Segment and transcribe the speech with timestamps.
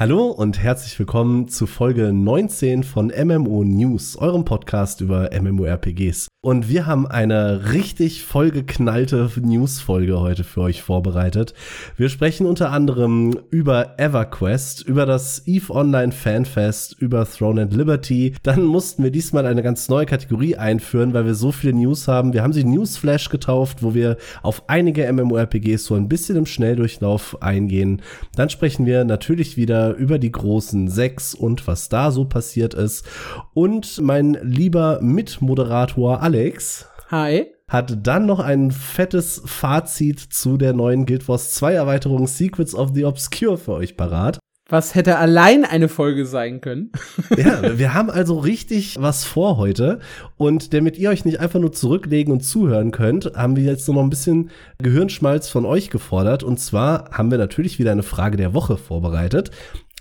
[0.00, 6.28] Hallo und herzlich willkommen zu Folge 19 von MMO News, eurem Podcast über MMORPGs.
[6.40, 11.52] Und wir haben eine richtig vollgeknallte News-Folge heute für euch vorbereitet.
[11.96, 18.34] Wir sprechen unter anderem über EverQuest, über das EVE Online Fanfest, über Throne and Liberty.
[18.44, 22.32] Dann mussten wir diesmal eine ganz neue Kategorie einführen, weil wir so viele News haben.
[22.32, 27.42] Wir haben sie Newsflash getauft, wo wir auf einige MMORPGs so ein bisschen im Schnelldurchlauf
[27.42, 28.00] eingehen.
[28.36, 33.06] Dann sprechen wir natürlich wieder über die großen sechs und was da so passiert ist.
[33.54, 36.86] Und mein lieber Mitmoderator Alex.
[37.10, 37.46] Hi.
[37.68, 42.90] Hat dann noch ein fettes Fazit zu der neuen Guild Wars 2 Erweiterung Secrets of
[42.94, 44.38] the Obscure für euch parat.
[44.70, 46.92] Was hätte allein eine Folge sein können?
[47.38, 49.98] ja, wir haben also richtig was vor heute.
[50.36, 54.02] Und damit ihr euch nicht einfach nur zurücklegen und zuhören könnt, haben wir jetzt noch
[54.02, 56.42] ein bisschen Gehirnschmalz von euch gefordert.
[56.42, 59.52] Und zwar haben wir natürlich wieder eine Frage der Woche vorbereitet.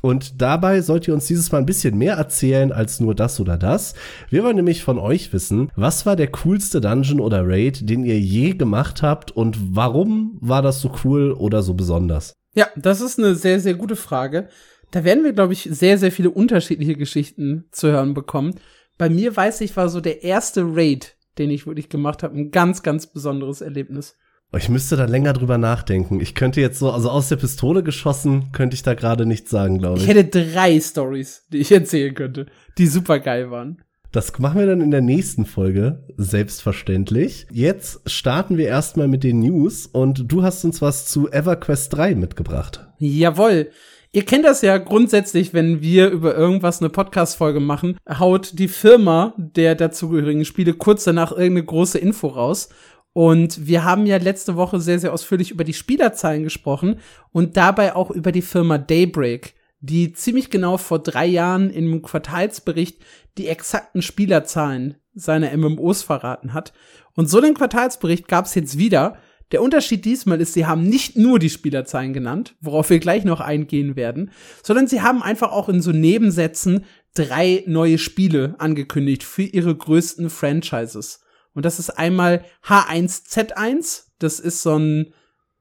[0.01, 3.55] Und dabei sollt ihr uns dieses Mal ein bisschen mehr erzählen als nur das oder
[3.55, 3.95] das.
[4.29, 8.19] Wir wollen nämlich von euch wissen, was war der coolste Dungeon oder Raid, den ihr
[8.19, 12.33] je gemacht habt und warum war das so cool oder so besonders?
[12.57, 14.49] Ja, das ist eine sehr, sehr gute Frage.
[14.89, 18.55] Da werden wir, glaube ich, sehr, sehr viele unterschiedliche Geschichten zu hören bekommen.
[18.97, 22.49] Bei mir weiß ich, war so der erste Raid, den ich wirklich gemacht habe, ein
[22.49, 24.15] ganz, ganz besonderes Erlebnis.
[24.57, 26.19] Ich müsste da länger drüber nachdenken.
[26.19, 29.77] Ich könnte jetzt so, also aus der Pistole geschossen, könnte ich da gerade nichts sagen,
[29.77, 30.03] glaube ich.
[30.03, 32.47] Ich hätte drei Stories, die ich erzählen könnte,
[32.79, 33.83] die super geil waren.
[34.11, 37.45] Das machen wir dann in der nächsten Folge, selbstverständlich.
[37.51, 42.15] Jetzt starten wir erstmal mit den News und du hast uns was zu EverQuest 3
[42.15, 42.87] mitgebracht.
[42.99, 43.69] Jawoll.
[44.13, 49.33] Ihr kennt das ja grundsätzlich, wenn wir über irgendwas eine Podcast-Folge machen, haut die Firma
[49.37, 52.69] der dazugehörigen Spiele kurz danach irgendeine große Info raus.
[53.11, 56.99] Und wir haben ja letzte Woche sehr, sehr ausführlich über die Spielerzahlen gesprochen
[57.31, 63.03] und dabei auch über die Firma Daybreak, die ziemlich genau vor drei Jahren im Quartalsbericht
[63.37, 66.73] die exakten Spielerzahlen seiner MMOs verraten hat.
[67.15, 69.17] Und so den Quartalsbericht gab es jetzt wieder.
[69.51, 73.39] Der Unterschied diesmal ist, sie haben nicht nur die Spielerzahlen genannt, worauf wir gleich noch
[73.39, 76.85] eingehen werden, sondern sie haben einfach auch in so Nebensätzen
[77.15, 81.21] drei neue Spiele angekündigt für ihre größten Franchises.
[81.53, 85.13] Und das ist einmal H1Z1, das ist so ein,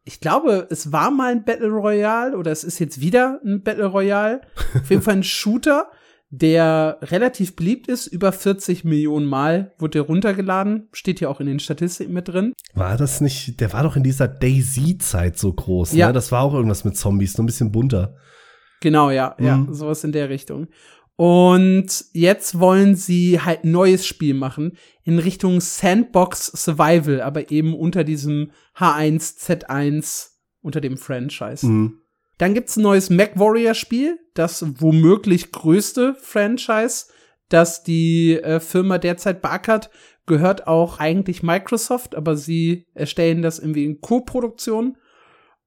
[0.07, 3.87] ich glaube, es war mal ein Battle Royale oder es ist jetzt wieder ein Battle
[3.87, 4.41] Royale.
[4.75, 5.91] Auf jeden Fall ein Shooter
[6.31, 8.09] der relativ beliebt ist.
[8.09, 10.89] Über 40 Millionen Mal wurde der runtergeladen.
[10.93, 12.53] Steht hier auch in den Statistiken mit drin.
[12.75, 15.99] War das nicht, der war doch in dieser Daisy-Zeit so groß, ne?
[16.01, 16.13] Ja.
[16.13, 18.17] Das war auch irgendwas mit Zombies, nur ein bisschen bunter.
[18.81, 19.73] Genau, ja, ja, Mhm.
[19.73, 20.67] sowas in der Richtung.
[21.17, 27.75] Und jetzt wollen sie halt ein neues Spiel machen in Richtung Sandbox Survival, aber eben
[27.75, 30.29] unter diesem H1Z1
[30.61, 31.67] unter dem Franchise.
[31.67, 32.01] Mhm.
[32.39, 37.07] Dann gibt's ein neues MacWarrior-Spiel, das womöglich größte Franchise,
[37.49, 39.91] das die äh, Firma derzeit beackert,
[40.27, 44.99] gehört auch eigentlich Microsoft, aber sie erstellen das irgendwie in Co-Produktion.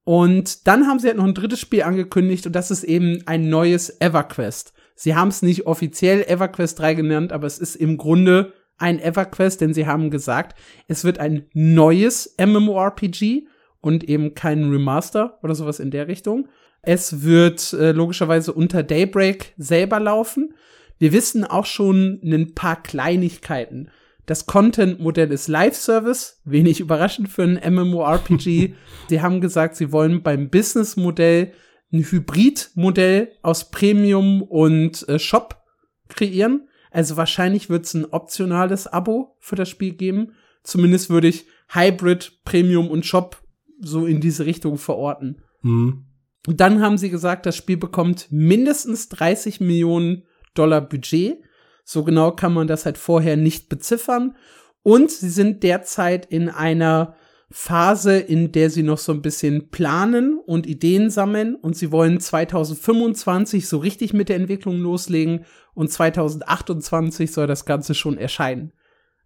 [0.04, 3.48] Und dann haben sie halt noch ein drittes Spiel angekündigt und das ist eben ein
[3.48, 4.72] neues EverQuest.
[5.02, 9.58] Sie haben es nicht offiziell EverQuest 3 genannt, aber es ist im Grunde ein EverQuest,
[9.62, 13.46] denn sie haben gesagt, es wird ein neues MMORPG
[13.80, 16.48] und eben kein Remaster oder sowas in der Richtung.
[16.82, 20.52] Es wird äh, logischerweise unter Daybreak selber laufen.
[20.98, 23.88] Wir wissen auch schon ein paar Kleinigkeiten.
[24.26, 28.74] Das Content-Modell ist Live-Service, wenig überraschend für ein MMORPG.
[29.08, 31.52] sie haben gesagt, sie wollen beim Business-Modell
[31.92, 35.62] ein Hybrid-Modell aus Premium und äh, Shop
[36.08, 36.68] kreieren.
[36.90, 40.32] Also wahrscheinlich wird es ein optionales Abo für das Spiel geben.
[40.62, 43.42] Zumindest würde ich Hybrid, Premium und Shop
[43.80, 45.42] so in diese Richtung verorten.
[45.62, 46.04] Mhm.
[46.46, 50.24] Und dann haben sie gesagt, das Spiel bekommt mindestens 30 Millionen
[50.54, 51.38] Dollar Budget.
[51.84, 54.36] So genau kann man das halt vorher nicht beziffern.
[54.82, 57.14] Und sie sind derzeit in einer
[57.52, 61.56] Phase, in der sie noch so ein bisschen planen und Ideen sammeln.
[61.56, 65.44] Und sie wollen 2025 so richtig mit der Entwicklung loslegen.
[65.74, 68.72] Und 2028 soll das Ganze schon erscheinen.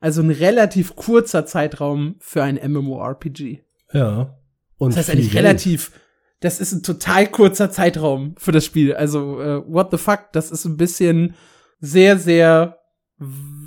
[0.00, 3.60] Also ein relativ kurzer Zeitraum für ein MMORPG.
[3.92, 4.38] Ja.
[4.76, 5.92] Und Das heißt eigentlich relativ,
[6.40, 8.94] das ist ein total kurzer Zeitraum für das Spiel.
[8.94, 11.34] Also, äh, what the fuck, das ist ein bisschen
[11.80, 12.78] sehr, sehr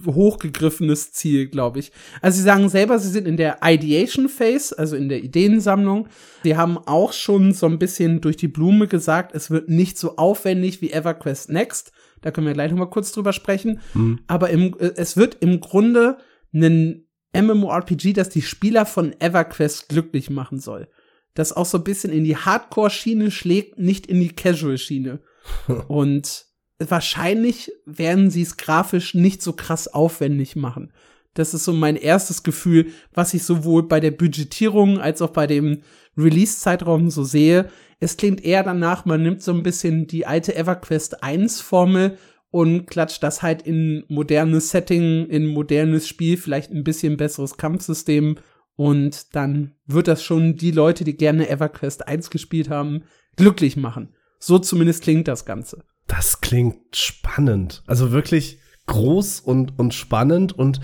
[0.06, 1.92] hochgegriffenes Ziel, glaube ich.
[2.22, 6.08] Also sie sagen selber, sie sind in der Ideation Phase, also in der Ideensammlung.
[6.44, 10.18] Sie haben auch schon so ein bisschen durch die Blume gesagt, es wird nicht so
[10.18, 11.92] aufwendig wie EverQuest Next.
[12.22, 13.82] Da können wir gleich noch mal kurz drüber sprechen.
[13.94, 14.20] Mhm.
[14.28, 16.18] Aber im, äh, es wird im Grunde
[16.54, 20.88] ein MMORPG, das die Spieler von EverQuest glücklich machen soll.
[21.34, 25.20] Das auch so ein bisschen in die Hardcore-Schiene schlägt, nicht in die Casual-Schiene.
[25.88, 26.47] Und
[26.80, 30.92] wahrscheinlich werden sie es grafisch nicht so krass aufwendig machen.
[31.34, 35.46] Das ist so mein erstes Gefühl, was ich sowohl bei der Budgetierung als auch bei
[35.46, 35.82] dem
[36.18, 37.70] Release-Zeitraum so sehe.
[38.00, 42.18] Es klingt eher danach, man nimmt so ein bisschen die alte EverQuest 1 Formel
[42.50, 48.38] und klatscht das halt in modernes Setting, in modernes Spiel, vielleicht ein bisschen besseres Kampfsystem
[48.76, 53.04] und dann wird das schon die Leute, die gerne EverQuest 1 gespielt haben,
[53.36, 54.16] glücklich machen.
[54.40, 55.84] So zumindest klingt das Ganze.
[56.08, 57.84] Das klingt spannend.
[57.86, 60.80] Also wirklich groß und, und spannend und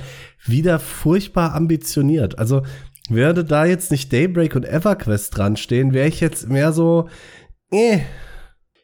[0.46, 2.38] wieder furchtbar ambitioniert.
[2.38, 2.64] Also
[3.10, 7.10] würde da jetzt nicht Daybreak und EverQuest dran stehen, wäre ich jetzt mehr so,
[7.72, 8.02] eh.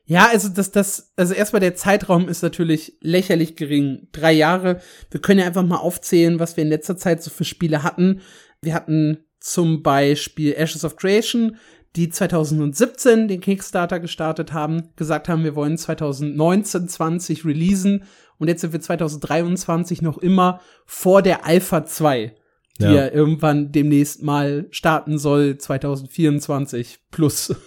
[0.06, 4.08] Ja, also das, das, also erstmal der Zeitraum ist natürlich lächerlich gering.
[4.12, 4.82] Drei Jahre.
[5.12, 8.22] Wir können ja einfach mal aufzählen, was wir in letzter Zeit so für Spiele hatten.
[8.62, 11.58] Wir hatten zum Beispiel Ashes of Creation,
[11.96, 18.04] die 2017 den Kickstarter gestartet haben, gesagt haben, wir wollen 2019, 20 releasen
[18.38, 22.36] und jetzt sind wir 2023 noch immer vor der Alpha 2,
[22.80, 27.56] die ja, ja irgendwann demnächst mal starten soll, 2024 plus.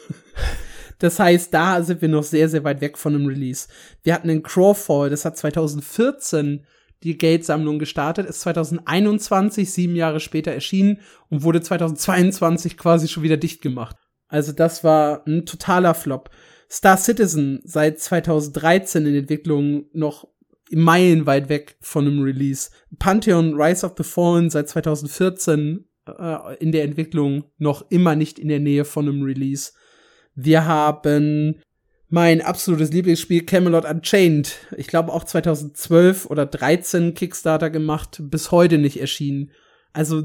[0.98, 3.66] Das heißt, da sind wir noch sehr, sehr weit weg von einem Release.
[4.04, 6.64] Wir hatten den Crawfall, das hat 2014
[7.02, 13.36] die Geldsammlung gestartet, ist 2021, sieben Jahre später erschienen und wurde 2022 quasi schon wieder
[13.36, 13.96] dicht gemacht.
[14.32, 16.30] Also das war ein totaler Flop.
[16.70, 20.26] Star Citizen seit 2013 in Entwicklung noch
[20.70, 22.70] meilenweit weg von einem Release.
[22.98, 28.48] Pantheon Rise of the Fallen seit 2014 äh, in der Entwicklung noch immer nicht in
[28.48, 29.72] der Nähe von einem Release.
[30.34, 31.60] Wir haben
[32.08, 34.56] mein absolutes Lieblingsspiel Camelot Unchained.
[34.78, 39.50] Ich glaube auch 2012 oder 13 Kickstarter gemacht, bis heute nicht erschienen.
[39.92, 40.22] Also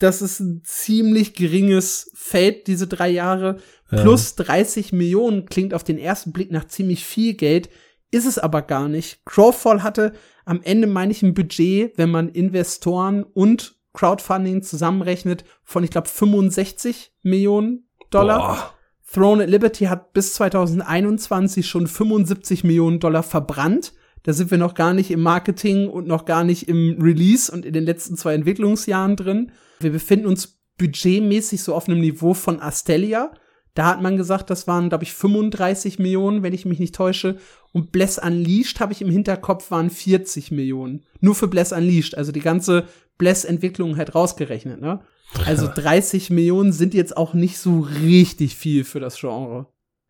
[0.00, 3.58] das ist ein ziemlich geringes Feld, diese drei Jahre.
[3.88, 4.44] Plus ja.
[4.44, 7.68] 30 Millionen klingt auf den ersten Blick nach ziemlich viel Geld,
[8.10, 9.24] ist es aber gar nicht.
[9.24, 10.12] Crowfall hatte
[10.44, 16.08] am Ende, meine ich, ein Budget, wenn man Investoren und Crowdfunding zusammenrechnet, von, ich glaube,
[16.08, 18.38] 65 Millionen Dollar.
[18.38, 18.74] Boah.
[19.12, 23.92] Throne at Liberty hat bis 2021 schon 75 Millionen Dollar verbrannt.
[24.22, 27.64] Da sind wir noch gar nicht im Marketing und noch gar nicht im Release und
[27.64, 29.52] in den letzten zwei Entwicklungsjahren drin.
[29.80, 33.32] Wir befinden uns budgetmäßig so auf einem Niveau von Astelia.
[33.74, 37.36] Da hat man gesagt, das waren, glaube ich, 35 Millionen, wenn ich mich nicht täusche.
[37.72, 41.04] Und Bless Unleashed habe ich im Hinterkopf, waren 40 Millionen.
[41.20, 42.84] Nur für Bless Unleashed, also die ganze
[43.18, 45.00] Bless-Entwicklung halt rausgerechnet, ne?
[45.46, 49.66] Also 30 Millionen sind jetzt auch nicht so richtig viel für das Genre.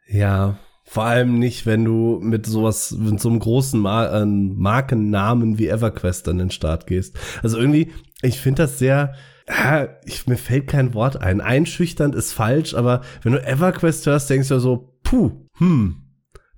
[0.09, 5.59] Ja, vor allem nicht, wenn du mit sowas, mit so einem großen Mar äh, Markennamen
[5.59, 7.17] wie EverQuest an den Start gehst.
[7.43, 9.15] Also irgendwie, ich finde das sehr,
[10.05, 11.41] ich, mir fällt kein Wort ein.
[11.41, 16.03] Einschüchternd ist falsch, aber wenn du EverQuest hörst, denkst du so, puh, hm,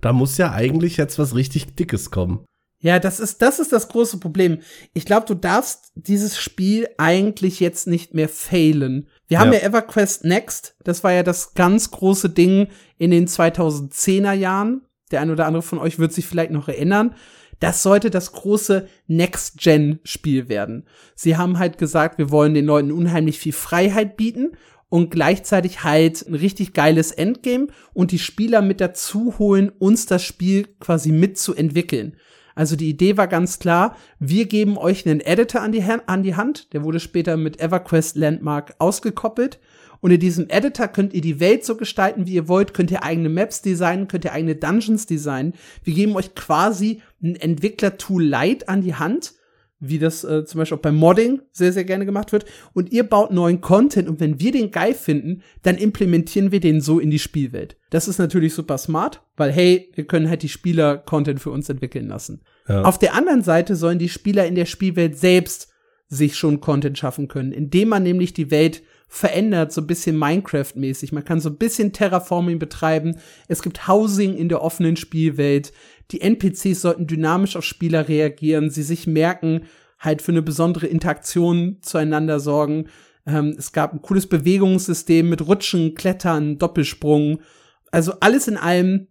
[0.01, 2.45] da muss ja eigentlich jetzt was richtig Dickes kommen.
[2.79, 4.59] Ja, das ist, das ist das große Problem.
[4.93, 9.07] Ich glaube, du darfst dieses Spiel eigentlich jetzt nicht mehr failen.
[9.27, 9.59] Wir haben ja.
[9.59, 10.75] ja EverQuest Next.
[10.83, 12.67] Das war ja das ganz große Ding
[12.97, 14.81] in den 2010er Jahren.
[15.11, 17.15] Der eine oder andere von euch wird sich vielleicht noch erinnern.
[17.63, 20.83] Das sollte das große Next-Gen-Spiel werden.
[21.15, 24.51] Sie haben halt gesagt, wir wollen den Leuten unheimlich viel Freiheit bieten
[24.89, 30.25] und gleichzeitig halt ein richtig geiles Endgame und die Spieler mit dazu holen, uns das
[30.25, 32.17] Spiel quasi mitzuentwickeln.
[32.53, 36.35] Also die Idee war ganz klar, wir geben euch einen Editor an die, an die
[36.35, 39.61] Hand, der wurde später mit EverQuest Landmark ausgekoppelt
[40.03, 43.03] und in diesem Editor könnt ihr die Welt so gestalten, wie ihr wollt, könnt ihr
[43.03, 45.53] eigene Maps designen, könnt ihr eigene Dungeons designen.
[45.85, 49.31] Wir geben euch quasi ein Entwickler-Tool Light an die Hand,
[49.79, 52.43] wie das äh, zum Beispiel auch beim Modding sehr, sehr gerne gemacht wird.
[52.73, 56.81] Und ihr baut neuen Content und wenn wir den geil finden, dann implementieren wir den
[56.81, 57.77] so in die Spielwelt.
[57.89, 61.69] Das ist natürlich super smart, weil hey, wir können halt die Spieler Content für uns
[61.69, 62.41] entwickeln lassen.
[62.67, 62.81] Ja.
[62.81, 65.69] Auf der anderen Seite sollen die Spieler in der Spielwelt selbst
[66.09, 68.83] sich schon Content schaffen können, indem man nämlich die Welt
[69.13, 71.13] verändert, so ein bisschen Minecraft-mäßig.
[71.13, 73.19] Man kann so ein bisschen Terraforming betreiben.
[73.47, 75.71] Es gibt Housing in der offenen Spielwelt.
[76.09, 79.65] Die NPCs sollten dynamisch auf Spieler reagieren, sie sich merken,
[79.99, 82.87] halt für eine besondere Interaktion zueinander sorgen.
[83.27, 87.39] Ähm, es gab ein cooles Bewegungssystem mit Rutschen, Klettern, Doppelsprung.
[87.91, 89.09] Also alles in allem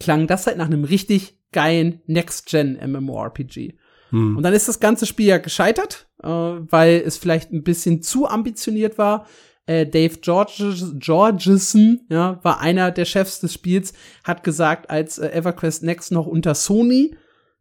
[0.00, 3.74] klang das halt nach einem richtig geilen Next-Gen MMORPG.
[4.08, 4.38] Hm.
[4.38, 8.26] Und dann ist das ganze Spiel ja gescheitert, äh, weil es vielleicht ein bisschen zu
[8.26, 9.26] ambitioniert war.
[9.66, 13.92] Äh, Dave Georges, Georgeson, ja, war einer der Chefs des Spiels,
[14.24, 17.14] hat gesagt, als äh, EverQuest Next noch unter Sony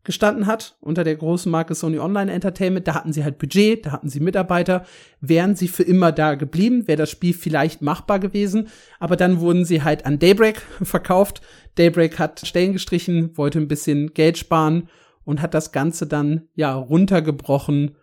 [0.07, 2.87] gestanden hat, unter der großen Marke Sony Online Entertainment.
[2.87, 4.85] Da hatten sie halt Budget, da hatten sie Mitarbeiter.
[5.19, 8.69] Wären sie für immer da geblieben, wäre das Spiel vielleicht machbar gewesen.
[9.01, 11.41] Aber dann wurden sie halt an Daybreak verkauft.
[11.75, 14.87] Daybreak hat Stellen gestrichen, wollte ein bisschen Geld sparen
[15.25, 17.97] und hat das Ganze dann, ja, runtergebrochen.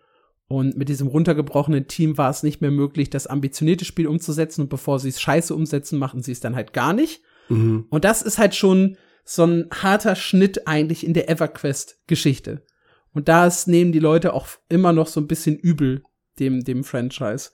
[0.54, 4.60] Und mit diesem runtergebrochenen Team war es nicht mehr möglich, das ambitionierte Spiel umzusetzen.
[4.60, 7.22] Und bevor sie es scheiße umsetzen, machen sie es dann halt gar nicht.
[7.48, 7.86] Mhm.
[7.90, 12.62] Und das ist halt schon so ein harter Schnitt eigentlich in der EverQuest-Geschichte.
[13.12, 16.04] Und das nehmen die Leute auch immer noch so ein bisschen übel,
[16.38, 17.50] dem, dem Franchise.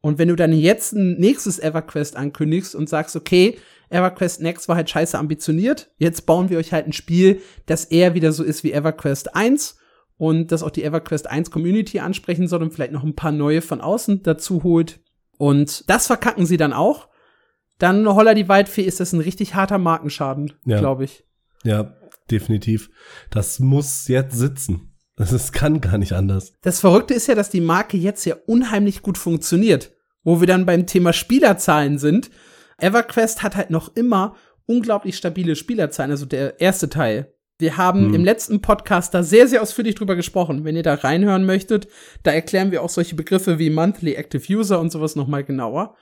[0.00, 3.58] Und wenn du dann jetzt ein nächstes EverQuest ankündigst und sagst, okay,
[3.90, 8.14] EverQuest Next war halt scheiße ambitioniert, jetzt bauen wir euch halt ein Spiel, das eher
[8.14, 9.76] wieder so ist wie EverQuest 1
[10.16, 13.62] und das auch die EverQuest 1 Community ansprechen soll und vielleicht noch ein paar neue
[13.62, 15.00] von außen dazu holt.
[15.38, 17.08] Und das verkacken sie dann auch
[17.78, 20.78] dann Holla die Waldfee ist das ein richtig harter Markenschaden, ja.
[20.78, 21.24] glaube ich.
[21.64, 21.96] Ja,
[22.30, 22.90] definitiv.
[23.30, 24.94] Das muss jetzt sitzen.
[25.16, 26.52] Das kann gar nicht anders.
[26.62, 29.92] Das Verrückte ist ja, dass die Marke jetzt ja unheimlich gut funktioniert.
[30.22, 32.30] Wo wir dann beim Thema Spielerzahlen sind.
[32.78, 34.34] EverQuest hat halt noch immer
[34.66, 37.33] unglaublich stabile Spielerzahlen, also der erste Teil.
[37.64, 38.14] Wir haben hm.
[38.14, 40.64] im letzten Podcast da sehr, sehr ausführlich drüber gesprochen.
[40.64, 41.88] Wenn ihr da reinhören möchtet,
[42.22, 45.94] da erklären wir auch solche Begriffe wie Monthly Active User und sowas noch mal genauer.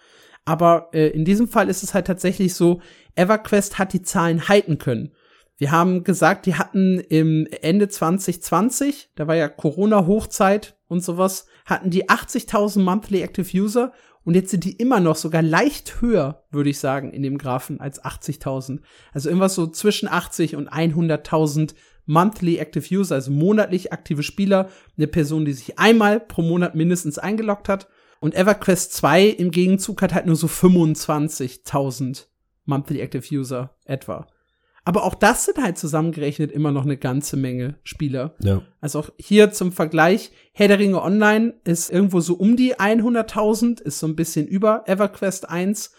[0.44, 2.80] Aber äh, in diesem Fall ist es halt tatsächlich so,
[3.14, 5.12] EverQuest hat die Zahlen halten können.
[5.56, 11.90] Wir haben gesagt, die hatten im Ende 2020, da war ja Corona-Hochzeit und sowas, hatten
[11.90, 13.92] die 80.000 Monthly Active User
[14.24, 17.80] und jetzt sind die immer noch sogar leicht höher, würde ich sagen, in dem Graphen
[17.80, 18.80] als 80.000.
[19.12, 21.74] Also irgendwas so zwischen 80 und 100.000
[22.06, 27.18] Monthly Active User, also monatlich aktive Spieler, eine Person, die sich einmal pro Monat mindestens
[27.18, 27.88] eingeloggt hat.
[28.20, 32.26] Und EverQuest 2 im Gegenzug hat halt nur so 25.000
[32.64, 34.28] Monthly Active User etwa.
[34.84, 38.34] Aber auch das sind halt zusammengerechnet immer noch eine ganze Menge Spieler.
[38.40, 38.62] Ja.
[38.80, 43.80] Also auch hier zum Vergleich, Herr der Ringe Online ist irgendwo so um die 100.000,
[43.80, 45.92] ist so ein bisschen über EverQuest 1.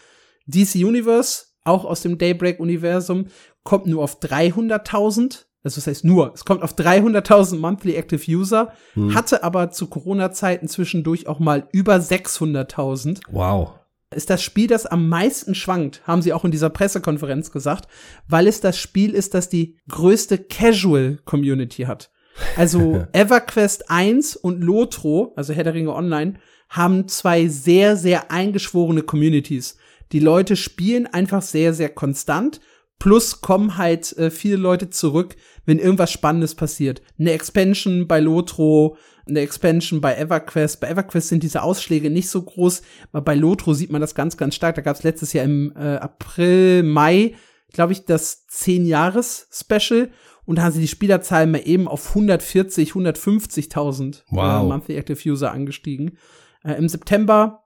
[0.46, 3.28] DC Universe, auch aus dem Daybreak-Universum,
[3.62, 8.74] kommt nur auf 300.000 also das heißt nur, es kommt auf 300.000 Monthly Active User,
[8.92, 9.14] hm.
[9.14, 13.22] hatte aber zu Corona-Zeiten zwischendurch auch mal über 600.000.
[13.30, 13.72] Wow.
[14.14, 17.88] Ist das Spiel, das am meisten schwankt, haben sie auch in dieser Pressekonferenz gesagt,
[18.28, 22.10] weil es das Spiel ist, das die größte Casual-Community hat.
[22.56, 26.34] Also EverQuest 1 und Lotro, also Herr der Ringe Online,
[26.68, 29.76] haben zwei sehr, sehr eingeschworene Communities.
[30.12, 32.60] Die Leute spielen einfach sehr, sehr konstant
[32.98, 37.02] Plus kommen halt äh, viele Leute zurück, wenn irgendwas Spannendes passiert.
[37.18, 40.80] Eine Expansion bei Lotro, eine Expansion bei EverQuest.
[40.80, 44.36] Bei EverQuest sind diese Ausschläge nicht so groß, aber bei Lotro sieht man das ganz,
[44.36, 44.74] ganz stark.
[44.74, 47.34] Da gab es letztes Jahr im äh, April, Mai,
[47.72, 50.10] glaube ich, das 10-Jahres-Special.
[50.44, 54.62] Und da haben sie die Spielerzahlen mal eben auf 140, 150.000 wow.
[54.62, 56.18] äh, Monthly Active User angestiegen.
[56.62, 57.64] Äh, Im September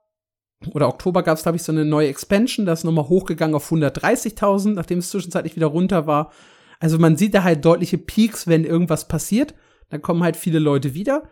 [0.73, 3.71] oder Oktober gab es, glaube ich, so eine neue Expansion, das ist nochmal hochgegangen auf
[3.71, 6.31] 130.000, nachdem es zwischenzeitlich wieder runter war.
[6.79, 9.53] Also man sieht da halt deutliche Peaks, wenn irgendwas passiert.
[9.89, 11.23] Dann kommen halt viele Leute wieder.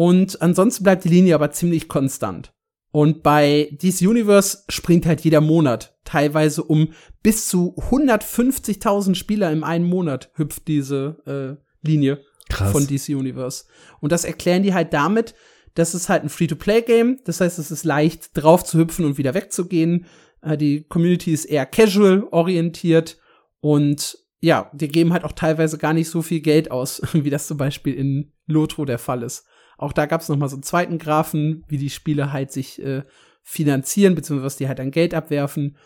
[0.00, 2.54] Und ansonsten bleibt die Linie aber ziemlich konstant.
[2.90, 9.62] Und bei DC Universe springt halt jeder Monat teilweise um bis zu 150.000 Spieler im
[9.62, 12.72] einen Monat hüpft diese äh, Linie Krass.
[12.72, 13.64] von DC Universe.
[14.00, 15.34] Und das erklären die halt damit,
[15.74, 17.18] das ist halt ein Free-to-Play-Game.
[17.26, 20.06] Das heißt, es ist leicht drauf zu hüpfen und wieder wegzugehen.
[20.40, 23.18] Äh, die Community ist eher casual orientiert
[23.60, 27.46] und ja, die geben halt auch teilweise gar nicht so viel Geld aus, wie das
[27.46, 29.44] zum Beispiel in Lotro der Fall ist.
[29.80, 32.82] Auch da gab es noch mal so einen zweiten Graphen, wie die Spiele halt sich
[32.82, 33.02] äh,
[33.42, 35.78] finanzieren, beziehungsweise was die halt an Geld abwerfen.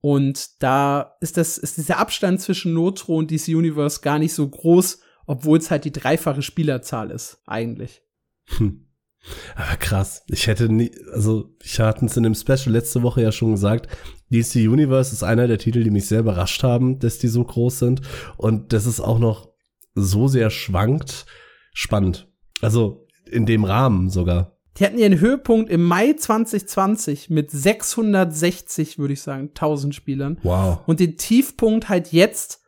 [0.00, 4.48] Und da ist das, ist dieser Abstand zwischen Lotro und DC Universe gar nicht so
[4.48, 8.02] groß, obwohl es halt die dreifache Spielerzahl ist, eigentlich.
[8.56, 8.88] Hm.
[9.54, 10.24] Aber krass.
[10.26, 13.88] Ich hätte nie, also ich hatte es in dem Special letzte Woche ja schon gesagt,
[14.32, 17.78] DC Universe ist einer der Titel, die mich sehr überrascht haben, dass die so groß
[17.78, 18.00] sind.
[18.36, 19.52] Und das ist auch noch
[19.94, 21.26] so sehr schwankt.
[21.72, 22.28] Spannend.
[22.60, 24.52] Also in dem Rahmen sogar.
[24.78, 30.38] Die hatten ihren Höhepunkt im Mai 2020 mit 660, würde ich sagen, 1000 Spielern.
[30.42, 30.80] Wow.
[30.86, 32.60] Und den Tiefpunkt halt jetzt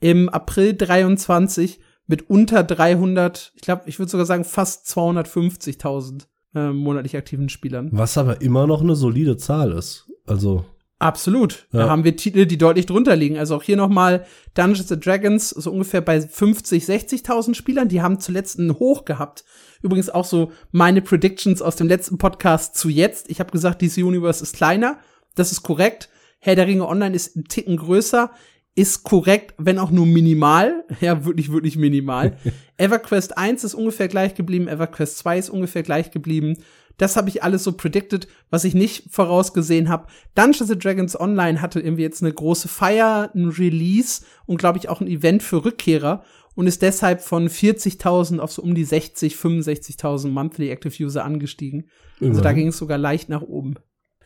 [0.00, 6.72] im April 23 mit unter 300, ich glaube, ich würde sogar sagen fast 250.000 äh,
[6.72, 7.88] monatlich aktiven Spielern.
[7.92, 10.06] Was aber immer noch eine solide Zahl ist.
[10.26, 10.66] Also
[10.98, 11.66] Absolut.
[11.72, 11.80] Ja.
[11.80, 13.36] Da haben wir Titel, die deutlich drunter liegen.
[13.36, 17.88] Also auch hier nochmal Dungeons and Dragons, so ungefähr bei 50, 60.000 Spielern.
[17.88, 19.44] Die haben zuletzt einen Hoch gehabt.
[19.82, 23.30] Übrigens auch so meine Predictions aus dem letzten Podcast zu jetzt.
[23.30, 24.98] Ich habe gesagt, DC Universe ist kleiner.
[25.34, 26.08] Das ist korrekt.
[26.38, 28.30] Herr der Ringe Online ist ein Ticken größer
[28.76, 30.84] ist korrekt, wenn auch nur minimal.
[31.00, 32.36] Ja, wirklich, wirklich minimal.
[32.76, 36.58] EverQuest 1 ist ungefähr gleich geblieben, EverQuest 2 ist ungefähr gleich geblieben.
[36.98, 40.06] Das habe ich alles so predicted, was ich nicht vorausgesehen habe.
[40.34, 44.88] Dungeons and Dragons Online hatte irgendwie jetzt eine große Feier, ein Release und glaube ich
[44.88, 46.22] auch ein Event für Rückkehrer
[46.56, 51.88] und ist deshalb von 40.000 auf so um die 60, 65.000 Monthly Active User angestiegen.
[52.20, 53.76] Also da ging es sogar leicht nach oben.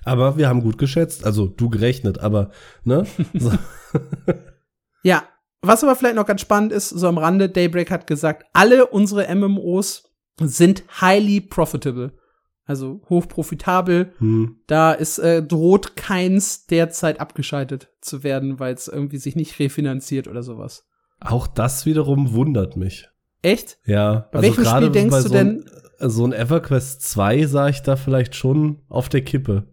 [0.04, 2.52] Aber wir haben gut geschätzt, also du gerechnet, aber
[2.84, 3.04] ne?
[3.34, 3.52] So.
[5.02, 5.24] ja,
[5.60, 9.34] was aber vielleicht noch ganz spannend ist, so am Rande, Daybreak hat gesagt, alle unsere
[9.34, 10.10] MMOs
[10.40, 12.12] sind highly profitable.
[12.64, 14.12] Also hochprofitabel.
[14.18, 14.60] Hm.
[14.68, 20.28] Da ist äh, droht keins derzeit abgeschaltet zu werden, weil es irgendwie sich nicht refinanziert
[20.28, 20.86] oder sowas.
[21.20, 23.08] Auch das wiederum wundert mich.
[23.42, 23.78] Echt?
[23.84, 24.28] Ja.
[24.32, 25.64] Bei also welchem Spiel denkst du so denn?
[25.98, 29.68] Ein, so ein EverQuest 2 sah ich da vielleicht schon auf der Kippe.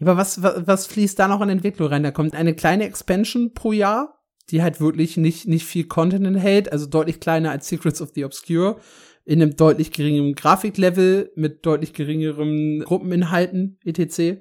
[0.00, 2.02] aber was, was, was fließt da noch an Entwicklung rein?
[2.02, 6.72] Da kommt eine kleine Expansion pro Jahr, die halt wirklich nicht, nicht viel Content enthält,
[6.72, 8.76] also deutlich kleiner als Secrets of the Obscure
[9.24, 14.40] in einem deutlich geringeren Grafiklevel mit deutlich geringeren Gruppeninhalten etc.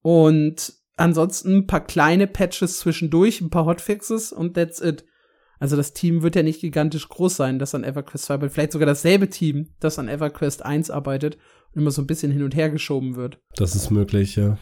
[0.00, 5.04] Und ansonsten ein paar kleine Patches zwischendurch, ein paar Hotfixes und that's it.
[5.58, 8.54] Also das Team wird ja nicht gigantisch groß sein, das an EverQuest 2 arbeitet.
[8.54, 11.38] Vielleicht sogar dasselbe Team, das an EverQuest 1 arbeitet
[11.72, 13.38] und immer so ein bisschen hin und her geschoben wird.
[13.56, 14.58] Das ist möglich, ja.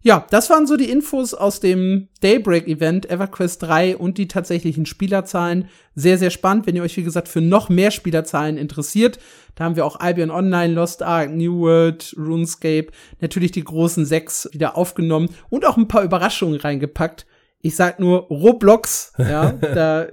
[0.00, 5.68] Ja, das waren so die Infos aus dem Daybreak-Event, EverQuest 3 und die tatsächlichen Spielerzahlen.
[5.96, 9.18] Sehr, sehr spannend, wenn ihr euch, wie gesagt, für noch mehr Spielerzahlen interessiert.
[9.56, 14.48] Da haben wir auch Albion Online, Lost Ark, New World, RuneScape, natürlich die großen sechs
[14.52, 17.26] wieder aufgenommen und auch ein paar Überraschungen reingepackt.
[17.60, 20.06] Ich sag nur Roblox, ja, da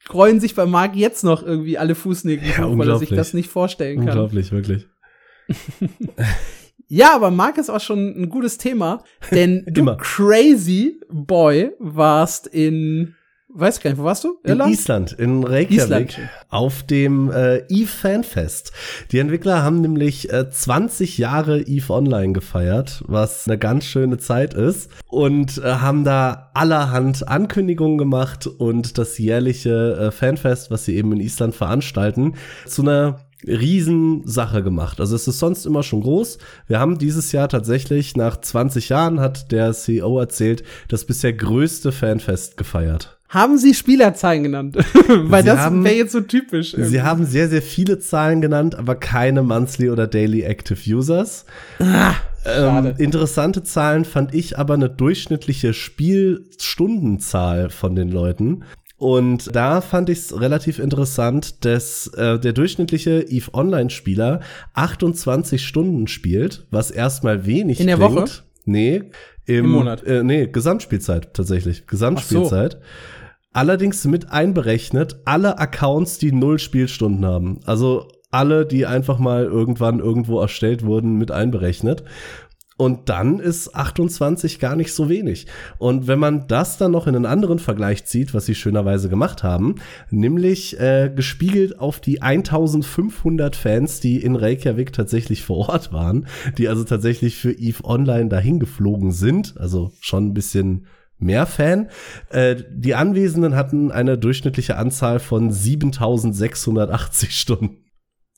[0.00, 3.48] freuen sich bei Marc jetzt noch irgendwie alle Fußnägel ja, weil er sich das nicht
[3.48, 4.08] vorstellen kann.
[4.08, 4.86] Unglaublich, wirklich.
[6.88, 9.02] Ja, aber Marc ist auch schon ein gutes Thema,
[9.32, 13.16] denn du crazy Boy warst in
[13.58, 14.38] weiß gar nicht, wo warst du?
[14.44, 14.70] Irland?
[14.70, 16.30] In Island, in Reykjavik, Island.
[16.48, 18.72] auf dem äh, EVE Fanfest.
[19.12, 24.54] Die Entwickler haben nämlich äh, 20 Jahre EVE Online gefeiert, was eine ganz schöne Zeit
[24.54, 30.96] ist und äh, haben da allerhand Ankündigungen gemacht und das jährliche äh, Fanfest, was sie
[30.96, 32.34] eben in Island veranstalten,
[32.66, 35.00] zu einer Riesensache gemacht.
[35.00, 36.38] Also es ist sonst immer schon groß.
[36.66, 41.92] Wir haben dieses Jahr tatsächlich nach 20 Jahren, hat der CEO erzählt, das bisher größte
[41.92, 43.15] Fanfest gefeiert.
[43.28, 44.76] Haben Sie Spielerzahlen genannt?
[45.08, 46.74] Weil Sie das wäre jetzt so typisch.
[46.74, 46.90] Irgendwie.
[46.90, 51.44] Sie haben sehr, sehr viele Zahlen genannt, aber keine Monthly oder Daily Active Users.
[51.80, 58.64] Ah, ähm, interessante Zahlen fand ich aber eine durchschnittliche Spielstundenzahl von den Leuten.
[58.98, 64.40] Und da fand ich es relativ interessant, dass äh, der durchschnittliche EVE Online-Spieler
[64.72, 68.12] 28 Stunden spielt, was erstmal wenig In der klingt.
[68.14, 68.30] Woche?
[68.64, 69.10] Nee,
[69.44, 70.02] im, Im Monat.
[70.04, 71.86] Äh, nee, Gesamtspielzeit tatsächlich.
[71.86, 72.72] Gesamtspielzeit.
[72.72, 72.78] So.
[73.56, 77.60] Allerdings mit einberechnet alle Accounts, die null Spielstunden haben.
[77.64, 82.04] Also alle, die einfach mal irgendwann irgendwo erstellt wurden, mit einberechnet.
[82.76, 85.46] Und dann ist 28 gar nicht so wenig.
[85.78, 89.42] Und wenn man das dann noch in einen anderen Vergleich zieht, was sie schönerweise gemacht
[89.42, 89.76] haben,
[90.10, 96.26] nämlich äh, gespiegelt auf die 1500 Fans, die in Reykjavik tatsächlich vor Ort waren,
[96.58, 100.84] die also tatsächlich für EVE Online dahin geflogen sind, also schon ein bisschen
[101.18, 101.88] mehr Fan.
[102.30, 107.84] Äh, die Anwesenden hatten eine durchschnittliche Anzahl von 7680 Stunden.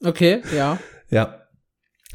[0.05, 0.79] Okay, ja.
[1.11, 1.38] Ja,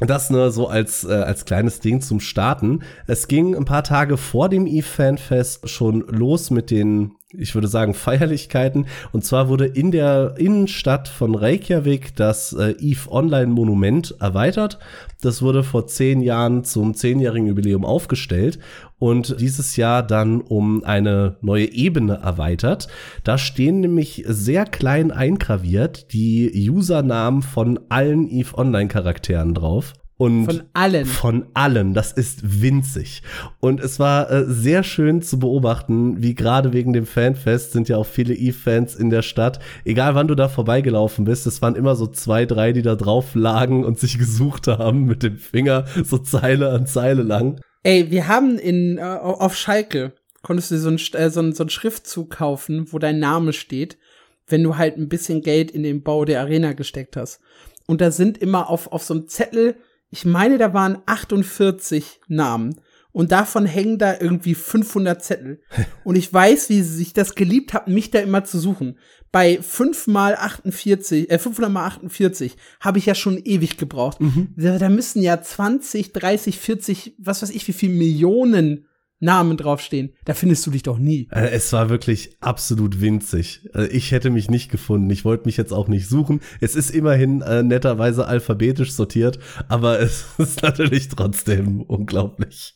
[0.00, 2.82] das nur so als, äh, als kleines Ding zum Starten.
[3.06, 7.94] Es ging ein paar Tage vor dem E-Fanfest schon los mit den, ich würde sagen,
[7.94, 8.86] Feierlichkeiten.
[9.12, 14.78] Und zwar wurde in der Innenstadt von Reykjavik das äh, EVE Online Monument erweitert.
[15.20, 18.58] Das wurde vor zehn Jahren zum zehnjährigen Jubiläum aufgestellt
[18.98, 22.88] und dieses Jahr dann um eine neue Ebene erweitert.
[23.22, 29.94] Da stehen nämlich sehr klein eingraviert die Usernamen von allen EVE Online Charakteren drauf.
[30.16, 31.06] Und von allen.
[31.06, 31.92] Von allen.
[31.92, 33.22] Das ist winzig.
[33.58, 37.96] Und es war äh, sehr schön zu beobachten, wie gerade wegen dem Fanfest sind ja
[37.96, 39.58] auch viele Eve-Fans in der Stadt.
[39.84, 43.34] Egal wann du da vorbeigelaufen bist, es waren immer so zwei, drei, die da drauf
[43.34, 47.60] lagen und sich gesucht haben mit dem Finger so Zeile an Zeile lang.
[47.82, 50.12] Ey, wir haben in äh, auf Schalke
[50.44, 53.98] konntest du so einen äh, so so ein Schriftzug kaufen, wo dein Name steht,
[54.46, 57.40] wenn du halt ein bisschen Geld in den Bau der Arena gesteckt hast.
[57.86, 59.76] Und da sind immer auf auf so einem Zettel,
[60.14, 62.76] ich meine, da waren 48 Namen
[63.10, 65.60] und davon hängen da irgendwie 500 Zettel.
[66.04, 68.96] Und ich weiß, wie sie sich das geliebt haben, mich da immer zu suchen.
[69.32, 74.20] Bei 5 mal 48, äh, 500 mal 48 habe ich ja schon ewig gebraucht.
[74.20, 74.54] Mhm.
[74.56, 78.86] Da, da müssen ja 20, 30, 40, was weiß ich, wie viel Millionen
[79.24, 80.12] Namen draufstehen.
[80.24, 81.28] Da findest du dich doch nie.
[81.30, 83.68] Äh, es war wirklich absolut winzig.
[83.74, 85.10] Äh, ich hätte mich nicht gefunden.
[85.10, 86.40] Ich wollte mich jetzt auch nicht suchen.
[86.60, 92.74] Es ist immerhin äh, netterweise alphabetisch sortiert, aber es ist natürlich trotzdem unglaublich.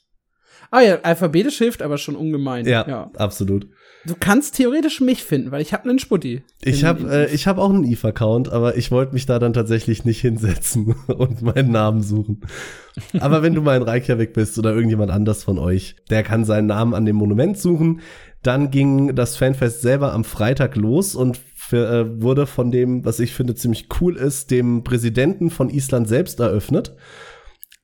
[0.71, 2.67] Ah ja, alphabetisch hilft aber schon ungemein.
[2.67, 3.11] Ja, ja.
[3.17, 3.69] absolut.
[4.07, 6.43] Du kannst theoretisch mich finden, weil ich habe einen Sputti.
[6.63, 10.05] Ich habe äh, ich habe auch einen Eve-Account, aber ich wollte mich da dann tatsächlich
[10.05, 12.41] nicht hinsetzen und meinen Namen suchen.
[13.21, 16.67] aber wenn du mal in Reykjavik bist oder irgendjemand anders von euch, der kann seinen
[16.67, 18.01] Namen an dem Monument suchen.
[18.43, 23.19] Dann ging das Fanfest selber am Freitag los und für, äh, wurde von dem, was
[23.19, 26.95] ich finde ziemlich cool ist, dem Präsidenten von Island selbst eröffnet.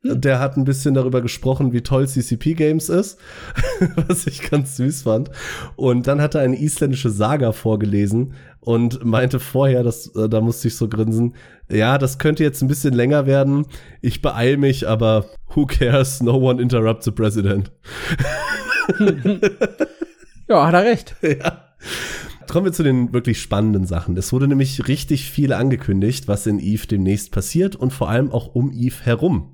[0.05, 3.19] Der hat ein bisschen darüber gesprochen, wie toll CCP Games ist,
[4.07, 5.31] was ich ganz süß fand.
[5.77, 10.69] Und dann hat er eine isländische Saga vorgelesen und meinte vorher, dass, äh, da musste
[10.69, 11.35] ich so grinsen,
[11.71, 13.65] ja, das könnte jetzt ein bisschen länger werden.
[14.03, 16.23] Ich beeil mich, aber who cares?
[16.23, 17.73] No one interrupts the president.
[20.49, 21.17] ja, hat er recht.
[21.23, 21.61] Ja.
[22.51, 24.17] Kommen wir zu den wirklich spannenden Sachen.
[24.17, 28.55] Es wurde nämlich richtig viel angekündigt, was in Eve demnächst passiert und vor allem auch
[28.55, 29.54] um Eve herum.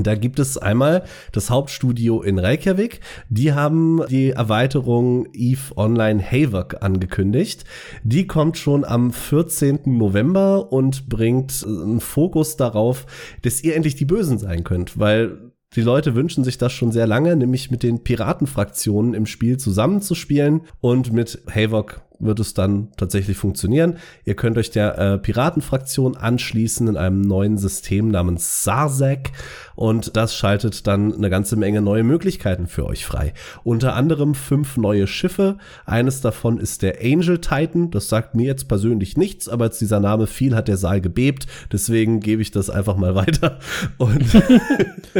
[0.00, 3.00] Da gibt es einmal das Hauptstudio in Reykjavik.
[3.28, 7.64] Die haben die Erweiterung Eve Online Havoc angekündigt.
[8.02, 9.80] Die kommt schon am 14.
[9.84, 13.06] November und bringt einen Fokus darauf,
[13.42, 17.06] dass ihr endlich die Bösen sein könnt, weil die Leute wünschen sich das schon sehr
[17.06, 23.36] lange, nämlich mit den Piratenfraktionen im Spiel zusammenzuspielen und mit Havoc wird es dann tatsächlich
[23.36, 23.96] funktionieren.
[24.24, 29.32] Ihr könnt euch der äh, Piratenfraktion anschließen in einem neuen System namens Sarsec
[29.74, 33.34] und das schaltet dann eine ganze Menge neue Möglichkeiten für euch frei.
[33.64, 35.58] Unter anderem fünf neue Schiffe.
[35.84, 37.90] Eines davon ist der Angel Titan.
[37.90, 41.46] Das sagt mir jetzt persönlich nichts, aber als dieser Name fiel, hat der Saal gebebt.
[41.72, 43.58] Deswegen gebe ich das einfach mal weiter.
[43.98, 44.24] Und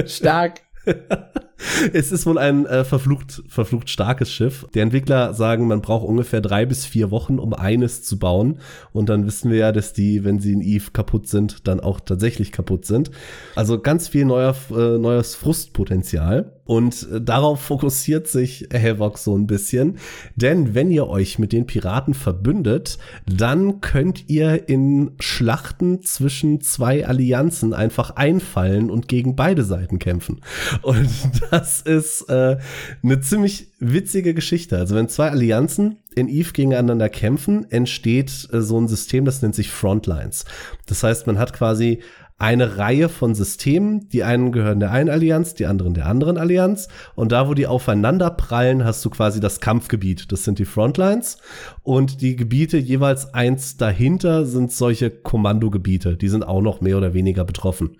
[0.06, 0.60] Stark.
[1.92, 4.66] es ist wohl ein äh, verflucht, verflucht starkes Schiff.
[4.74, 8.58] Die Entwickler sagen, man braucht ungefähr drei bis vier Wochen, um eines zu bauen.
[8.92, 12.00] Und dann wissen wir ja, dass die, wenn sie in Eve kaputt sind, dann auch
[12.00, 13.10] tatsächlich kaputt sind.
[13.54, 16.52] Also ganz viel neuer, äh, neues Frustpotenzial.
[16.64, 19.98] Und äh, darauf fokussiert sich Havoc so ein bisschen.
[20.36, 27.06] Denn wenn ihr euch mit den Piraten verbündet, dann könnt ihr in Schlachten zwischen zwei
[27.06, 30.40] Allianzen einfach einfallen und gegen beide Seiten kämpfen.
[30.82, 31.10] Und
[31.50, 32.58] das ist äh,
[33.02, 34.78] eine ziemlich witzige Geschichte.
[34.78, 39.54] Also wenn zwei Allianzen in Eve gegeneinander kämpfen, entsteht äh, so ein System, das nennt
[39.54, 40.44] sich Frontlines.
[40.86, 42.00] Das heißt, man hat quasi
[42.42, 44.08] eine Reihe von Systemen.
[44.08, 46.88] Die einen gehören der einen Allianz, die anderen der anderen Allianz.
[47.14, 50.32] Und da, wo die aufeinander prallen, hast du quasi das Kampfgebiet.
[50.32, 51.38] Das sind die Frontlines.
[51.84, 56.16] Und die Gebiete jeweils eins dahinter sind solche Kommandogebiete.
[56.16, 57.96] Die sind auch noch mehr oder weniger betroffen.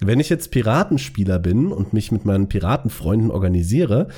[0.00, 4.08] Wenn ich jetzt Piratenspieler bin und mich mit meinen Piratenfreunden organisiere,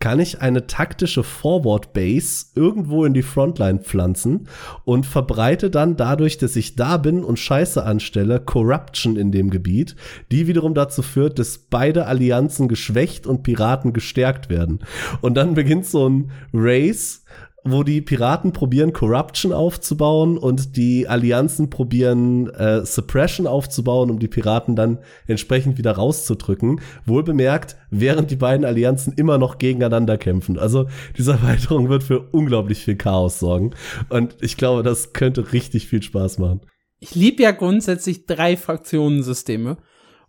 [0.00, 4.48] kann ich eine taktische Forward Base irgendwo in die Frontline pflanzen
[4.84, 9.96] und verbreite dann dadurch, dass ich da bin und Scheiße anstelle, Corruption in dem Gebiet,
[10.32, 14.80] die wiederum dazu führt, dass beide Allianzen geschwächt und Piraten gestärkt werden.
[15.20, 17.19] Und dann beginnt so ein Race,
[17.64, 24.28] wo die Piraten probieren, Corruption aufzubauen und die Allianzen probieren, äh, Suppression aufzubauen, um die
[24.28, 26.80] Piraten dann entsprechend wieder rauszudrücken.
[27.04, 30.58] Wohl bemerkt, während die beiden Allianzen immer noch gegeneinander kämpfen.
[30.58, 30.86] Also
[31.18, 33.72] diese Erweiterung wird für unglaublich viel Chaos sorgen.
[34.08, 36.60] Und ich glaube, das könnte richtig viel Spaß machen.
[36.98, 39.78] Ich liebe ja grundsätzlich drei Fraktionensysteme,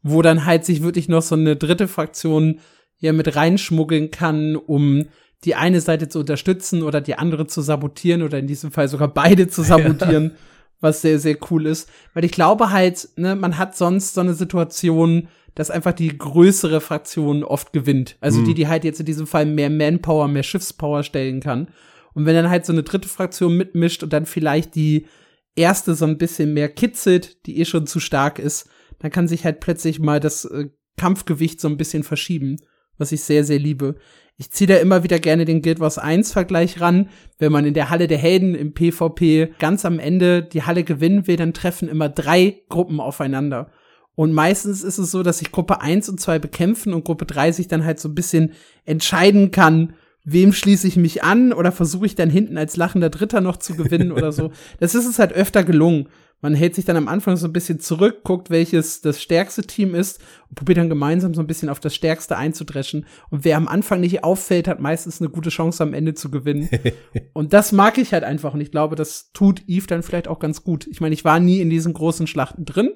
[0.04, 2.60] wo dann halt sich wirklich noch so eine dritte Fraktion
[2.98, 5.06] ja mit reinschmuggeln kann, um
[5.44, 9.08] die eine Seite zu unterstützen oder die andere zu sabotieren oder in diesem Fall sogar
[9.08, 10.32] beide zu sabotieren, ja.
[10.80, 11.90] was sehr, sehr cool ist.
[12.14, 16.80] Weil ich glaube halt, ne, man hat sonst so eine Situation, dass einfach die größere
[16.80, 18.18] Fraktion oft gewinnt.
[18.22, 18.46] Also mhm.
[18.46, 21.68] die, die halt jetzt in diesem Fall mehr Manpower, mehr Schiffspower stellen kann.
[22.14, 25.08] Und wenn dann halt so eine dritte Fraktion mitmischt und dann vielleicht die
[25.56, 29.44] erste so ein bisschen mehr kitzelt, die eh schon zu stark ist, dann kann sich
[29.44, 32.58] halt plötzlich mal das äh, Kampfgewicht so ein bisschen verschieben,
[32.98, 33.96] was ich sehr, sehr liebe.
[34.42, 37.10] Ich ziehe da immer wieder gerne den Guild Wars 1 Vergleich ran.
[37.38, 41.28] Wenn man in der Halle der Helden im PvP ganz am Ende die Halle gewinnen
[41.28, 43.70] will, dann treffen immer drei Gruppen aufeinander.
[44.16, 47.52] Und meistens ist es so, dass sich Gruppe 1 und 2 bekämpfen und Gruppe 3
[47.52, 52.08] sich dann halt so ein bisschen entscheiden kann, wem schließe ich mich an oder versuche
[52.08, 54.50] ich dann hinten als lachender Dritter noch zu gewinnen oder so.
[54.80, 56.08] Das ist es halt öfter gelungen.
[56.42, 59.94] Man hält sich dann am Anfang so ein bisschen zurück, guckt, welches das stärkste Team
[59.94, 63.06] ist und probiert dann gemeinsam so ein bisschen auf das stärkste einzudreschen.
[63.30, 66.70] Und wer am Anfang nicht auffällt, hat meistens eine gute Chance am Ende zu gewinnen.
[67.34, 70.40] und das mag ich halt einfach und ich glaube, das tut Eve dann vielleicht auch
[70.40, 70.88] ganz gut.
[70.88, 72.92] Ich meine, ich war nie in diesen großen Schlachten drin,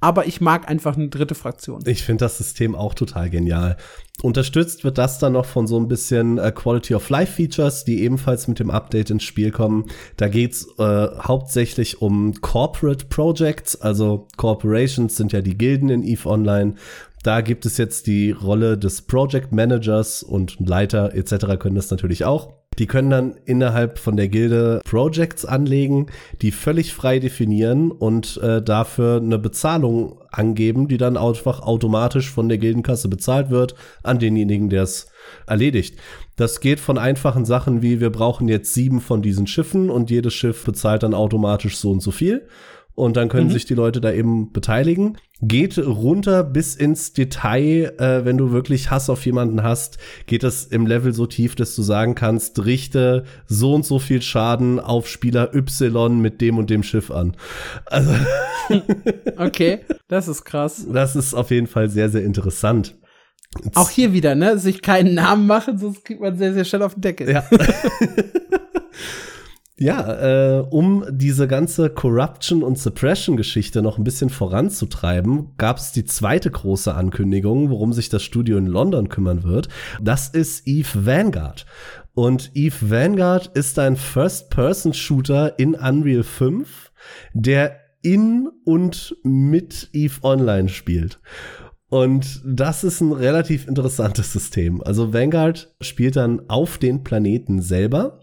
[0.00, 1.82] aber ich mag einfach eine dritte Fraktion.
[1.86, 3.76] Ich finde das System auch total genial.
[4.22, 8.02] Unterstützt wird das dann noch von so ein bisschen äh, Quality of Life Features, die
[8.02, 9.86] ebenfalls mit dem Update ins Spiel kommen.
[10.16, 16.26] Da geht's äh, hauptsächlich um Corporate Projects, also Corporations sind ja die Gilden in EVE
[16.26, 16.74] Online.
[17.22, 21.58] Da gibt es jetzt die Rolle des Project Managers und Leiter etc.
[21.58, 22.59] können das natürlich auch.
[22.78, 26.06] Die können dann innerhalb von der Gilde Projects anlegen,
[26.40, 32.48] die völlig frei definieren und äh, dafür eine Bezahlung angeben, die dann einfach automatisch von
[32.48, 35.10] der Gildenkasse bezahlt wird an denjenigen, der es
[35.46, 35.98] erledigt.
[36.36, 40.32] Das geht von einfachen Sachen wie wir brauchen jetzt sieben von diesen Schiffen und jedes
[40.32, 42.46] Schiff bezahlt dann automatisch so und so viel
[42.94, 43.52] und dann können mhm.
[43.52, 45.18] sich die Leute da eben beteiligen.
[45.42, 50.66] Geht runter bis ins Detail, äh, wenn du wirklich Hass auf jemanden hast, geht das
[50.66, 55.08] im Level so tief, dass du sagen kannst, richte so und so viel Schaden auf
[55.08, 57.36] Spieler Y mit dem und dem Schiff an.
[57.86, 58.12] Also
[59.36, 60.86] okay, das ist krass.
[60.92, 62.96] Das ist auf jeden Fall sehr, sehr interessant.
[63.74, 64.58] Auch hier wieder, ne?
[64.58, 67.30] Sich keinen Namen machen, sonst kriegt man sehr, sehr schnell auf den Deckel.
[67.30, 67.44] Ja.
[69.82, 76.04] Ja, äh, um diese ganze Corruption- und Suppression-Geschichte noch ein bisschen voranzutreiben, gab es die
[76.04, 79.70] zweite große Ankündigung, worum sich das Studio in London kümmern wird.
[79.98, 81.64] Das ist Eve Vanguard.
[82.12, 86.92] Und Eve Vanguard ist ein First-Person-Shooter in Unreal 5,
[87.32, 91.20] der in und mit Eve Online spielt.
[91.88, 94.82] Und das ist ein relativ interessantes System.
[94.82, 98.20] Also Vanguard spielt dann auf den Planeten selber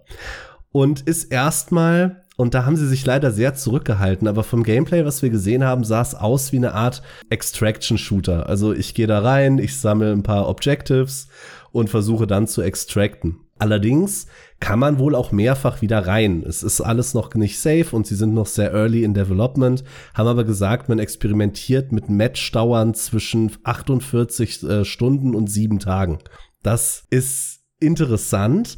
[0.77, 5.23] und ist erstmal und da haben sie sich leider sehr zurückgehalten, aber vom Gameplay, was
[5.23, 8.47] wir gesehen haben, sah es aus wie eine Art Extraction-Shooter.
[8.47, 11.29] Also ich gehe da rein, ich sammle ein paar Objectives
[11.71, 13.39] und versuche dann zu extracten.
[13.57, 14.27] Allerdings
[14.59, 16.43] kann man wohl auch mehrfach wieder rein.
[16.47, 20.27] Es ist alles noch nicht safe und sie sind noch sehr early in Development, haben
[20.27, 26.19] aber gesagt, man experimentiert mit Matchdauern zwischen 48 äh, Stunden und sieben Tagen.
[26.61, 28.77] Das ist interessant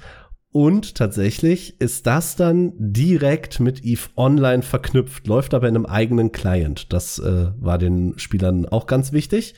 [0.51, 6.31] und tatsächlich ist das dann direkt mit Eve Online verknüpft, läuft aber in einem eigenen
[6.31, 6.91] Client.
[6.91, 9.53] Das äh, war den Spielern auch ganz wichtig.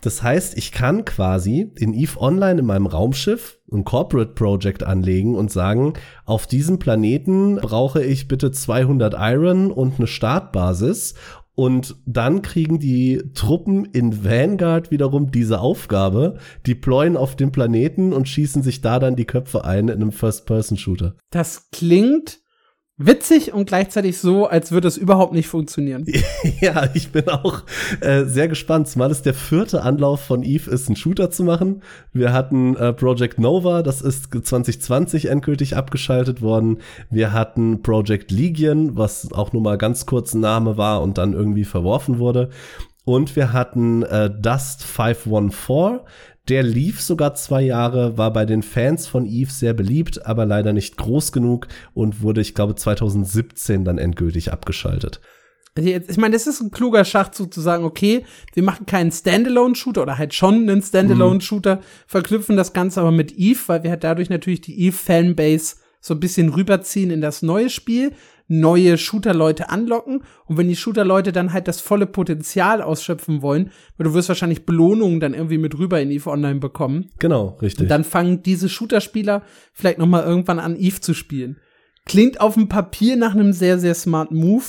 [0.00, 5.34] Das heißt, ich kann quasi in Eve Online in meinem Raumschiff ein Corporate Project anlegen
[5.34, 11.14] und sagen, auf diesem Planeten brauche ich bitte 200 Iron und eine Startbasis
[11.58, 18.28] und dann kriegen die Truppen in Vanguard wiederum diese Aufgabe, deployen auf dem Planeten und
[18.28, 21.16] schießen sich da dann die Köpfe ein in einem First-Person-Shooter.
[21.30, 22.38] Das klingt
[22.98, 26.04] witzig und gleichzeitig so, als würde es überhaupt nicht funktionieren.
[26.60, 27.62] ja, ich bin auch
[28.00, 28.94] äh, sehr gespannt.
[28.96, 31.82] Mal ist der vierte Anlauf von Eve ist, einen Shooter zu machen.
[32.12, 36.78] Wir hatten äh, Project Nova, das ist 2020 endgültig abgeschaltet worden.
[37.08, 41.32] Wir hatten Project Legion, was auch nur mal ganz kurz ein Name war und dann
[41.32, 42.50] irgendwie verworfen wurde.
[43.04, 46.00] Und wir hatten äh, Dust 514,
[46.48, 50.72] der lief sogar zwei Jahre, war bei den Fans von Eve sehr beliebt, aber leider
[50.72, 55.20] nicht groß genug und wurde, ich glaube, 2017 dann endgültig abgeschaltet.
[55.76, 60.02] Also ich meine, das ist ein kluger Schachzug zu sagen, okay, wir machen keinen Standalone-Shooter
[60.02, 61.80] oder halt schon einen Standalone-Shooter, mhm.
[62.06, 66.20] verknüpfen das Ganze aber mit Eve, weil wir halt dadurch natürlich die Eve-Fanbase so ein
[66.20, 68.12] bisschen rüberziehen in das neue Spiel,
[68.48, 70.24] neue Shooter-Leute anlocken.
[70.46, 74.66] Und wenn die Shooter-Leute dann halt das volle Potenzial ausschöpfen wollen, weil du wirst wahrscheinlich
[74.66, 77.10] Belohnungen dann irgendwie mit rüber in EVE Online bekommen.
[77.18, 77.82] Genau, richtig.
[77.82, 81.58] Und dann fangen diese Shooter-Spieler vielleicht noch mal irgendwann an, EVE zu spielen.
[82.06, 84.64] Klingt auf dem Papier nach einem sehr, sehr smarten Move.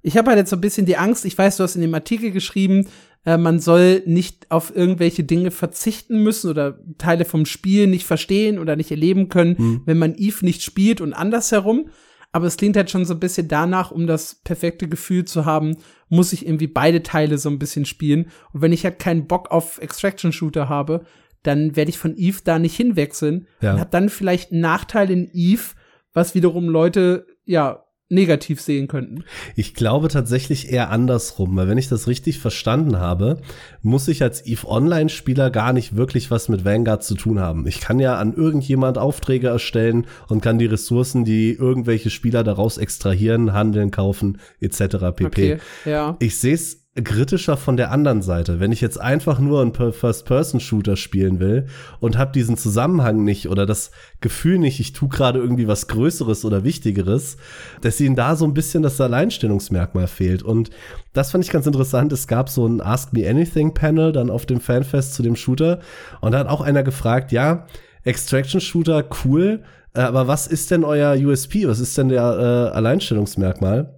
[0.00, 1.94] Ich habe halt jetzt so ein bisschen die Angst, ich weiß, du hast in dem
[1.94, 2.86] Artikel geschrieben,
[3.26, 8.58] äh, man soll nicht auf irgendwelche Dinge verzichten müssen oder Teile vom Spiel nicht verstehen
[8.58, 9.82] oder nicht erleben können, mhm.
[9.84, 11.90] wenn man Eve nicht spielt und andersherum
[12.32, 15.76] aber es klingt halt schon so ein bisschen danach, um das perfekte Gefühl zu haben,
[16.08, 18.30] muss ich irgendwie beide Teile so ein bisschen spielen.
[18.52, 21.04] Und wenn ich halt keinen Bock auf Extraction Shooter habe,
[21.42, 23.72] dann werde ich von Eve da nicht hinwechseln ja.
[23.72, 25.74] und habe dann vielleicht einen Nachteil in Eve,
[26.12, 29.24] was wiederum Leute ja negativ sehen könnten.
[29.54, 33.40] Ich glaube tatsächlich eher andersrum, weil wenn ich das richtig verstanden habe,
[33.82, 37.66] muss ich als EVE Online-Spieler gar nicht wirklich was mit Vanguard zu tun haben.
[37.66, 42.78] Ich kann ja an irgendjemand Aufträge erstellen und kann die Ressourcen, die irgendwelche Spieler daraus
[42.78, 44.78] extrahieren, handeln, kaufen, etc.
[45.14, 45.26] pp.
[45.26, 46.16] Okay, ja.
[46.18, 48.60] Ich sehe es kritischer von der anderen Seite.
[48.60, 51.66] Wenn ich jetzt einfach nur einen First-Person-Shooter spielen will
[52.00, 56.44] und habe diesen Zusammenhang nicht oder das Gefühl nicht, ich tue gerade irgendwie was Größeres
[56.44, 57.36] oder Wichtigeres,
[57.80, 60.42] dass ihnen da so ein bisschen das Alleinstellungsmerkmal fehlt.
[60.42, 60.70] Und
[61.12, 62.12] das fand ich ganz interessant.
[62.12, 65.80] Es gab so ein Ask Me Anything Panel dann auf dem Fanfest zu dem Shooter
[66.20, 67.66] und da hat auch einer gefragt, ja,
[68.04, 71.66] Extraction Shooter, cool, aber was ist denn euer USP?
[71.66, 73.97] Was ist denn der äh, Alleinstellungsmerkmal?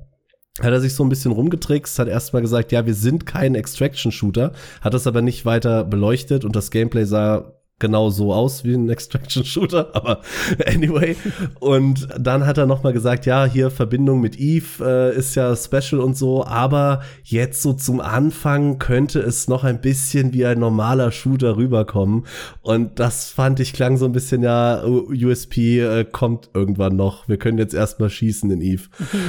[0.63, 4.53] Hat er sich so ein bisschen rumgetrickst, hat erstmal gesagt, ja, wir sind kein Extraction-Shooter,
[4.81, 8.89] hat das aber nicht weiter beleuchtet und das Gameplay sah genau so aus wie ein
[8.89, 10.21] Extraction-Shooter, aber
[10.67, 11.17] anyway.
[11.59, 16.01] Und dann hat er nochmal gesagt, ja, hier Verbindung mit Eve äh, ist ja special
[16.01, 21.11] und so, aber jetzt so zum Anfang könnte es noch ein bisschen wie ein normaler
[21.11, 22.27] Shooter rüberkommen.
[22.63, 27.29] Und das fand ich klang so ein bisschen, ja, USP äh, kommt irgendwann noch.
[27.29, 28.85] Wir können jetzt erstmal schießen in Eve.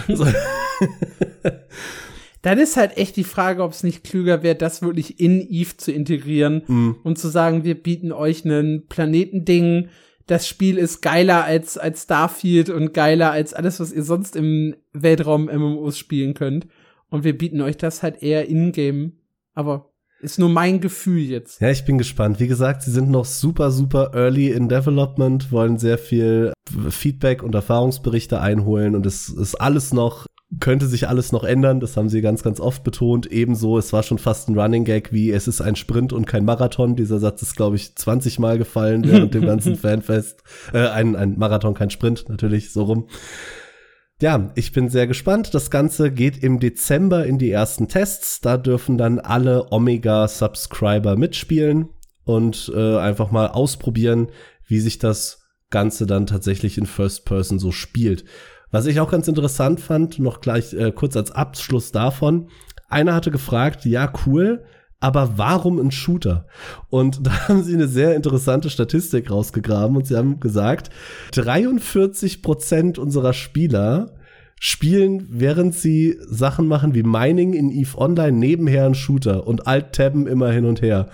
[2.42, 5.78] dann ist halt echt die Frage, ob es nicht klüger wäre, das wirklich in Eve
[5.78, 6.96] zu integrieren mhm.
[7.04, 9.90] und zu sagen, wir bieten euch einen Planetending.
[10.26, 14.76] Das Spiel ist geiler als, als Starfield und geiler als alles, was ihr sonst im
[14.94, 16.68] Weltraum MMOs spielen könnt.
[17.10, 19.14] Und wir bieten euch das halt eher in-game.
[19.54, 21.62] Aber ist nur mein Gefühl jetzt.
[21.62, 22.40] Ja, ich bin gespannt.
[22.40, 26.54] Wie gesagt, sie sind noch super, super early in Development, wollen sehr viel
[26.90, 30.28] Feedback und Erfahrungsberichte einholen und es ist alles noch
[30.60, 33.32] könnte sich alles noch ändern, das haben sie ganz, ganz oft betont.
[33.32, 36.44] Ebenso, es war schon fast ein Running Gag, wie es ist ein Sprint und kein
[36.44, 36.96] Marathon.
[36.96, 40.44] Dieser Satz ist, glaube ich, 20 Mal gefallen während dem ganzen Fanfest.
[40.74, 43.08] Äh, ein, ein Marathon, kein Sprint, natürlich, so rum.
[44.22, 45.54] Ja, ich bin sehr gespannt.
[45.54, 48.42] Das Ganze geht im Dezember in die ersten Tests.
[48.42, 51.90] Da dürfen dann alle Omega-Subscriber mitspielen
[52.26, 54.28] und äh, einfach mal ausprobieren,
[54.68, 58.26] wie sich das Ganze dann tatsächlich in First Person so spielt.
[58.72, 62.48] Was ich auch ganz interessant fand, noch gleich äh, kurz als Abschluss davon,
[62.88, 64.64] einer hatte gefragt, ja cool,
[65.02, 66.46] aber warum ein Shooter?
[66.90, 70.90] Und da haben sie eine sehr interessante Statistik rausgegraben und sie haben gesagt,
[71.34, 74.14] 43 Prozent unserer Spieler
[74.64, 80.28] spielen, während sie Sachen machen wie Mining in EVE Online nebenher einen Shooter und Alt-Tabben
[80.28, 81.10] immer hin und her.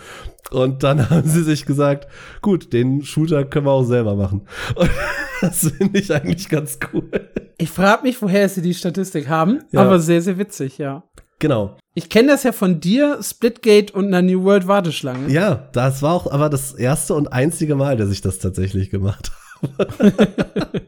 [0.52, 2.10] Und dann haben sie sich gesagt,
[2.42, 4.42] gut, den Shooter können wir auch selber machen.
[4.76, 4.90] Und
[5.42, 7.10] das finde ich eigentlich ganz cool.
[7.58, 9.80] Ich frage mich, woher sie die Statistik haben, ja.
[9.80, 11.04] aber sehr, sehr witzig, ja.
[11.40, 11.78] Genau.
[11.94, 15.32] Ich kenne das ja von dir, Splitgate und einer New World Warteschlange.
[15.32, 19.32] Ja, das war auch aber das erste und einzige Mal, dass ich das tatsächlich gemacht
[19.62, 20.12] habe.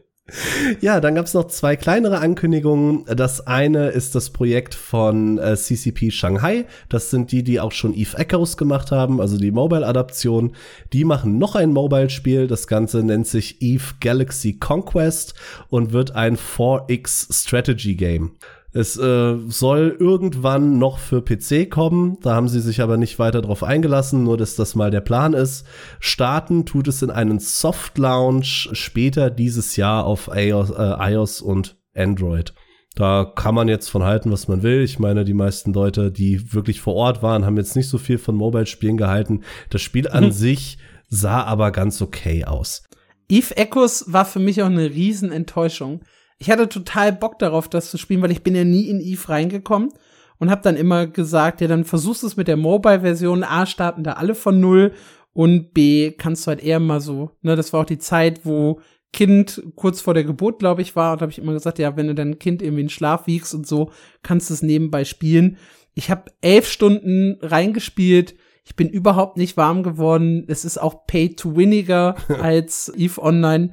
[0.80, 3.04] Ja, dann gab es noch zwei kleinere Ankündigungen.
[3.06, 6.66] Das eine ist das Projekt von äh, CCP Shanghai.
[6.88, 10.52] Das sind die, die auch schon Eve Echoes gemacht haben, also die Mobile-Adaption.
[10.92, 12.46] Die machen noch ein Mobile-Spiel.
[12.46, 15.34] Das Ganze nennt sich Eve Galaxy Conquest
[15.68, 18.32] und wird ein 4X Strategy Game.
[18.72, 23.42] Es äh, soll irgendwann noch für PC kommen, da haben sie sich aber nicht weiter
[23.42, 25.66] drauf eingelassen, nur dass das mal der Plan ist.
[25.98, 31.78] Starten tut es in einen Soft Launch später dieses Jahr auf iOS, äh, iOS und
[31.96, 32.54] Android.
[32.94, 34.82] Da kann man jetzt von halten, was man will.
[34.82, 38.18] Ich meine, die meisten Leute, die wirklich vor Ort waren, haben jetzt nicht so viel
[38.18, 39.42] von Mobile-Spielen gehalten.
[39.70, 40.32] Das Spiel an mhm.
[40.32, 40.78] sich
[41.08, 42.84] sah aber ganz okay aus.
[43.28, 46.02] Eve Echoes war für mich auch eine Riesenenttäuschung
[46.40, 49.28] ich hatte total Bock darauf, das zu spielen, weil ich bin ja nie in Eve
[49.28, 49.90] reingekommen
[50.38, 53.44] und habe dann immer gesagt, ja, dann versuchst du es mit der Mobile-Version.
[53.44, 54.92] A, starten da alle von null
[55.34, 58.80] und B, kannst du halt eher mal so, ne, das war auch die Zeit, wo
[59.12, 61.12] Kind kurz vor der Geburt, glaube ich, war.
[61.12, 63.66] Und habe ich immer gesagt, ja, wenn du dein Kind irgendwie in Schlaf wiegst und
[63.66, 63.90] so,
[64.22, 65.58] kannst du es nebenbei spielen.
[65.94, 68.34] Ich habe elf Stunden reingespielt.
[68.64, 70.44] Ich bin überhaupt nicht warm geworden.
[70.48, 73.70] Es ist auch pay-to-winniger als Eve Online.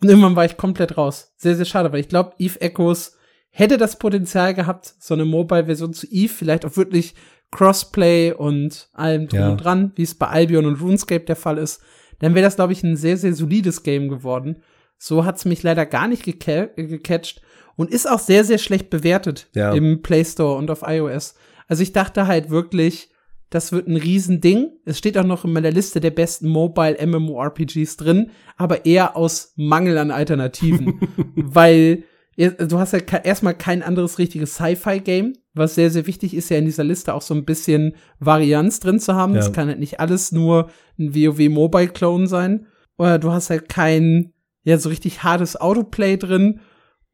[0.00, 1.32] Und irgendwann war ich komplett raus.
[1.36, 3.16] Sehr, sehr schade, weil ich glaube, Eve Echoes
[3.50, 7.14] hätte das Potenzial gehabt, so eine Mobile-Version zu Eve, vielleicht auch wirklich
[7.50, 9.48] Crossplay und allem drum ja.
[9.50, 11.80] und dran, wie es bei Albion und RuneScape der Fall ist.
[12.20, 14.62] Dann wäre das, glaube ich, ein sehr, sehr solides Game geworden.
[14.98, 17.40] So hat's mich leider gar nicht geca gecatcht
[17.76, 19.72] und ist auch sehr, sehr schlecht bewertet ja.
[19.72, 21.34] im Play Store und auf iOS.
[21.68, 23.10] Also ich dachte halt wirklich,
[23.50, 24.72] das wird ein Riesending.
[24.84, 29.52] Es steht auch noch in meiner Liste der besten Mobile MMORPGs drin, aber eher aus
[29.56, 31.00] Mangel an Alternativen.
[31.36, 32.04] weil
[32.36, 36.66] du hast ja erstmal kein anderes richtiges Sci-Fi-Game, was sehr, sehr wichtig ist, ja in
[36.66, 39.34] dieser Liste auch so ein bisschen Varianz drin zu haben.
[39.34, 39.52] Es ja.
[39.52, 42.66] kann halt nicht alles nur ein WoW Mobile Clone sein.
[42.96, 44.32] Oder du hast halt kein,
[44.62, 46.60] ja, so richtig hartes Autoplay drin.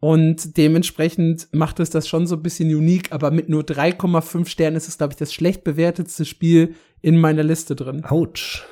[0.05, 4.77] Und dementsprechend macht es das schon so ein bisschen unique, aber mit nur 3,5 Sternen
[4.77, 8.05] ist es, glaube ich, das schlecht bewertetste Spiel in meiner Liste drin.
[8.05, 8.67] Autsch.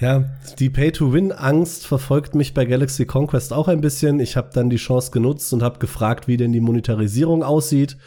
[0.00, 0.24] Ja,
[0.58, 4.20] die Pay-to-Win-Angst verfolgt mich bei Galaxy Conquest auch ein bisschen.
[4.20, 7.98] Ich habe dann die Chance genutzt und habe gefragt, wie denn die Monetarisierung aussieht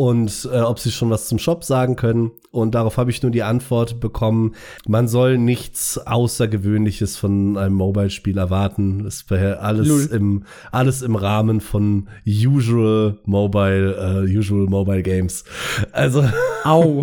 [0.00, 2.30] und äh, ob sie schon was zum Shop sagen können.
[2.52, 4.54] Und darauf habe ich nur die Antwort bekommen,
[4.88, 9.04] man soll nichts Außergewöhnliches von einem Mobile-Spiel erwarten.
[9.04, 15.44] Es wäre alles im, alles im Rahmen von usual Mobile, uh, usual Mobile Games.
[15.92, 16.24] Also.
[16.64, 17.02] Au.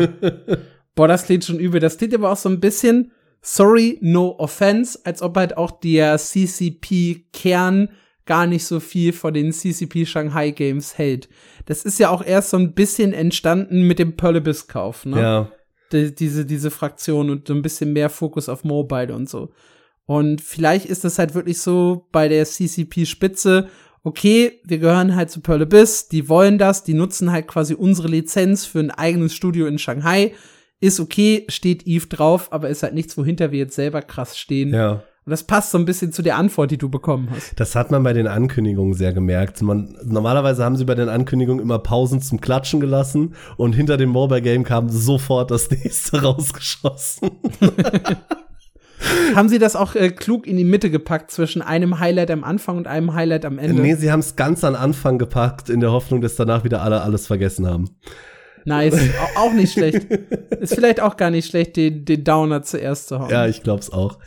[0.96, 1.80] Boah, das klingt schon übel.
[1.80, 3.12] Das klingt aber auch so ein bisschen,
[3.44, 7.90] sorry, no offense, als ob halt auch der CCP-Kern
[8.28, 11.30] gar nicht so viel von den CCP Shanghai Games hält.
[11.66, 15.20] Das ist ja auch erst so ein bisschen entstanden mit dem Pearl Abyss Kauf, ne?
[15.20, 15.52] Ja.
[15.92, 19.54] Die, diese, diese Fraktion und so ein bisschen mehr Fokus auf Mobile und so.
[20.06, 23.70] Und vielleicht ist das halt wirklich so bei der CCP Spitze,
[24.04, 28.08] okay, wir gehören halt zu Pearl Abyss, die wollen das, die nutzen halt quasi unsere
[28.08, 30.34] Lizenz für ein eigenes Studio in Shanghai.
[30.80, 34.74] Ist okay, steht Eve drauf, aber ist halt nichts, wohinter wir jetzt selber krass stehen.
[34.74, 35.04] Ja.
[35.28, 37.60] Und das passt so ein bisschen zu der Antwort, die du bekommen hast.
[37.60, 39.62] Das hat man bei den Ankündigungen sehr gemerkt.
[39.62, 44.08] Man, normalerweise haben sie bei den Ankündigungen immer Pausen zum Klatschen gelassen und hinter dem
[44.08, 47.30] Mobile Game kam sofort das nächste rausgeschossen.
[49.36, 52.78] haben sie das auch äh, klug in die Mitte gepackt zwischen einem Highlight am Anfang
[52.78, 53.82] und einem Highlight am Ende?
[53.82, 57.02] Nee, sie haben es ganz an Anfang gepackt, in der Hoffnung, dass danach wieder alle
[57.02, 57.90] alles vergessen haben.
[58.64, 58.98] Nice,
[59.36, 60.06] auch nicht schlecht.
[60.62, 63.30] Ist vielleicht auch gar nicht schlecht, den, den Downer zuerst zu hauen.
[63.30, 64.20] Ja, ich glaub's auch.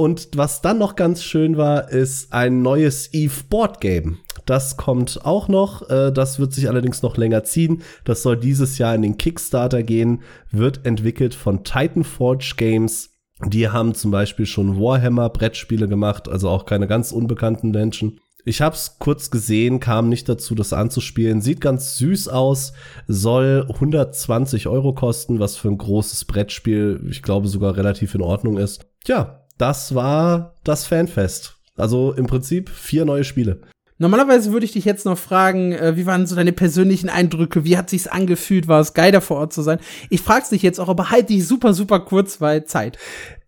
[0.00, 4.16] Und was dann noch ganz schön war, ist ein neues Eve Board Game.
[4.46, 5.90] Das kommt auch noch.
[5.90, 7.82] Äh, das wird sich allerdings noch länger ziehen.
[8.06, 10.22] Das soll dieses Jahr in den Kickstarter gehen.
[10.50, 13.10] Wird entwickelt von Titan Forge Games.
[13.44, 18.20] Die haben zum Beispiel schon Warhammer Brettspiele gemacht, also auch keine ganz unbekannten Menschen.
[18.46, 21.42] Ich hab's kurz gesehen, kam nicht dazu, das anzuspielen.
[21.42, 22.72] Sieht ganz süß aus,
[23.06, 28.56] soll 120 Euro kosten, was für ein großes Brettspiel, ich glaube, sogar relativ in Ordnung
[28.56, 28.86] ist.
[29.06, 31.56] Ja, das war das Fanfest.
[31.76, 33.60] Also im Prinzip vier neue Spiele.
[33.98, 37.64] Normalerweise würde ich dich jetzt noch fragen, äh, wie waren so deine persönlichen Eindrücke?
[37.64, 38.66] Wie hat sich's angefühlt?
[38.66, 39.78] War es geil, da vor Ort zu sein?
[40.08, 42.96] Ich frag's dich jetzt auch, aber halt dich super, super kurz, weil Zeit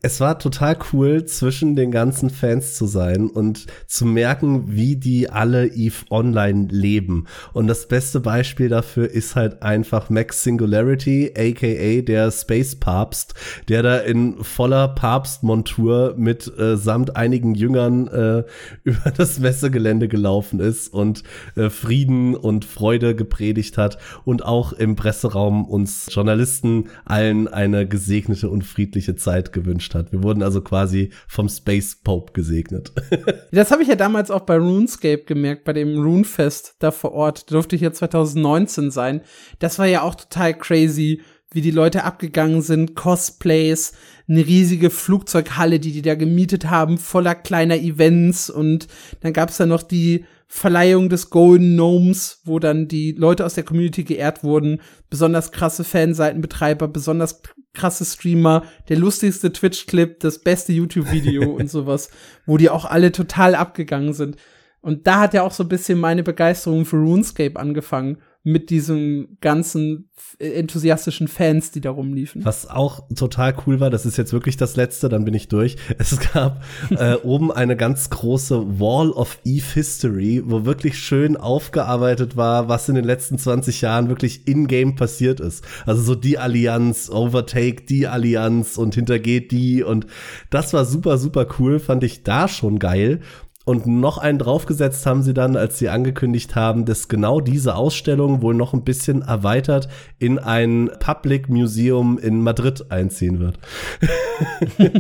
[0.05, 5.30] es war total cool, zwischen den ganzen Fans zu sein und zu merken, wie die
[5.30, 7.28] alle Eve Online leben.
[7.53, 13.34] Und das beste Beispiel dafür ist halt einfach Max Singularity, aka der Space Papst,
[13.68, 18.42] der da in voller Papstmontur mit äh, samt einigen Jüngern äh,
[18.82, 21.22] über das Messegelände gelaufen ist und
[21.55, 28.50] äh, Frieden und Freude gepredigt hat und auch im Presseraum uns Journalisten allen eine gesegnete
[28.50, 30.12] und friedliche Zeit gewünscht hat.
[30.12, 32.93] Wir wurden also quasi vom Space Pope gesegnet.
[33.53, 37.51] das habe ich ja damals auch bei RuneScape gemerkt, bei dem Runefest da vor Ort.
[37.51, 39.22] Da durfte ich ja 2019 sein.
[39.59, 41.22] Das war ja auch total crazy,
[41.53, 43.93] wie die Leute abgegangen sind, Cosplays,
[44.28, 48.88] eine riesige Flugzeughalle, die die da gemietet haben, voller kleiner Events und
[49.20, 50.24] dann gab's da noch die
[50.55, 55.82] Verleihung des Golden Gnomes, wo dann die Leute aus der Community geehrt wurden, besonders krasse
[55.82, 57.40] Fanseitenbetreiber, besonders
[57.72, 62.11] krasse Streamer, der lustigste Twitch-Clip, das beste YouTube-Video und sowas,
[62.44, 64.36] wo die auch alle total abgegangen sind.
[64.82, 69.38] Und da hat ja auch so ein bisschen meine Begeisterung für RuneScape angefangen mit diesen
[69.40, 72.45] ganzen enthusiastischen Fans, die da rumliefen.
[72.45, 75.76] Was auch total cool war, das ist jetzt wirklich das letzte, dann bin ich durch.
[75.99, 82.36] Es gab äh, oben eine ganz große Wall of Eve History, wo wirklich schön aufgearbeitet
[82.36, 85.64] war, was in den letzten 20 Jahren wirklich in-game passiert ist.
[85.86, 90.07] Also so die Allianz, Overtake die Allianz und hintergeht die und
[90.51, 93.20] das war super, super cool, fand ich da schon geil.
[93.64, 98.42] Und noch einen draufgesetzt haben sie dann, als sie angekündigt haben, dass genau diese Ausstellung
[98.42, 99.88] wohl noch ein bisschen erweitert
[100.18, 103.58] in ein Public Museum in Madrid einziehen wird.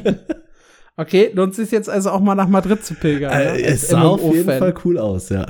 [0.96, 3.32] okay, lohnt sich jetzt also auch mal nach Madrid zu pilgern.
[3.32, 3.62] Äh, ne?
[3.62, 5.44] Es sah auf jeden Fall cool aus, ja.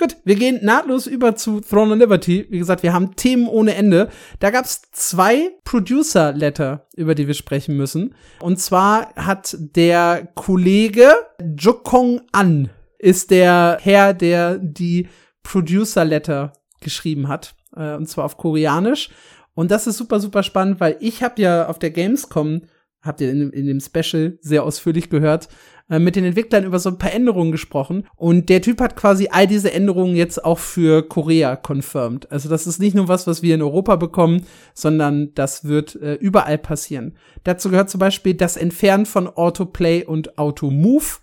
[0.00, 2.46] Gut, wir gehen nahtlos über zu Throne of Liberty.
[2.48, 4.08] Wie gesagt, wir haben Themen ohne Ende.
[4.38, 8.14] Da gab's zwei Producer-Letter, über die wir sprechen müssen.
[8.40, 11.12] Und zwar hat der Kollege
[11.54, 15.06] Jokong An, ist der Herr, der die
[15.42, 17.54] Producer-Letter geschrieben hat.
[17.76, 19.10] Äh, und zwar auf Koreanisch.
[19.52, 22.62] Und das ist super, super spannend, weil ich habe ja auf der Gamescom
[23.02, 25.48] habt ihr in, in, dem Special sehr ausführlich gehört,
[25.90, 28.06] äh, mit den Entwicklern über so ein paar Änderungen gesprochen.
[28.16, 32.30] Und der Typ hat quasi all diese Änderungen jetzt auch für Korea confirmed.
[32.30, 36.14] Also das ist nicht nur was, was wir in Europa bekommen, sondern das wird äh,
[36.14, 37.16] überall passieren.
[37.42, 41.20] Dazu gehört zum Beispiel das Entfernen von Autoplay und Automove.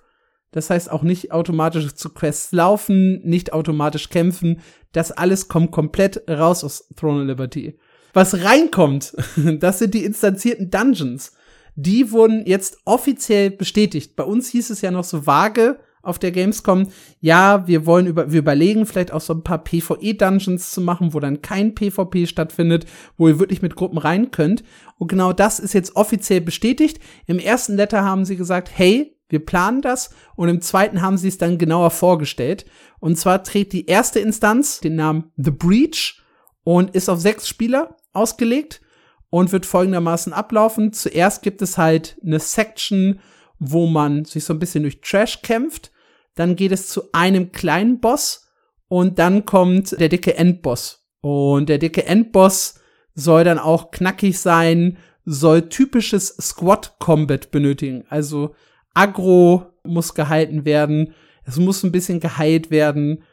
[0.51, 4.59] Das heißt auch nicht automatisch zu Quests laufen, nicht automatisch kämpfen.
[4.91, 7.79] Das alles kommt komplett raus aus Throne of Liberty.
[8.13, 9.15] Was reinkommt,
[9.59, 11.36] das sind die instanzierten Dungeons
[11.77, 14.15] die wurden jetzt offiziell bestätigt.
[14.15, 16.87] Bei uns hieß es ja noch so vage auf der Gamescom,
[17.19, 21.19] ja, wir wollen über, wir überlegen vielleicht auch so ein paar PvE-Dungeons zu machen, wo
[21.19, 22.85] dann kein PvP stattfindet,
[23.17, 24.63] wo ihr wirklich mit Gruppen rein könnt.
[24.97, 26.99] Und genau das ist jetzt offiziell bestätigt.
[27.27, 30.09] Im ersten Letter haben sie gesagt, hey, wir planen das.
[30.35, 32.65] Und im zweiten haben sie es dann genauer vorgestellt.
[32.99, 36.23] Und zwar trägt die erste Instanz den Namen The Breach
[36.63, 38.81] und ist auf sechs Spieler ausgelegt
[39.29, 40.93] und wird folgendermaßen ablaufen.
[40.93, 43.19] Zuerst gibt es halt eine Section
[43.59, 45.91] wo man sich so ein bisschen durch Trash kämpft.
[46.35, 48.51] Dann geht es zu einem kleinen Boss
[48.87, 51.05] und dann kommt der dicke Endboss.
[51.21, 52.79] Und der dicke Endboss
[53.15, 58.05] soll dann auch knackig sein, soll typisches Squad Combat benötigen.
[58.09, 58.55] Also
[58.93, 61.13] Agro muss gehalten werden,
[61.43, 63.23] es muss ein bisschen geheilt werden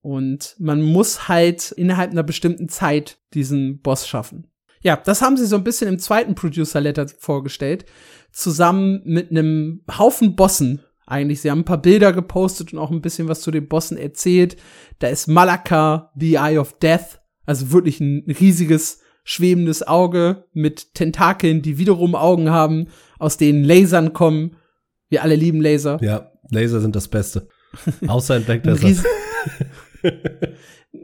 [0.00, 4.46] und man muss halt innerhalb einer bestimmten Zeit diesen Boss schaffen.
[4.82, 7.86] Ja, das haben sie so ein bisschen im zweiten Producer Letter vorgestellt,
[8.32, 10.82] zusammen mit einem Haufen Bossen.
[11.06, 13.96] Eigentlich, sie haben ein paar Bilder gepostet und auch ein bisschen was zu den Bossen
[13.96, 14.56] erzählt.
[14.98, 21.62] Da ist Malaka, the Eye of Death, also wirklich ein riesiges schwebendes Auge mit Tentakeln,
[21.62, 24.56] die wiederum Augen haben, aus denen Lasern kommen.
[25.08, 25.98] Wir alle lieben Laser.
[26.00, 27.48] Ja, Laser sind das Beste.
[28.06, 29.04] Außer in Black Desert.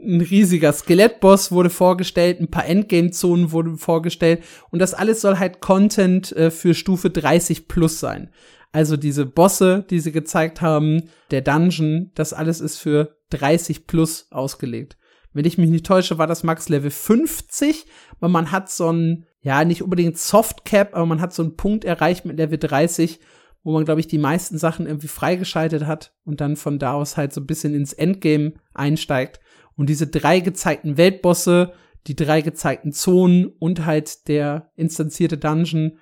[0.01, 5.61] Ein riesiger Skelettboss wurde vorgestellt, ein paar Endgame-Zonen wurden vorgestellt und das alles soll halt
[5.61, 8.29] Content äh, für Stufe 30 plus sein.
[8.71, 14.27] Also diese Bosse, die sie gezeigt haben, der Dungeon, das alles ist für 30 plus
[14.31, 14.97] ausgelegt.
[15.31, 17.85] Wenn ich mich nicht täusche, war das Max Level 50,
[18.19, 21.85] weil man hat so ein, ja, nicht unbedingt Softcap, aber man hat so einen Punkt
[21.85, 23.19] erreicht mit Level 30,
[23.63, 27.17] wo man, glaube ich, die meisten Sachen irgendwie freigeschaltet hat und dann von da aus
[27.17, 29.39] halt so ein bisschen ins Endgame einsteigt.
[29.75, 31.73] Und diese drei gezeigten Weltbosse,
[32.07, 35.97] die drei gezeigten Zonen und halt der instanzierte Dungeon,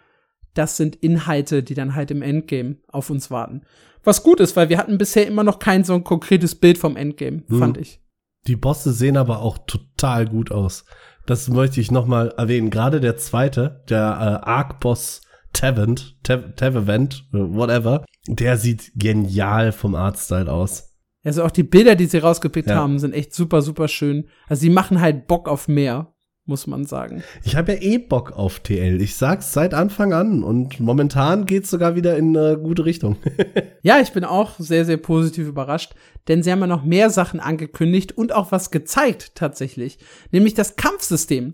[0.54, 3.62] das sind Inhalte, die dann halt im Endgame auf uns warten.
[4.04, 6.98] Was gut ist, weil wir hatten bisher immer noch kein so ein konkretes Bild vom
[6.98, 7.60] Endgame, mhm.
[7.60, 8.02] fand ich.
[8.48, 10.86] Die Bosse sehen aber auch total gut aus.
[11.28, 12.72] Das möchte ich noch mal erwähnen.
[12.72, 15.22] Gerade der zweite, der äh, Arc-Boss
[15.54, 20.91] Tavent, Tavent, whatever, der sieht genial vom Artstyle aus.
[21.24, 22.76] Also auch die Bilder, die sie rausgepickt ja.
[22.76, 24.28] haben, sind echt super, super schön.
[24.48, 26.14] Also sie machen halt Bock auf mehr
[26.46, 27.24] muss man sagen.
[27.44, 29.02] Ich habe ja eh Bock auf TL.
[29.02, 33.18] Ich sag's seit Anfang an und momentan geht's sogar wieder in eine gute Richtung.
[33.84, 35.94] ja, ich bin auch sehr, sehr positiv überrascht,
[36.28, 40.00] denn sie haben ja noch mehr Sachen angekündigt und auch was gezeigt tatsächlich,
[40.32, 41.54] nämlich das Kampfsystem.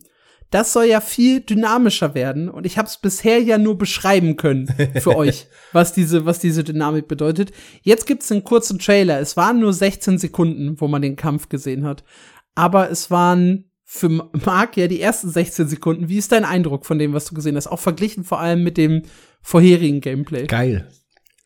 [0.50, 4.68] Das soll ja viel dynamischer werden und ich habe es bisher ja nur beschreiben können
[4.96, 7.52] für euch, was diese, was diese Dynamik bedeutet.
[7.82, 9.20] Jetzt gibt's einen kurzen Trailer.
[9.20, 12.04] Es waren nur 16 Sekunden, wo man den Kampf gesehen hat,
[12.56, 16.10] aber es waren für Marc ja die ersten 16 Sekunden.
[16.10, 17.68] Wie ist dein Eindruck von dem, was du gesehen hast?
[17.68, 19.04] Auch verglichen vor allem mit dem
[19.42, 20.46] vorherigen Gameplay.
[20.46, 20.90] Geil.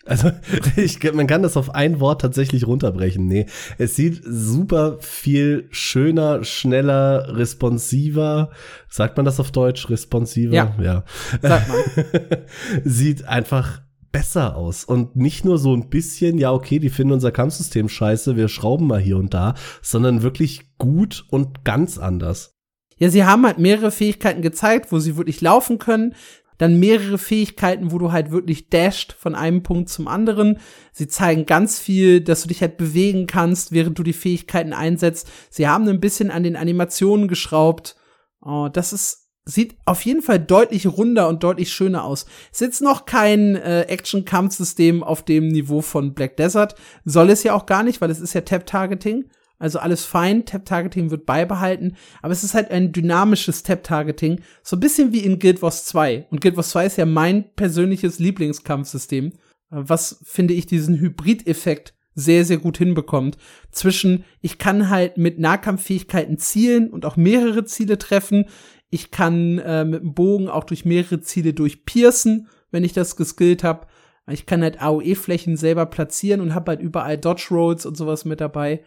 [0.05, 0.31] Also,
[0.75, 3.25] ich, man kann das auf ein Wort tatsächlich runterbrechen.
[3.27, 3.45] Nee,
[3.77, 8.49] es sieht super viel schöner, schneller, responsiver.
[8.89, 9.89] Sagt man das auf Deutsch?
[9.89, 10.53] Responsiver?
[10.53, 10.75] Ja.
[10.81, 11.03] ja.
[11.41, 12.39] Sagt man.
[12.83, 13.81] sieht einfach
[14.11, 14.83] besser aus.
[14.83, 18.87] Und nicht nur so ein bisschen, ja, okay, die finden unser Kampfsystem scheiße, wir schrauben
[18.87, 22.55] mal hier und da, sondern wirklich gut und ganz anders.
[22.97, 26.13] Ja, sie haben halt mehrere Fähigkeiten gezeigt, wo sie wirklich laufen können.
[26.61, 30.59] Dann mehrere Fähigkeiten, wo du halt wirklich dasht von einem Punkt zum anderen.
[30.91, 35.27] Sie zeigen ganz viel, dass du dich halt bewegen kannst, während du die Fähigkeiten einsetzt.
[35.49, 37.95] Sie haben ein bisschen an den Animationen geschraubt.
[38.41, 42.27] Oh, das ist sieht auf jeden Fall deutlich runder und deutlich schöner aus.
[42.51, 46.75] Ist jetzt noch kein äh, Action-Kampfsystem auf dem Niveau von Black Desert.
[47.05, 49.31] Soll es ja auch gar nicht, weil es ist ja Tap-Targeting.
[49.61, 54.79] Also alles fein, Tap-Targeting wird beibehalten, aber es ist halt ein dynamisches Tap-Targeting, so ein
[54.79, 56.25] bisschen wie in Guild Wars 2.
[56.31, 59.31] Und Guild Wars 2 ist ja mein persönliches Lieblingskampfsystem, äh,
[59.69, 63.37] was, finde ich, diesen Hybrid-Effekt sehr, sehr gut hinbekommt.
[63.71, 68.45] Zwischen, ich kann halt mit Nahkampffähigkeiten zielen und auch mehrere Ziele treffen.
[68.89, 73.63] Ich kann äh, mit dem Bogen auch durch mehrere Ziele durchpiercen, wenn ich das geskillt
[73.63, 73.85] habe.
[74.27, 78.41] Ich kann halt AOE-Flächen selber platzieren und habe halt überall Dodge Rolls und sowas mit
[78.41, 78.81] dabei.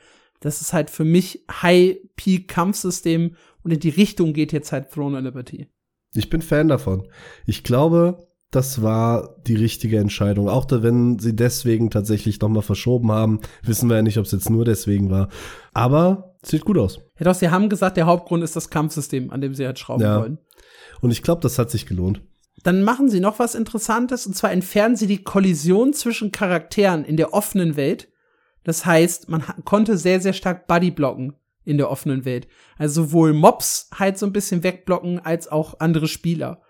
[0.44, 5.24] Das ist halt für mich High-Peak-Kampfsystem und in die Richtung geht jetzt halt Throne of
[5.24, 5.68] Liberty.
[6.12, 7.08] Ich bin Fan davon.
[7.46, 10.50] Ich glaube, das war die richtige Entscheidung.
[10.50, 14.32] Auch da, wenn sie deswegen tatsächlich nochmal verschoben haben, wissen wir ja nicht, ob es
[14.32, 15.30] jetzt nur deswegen war.
[15.72, 16.98] Aber sieht gut aus.
[17.18, 20.02] Ja, doch, sie haben gesagt, der Hauptgrund ist das Kampfsystem, an dem sie halt schrauben
[20.02, 20.20] ja.
[20.20, 20.36] wollen.
[21.00, 22.20] Und ich glaube, das hat sich gelohnt.
[22.64, 27.16] Dann machen sie noch was Interessantes, und zwar entfernen sie die Kollision zwischen Charakteren in
[27.16, 28.08] der offenen Welt.
[28.64, 31.34] Das heißt, man konnte sehr, sehr stark Buddy blocken
[31.64, 32.48] in der offenen Welt.
[32.76, 36.62] Also sowohl Mobs halt so ein bisschen wegblocken, als auch andere Spieler.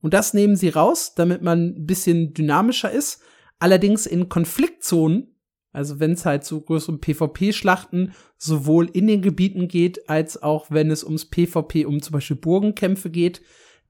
[0.00, 3.22] Und das nehmen sie raus, damit man ein bisschen dynamischer ist.
[3.58, 5.34] Allerdings in Konfliktzonen,
[5.72, 10.90] also wenn es halt zu größeren PvP-Schlachten sowohl in den Gebieten geht, als auch wenn
[10.90, 13.42] es ums PvP, um zum Beispiel Burgenkämpfe geht,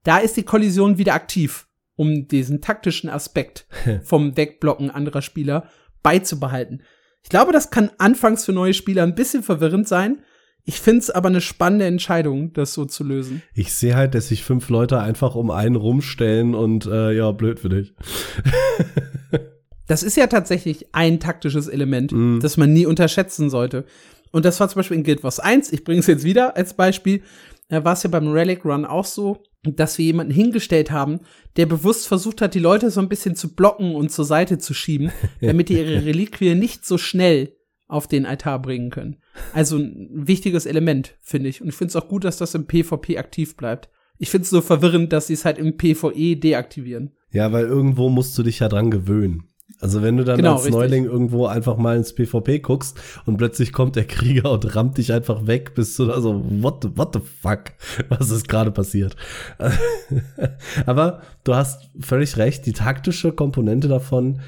[0.03, 3.67] da ist die Kollision wieder aktiv, um diesen taktischen Aspekt
[4.03, 5.69] vom Wegblocken anderer Spieler
[6.03, 6.83] beizubehalten.
[7.23, 10.23] Ich glaube, das kann anfangs für neue Spieler ein bisschen verwirrend sein,
[10.63, 13.41] ich finde es aber eine spannende Entscheidung, das so zu lösen.
[13.53, 17.59] Ich sehe halt, dass sich fünf Leute einfach um einen rumstellen und äh, ja, blöd
[17.59, 17.93] für dich.
[19.87, 22.39] Das ist ja tatsächlich ein taktisches Element, mm.
[22.39, 23.83] das man nie unterschätzen sollte.
[24.31, 26.75] Und das war zum Beispiel in Guild Wars 1, ich bringe es jetzt wieder als
[26.75, 27.23] Beispiel,
[27.67, 31.19] da war es ja beim Relic Run auch so, dass wir jemanden hingestellt haben,
[31.55, 34.73] der bewusst versucht hat, die Leute so ein bisschen zu blocken und zur Seite zu
[34.73, 37.55] schieben, damit die ihre Reliquie nicht so schnell
[37.87, 39.17] auf den Altar bringen können.
[39.53, 41.61] Also ein wichtiges Element, finde ich.
[41.61, 43.89] Und ich finde es auch gut, dass das im PvP aktiv bleibt.
[44.17, 47.11] Ich finde es so verwirrend, dass sie es halt im PvE deaktivieren.
[47.31, 49.50] Ja, weil irgendwo musst du dich ja dran gewöhnen.
[49.81, 50.79] Also wenn du dann genau, als richtig.
[50.79, 55.11] Neuling irgendwo einfach mal ins PvP guckst und plötzlich kommt der Krieger und rammt dich
[55.11, 57.71] einfach weg, bist du da so, what the, what the fuck?
[58.09, 59.15] Was ist gerade passiert?
[60.85, 64.39] Aber du hast völlig recht, die taktische Komponente davon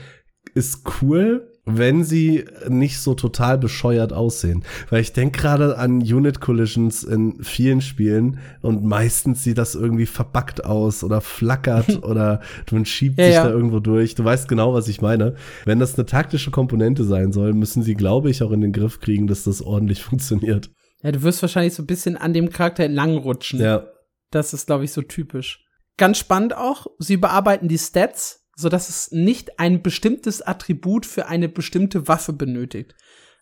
[0.53, 4.63] ist cool, wenn sie nicht so total bescheuert aussehen.
[4.89, 10.05] Weil ich denke gerade an Unit Collisions in vielen Spielen und meistens sieht das irgendwie
[10.05, 12.41] verbackt aus oder flackert oder
[12.71, 13.43] man schiebt ja, sich ja.
[13.45, 14.15] da irgendwo durch.
[14.15, 15.35] Du weißt genau, was ich meine.
[15.63, 18.99] Wenn das eine taktische Komponente sein soll, müssen sie, glaube ich, auch in den Griff
[18.99, 20.69] kriegen, dass das ordentlich funktioniert.
[21.01, 23.59] Ja, du wirst wahrscheinlich so ein bisschen an dem Charakter entlangrutschen.
[23.59, 23.87] Ja.
[24.31, 25.63] Das ist, glaube ich, so typisch.
[25.97, 31.27] Ganz spannend auch, sie bearbeiten die Stats so dass es nicht ein bestimmtes Attribut für
[31.27, 32.95] eine bestimmte Waffe benötigt.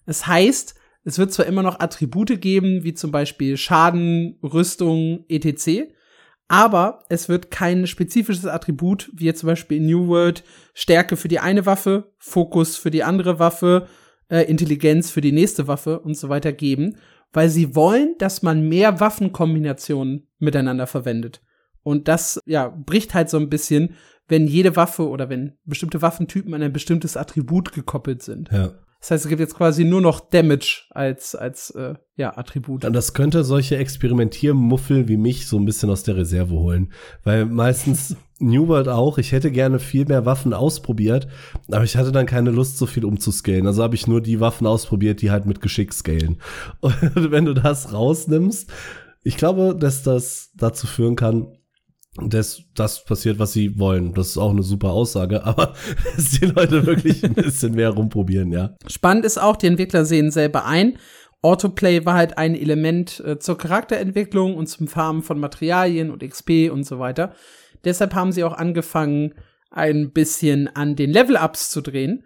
[0.05, 5.93] Es heißt, es wird zwar immer noch Attribute geben, wie zum Beispiel Schaden, Rüstung, etc.,
[6.47, 10.43] aber es wird kein spezifisches Attribut, wie jetzt zum Beispiel in New World,
[10.73, 13.87] Stärke für die eine Waffe, Fokus für die andere Waffe,
[14.27, 16.97] äh, Intelligenz für die nächste Waffe und so weiter geben,
[17.31, 21.41] weil sie wollen, dass man mehr Waffenkombinationen miteinander verwendet.
[21.83, 23.95] Und das, ja, bricht halt so ein bisschen
[24.27, 28.49] wenn jede Waffe oder wenn bestimmte Waffentypen an ein bestimmtes Attribut gekoppelt sind.
[28.51, 28.73] Ja.
[29.01, 32.85] Das heißt, es gibt jetzt quasi nur noch Damage als, als äh, ja, Attribut.
[32.85, 36.93] Und das könnte solche Experimentiermuffel wie mich so ein bisschen aus der Reserve holen.
[37.23, 41.27] Weil meistens New World auch, ich hätte gerne viel mehr Waffen ausprobiert,
[41.71, 43.65] aber ich hatte dann keine Lust, so viel umzuscalen.
[43.65, 46.37] Also habe ich nur die Waffen ausprobiert, die halt mit Geschick scalen.
[46.81, 48.71] Und wenn du das rausnimmst,
[49.23, 51.47] ich glaube, dass das dazu führen kann,
[52.15, 54.13] dass das passiert, was sie wollen.
[54.13, 55.73] Das ist auch eine super Aussage, aber
[56.15, 58.75] dass die Leute wirklich ein bisschen mehr rumprobieren, ja.
[58.87, 60.97] Spannend ist auch, die Entwickler sehen selber ein.
[61.41, 66.69] Autoplay war halt ein Element äh, zur Charakterentwicklung und zum Farmen von Materialien und XP
[66.71, 67.33] und so weiter.
[67.83, 69.33] Deshalb haben sie auch angefangen,
[69.71, 72.25] ein bisschen an den Level-Ups zu drehen.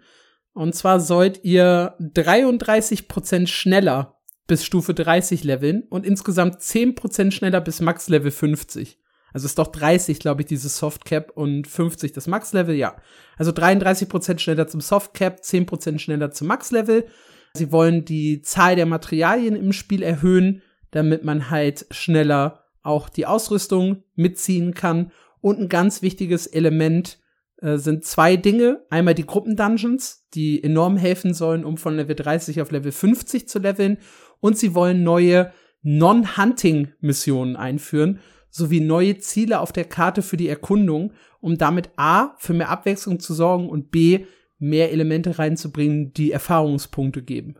[0.52, 7.80] Und zwar sollt ihr 33% schneller bis Stufe 30 leveln und insgesamt 10% schneller bis
[7.80, 8.98] Max Level 50.
[9.36, 12.96] Also ist doch 30, glaube ich, dieses Softcap und 50 das Max-Level, ja.
[13.36, 17.04] Also 33% schneller zum Softcap, 10% schneller zum Max-Level.
[17.52, 23.26] Sie wollen die Zahl der Materialien im Spiel erhöhen, damit man halt schneller auch die
[23.26, 25.12] Ausrüstung mitziehen kann.
[25.42, 27.18] Und ein ganz wichtiges Element
[27.58, 28.86] äh, sind zwei Dinge.
[28.88, 33.58] Einmal die Gruppendungeons, die enorm helfen sollen, um von Level 30 auf Level 50 zu
[33.58, 33.98] leveln.
[34.40, 38.20] Und sie wollen neue Non-Hunting-Missionen einführen
[38.50, 43.20] sowie neue Ziele auf der Karte für die Erkundung, um damit A für mehr Abwechslung
[43.20, 44.26] zu sorgen und B
[44.58, 47.56] mehr Elemente reinzubringen, die Erfahrungspunkte geben.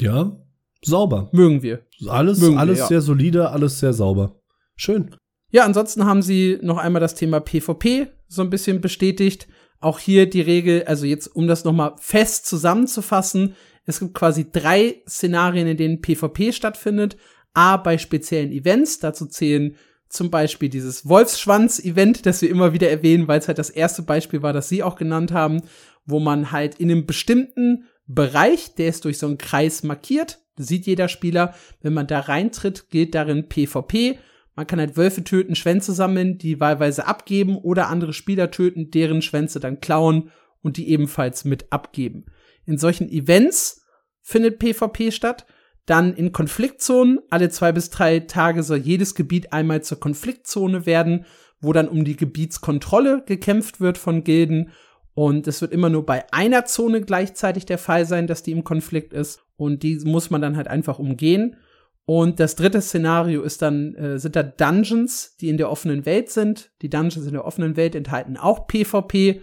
[0.00, 0.36] Ja,
[0.82, 1.28] sauber.
[1.32, 1.86] Mögen wir.
[2.08, 2.88] Alles, Mögen alles wir, ja.
[2.88, 4.40] sehr solide, alles sehr sauber.
[4.74, 5.14] Schön.
[5.50, 9.48] Ja, ansonsten haben sie noch einmal das Thema PvP so ein bisschen bestätigt.
[9.80, 15.02] Auch hier die Regel, also jetzt, um das nochmal fest zusammenzufassen, es gibt quasi drei
[15.08, 17.16] Szenarien, in denen PvP stattfindet.
[17.56, 19.76] A, bei speziellen Events, dazu zählen
[20.08, 24.42] zum Beispiel dieses Wolfsschwanz-Event, das wir immer wieder erwähnen, weil es halt das erste Beispiel
[24.42, 25.62] war, das Sie auch genannt haben,
[26.04, 30.86] wo man halt in einem bestimmten Bereich, der ist durch so einen Kreis markiert, sieht
[30.86, 34.18] jeder Spieler, wenn man da reintritt, gilt darin PvP.
[34.54, 39.22] Man kann halt Wölfe töten, Schwänze sammeln, die wahlweise abgeben oder andere Spieler töten, deren
[39.22, 40.30] Schwänze dann klauen
[40.62, 42.26] und die ebenfalls mit abgeben.
[42.64, 43.82] In solchen Events
[44.22, 45.46] findet PvP statt
[45.86, 47.20] dann in Konfliktzonen.
[47.30, 51.24] Alle zwei bis drei Tage soll jedes Gebiet einmal zur Konfliktzone werden,
[51.60, 54.72] wo dann um die Gebietskontrolle gekämpft wird von Gilden.
[55.14, 58.64] Und es wird immer nur bei einer Zone gleichzeitig der Fall sein, dass die im
[58.64, 59.40] Konflikt ist.
[59.56, 61.56] Und die muss man dann halt einfach umgehen.
[62.04, 66.30] Und das dritte Szenario ist dann, äh, sind da Dungeons, die in der offenen Welt
[66.30, 66.70] sind.
[66.82, 69.40] Die Dungeons in der offenen Welt enthalten auch PvP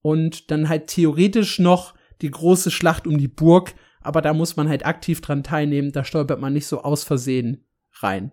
[0.00, 3.74] und dann halt theoretisch noch die große Schlacht um die Burg,
[4.08, 7.66] aber da muss man halt aktiv dran teilnehmen, da stolpert man nicht so aus Versehen
[8.00, 8.32] rein.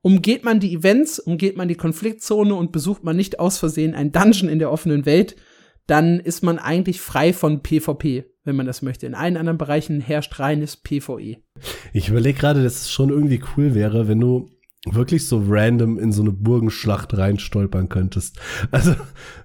[0.00, 4.12] Umgeht man die Events, umgeht man die Konfliktzone und besucht man nicht aus Versehen ein
[4.12, 5.36] Dungeon in der offenen Welt,
[5.86, 9.06] dann ist man eigentlich frei von PvP, wenn man das möchte.
[9.06, 11.36] In allen anderen Bereichen herrscht reines PvE.
[11.92, 14.48] Ich überlege gerade, dass es schon irgendwie cool wäre, wenn du
[14.86, 18.40] wirklich so random in so eine Burgenschlacht reinstolpern könntest.
[18.70, 18.94] Also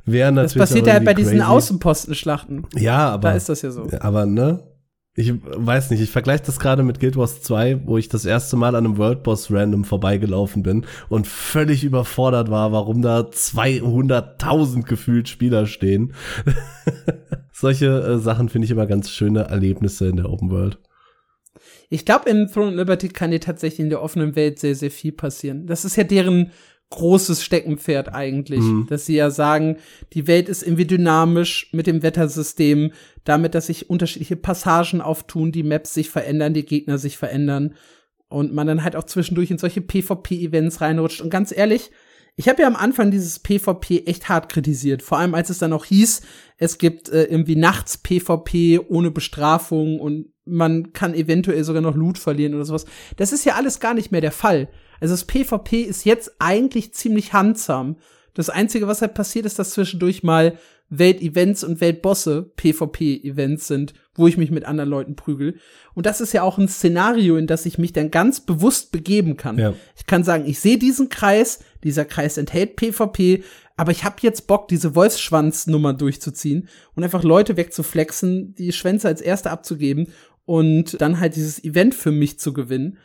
[0.06, 0.54] wäre natürlich.
[0.54, 1.32] Das passiert ja halt bei crazy.
[1.32, 2.66] diesen Außenpostenschlachten.
[2.76, 3.30] Ja, aber.
[3.30, 3.90] Da ist das ja so.
[4.00, 4.64] Aber, ne?
[5.18, 8.58] Ich weiß nicht, ich vergleiche das gerade mit Guild Wars 2, wo ich das erste
[8.58, 14.84] Mal an einem World Boss random vorbeigelaufen bin und völlig überfordert war, warum da 200.000
[14.84, 16.14] gefühlt Spieler stehen.
[17.54, 20.80] Solche äh, Sachen finde ich immer ganz schöne Erlebnisse in der Open World.
[21.90, 25.14] Ich glaube, in Throne Liberty kann dir tatsächlich in der offenen Welt sehr, sehr viel
[25.14, 25.66] passieren.
[25.66, 26.52] Das ist ja deren
[26.96, 28.88] großes Steckenpferd eigentlich, mhm.
[28.90, 29.78] dass sie ja sagen,
[30.14, 32.92] die Welt ist irgendwie dynamisch mit dem Wettersystem,
[33.24, 37.76] damit, dass sich unterschiedliche Passagen auftun, die Maps sich verändern, die Gegner sich verändern
[38.28, 41.22] und man dann halt auch zwischendurch in solche PvP-Events reinrutscht.
[41.22, 41.92] Und ganz ehrlich,
[42.38, 45.74] ich habe ja am Anfang dieses PvP echt hart kritisiert, vor allem als es dann
[45.74, 46.22] auch hieß,
[46.58, 52.18] es gibt äh, irgendwie nachts PvP ohne Bestrafung und man kann eventuell sogar noch Loot
[52.18, 52.86] verlieren oder sowas.
[53.18, 54.68] Das ist ja alles gar nicht mehr der Fall.
[55.00, 57.98] Also das PvP ist jetzt eigentlich ziemlich handsam.
[58.34, 60.58] Das Einzige, was halt passiert, ist, dass zwischendurch mal
[60.90, 65.58] Weltevents und Weltbosse PvP-Events sind, wo ich mich mit anderen Leuten prügel.
[65.94, 69.36] Und das ist ja auch ein Szenario, in das ich mich dann ganz bewusst begeben
[69.36, 69.58] kann.
[69.58, 69.74] Ja.
[69.98, 73.44] Ich kann sagen, ich sehe diesen Kreis, dieser Kreis enthält PvP,
[73.78, 79.22] aber ich habe jetzt Bock, diese Wolfsschwanz-Nummer durchzuziehen und einfach Leute wegzuflexen, die Schwänze als
[79.22, 80.10] Erste abzugeben
[80.46, 82.98] und dann halt dieses Event für mich zu gewinnen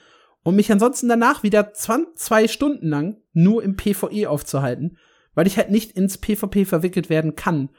[0.43, 4.97] und mich ansonsten danach wieder 20, zwei Stunden lang nur im PvE aufzuhalten,
[5.34, 7.70] weil ich halt nicht ins PvP verwickelt werden kann.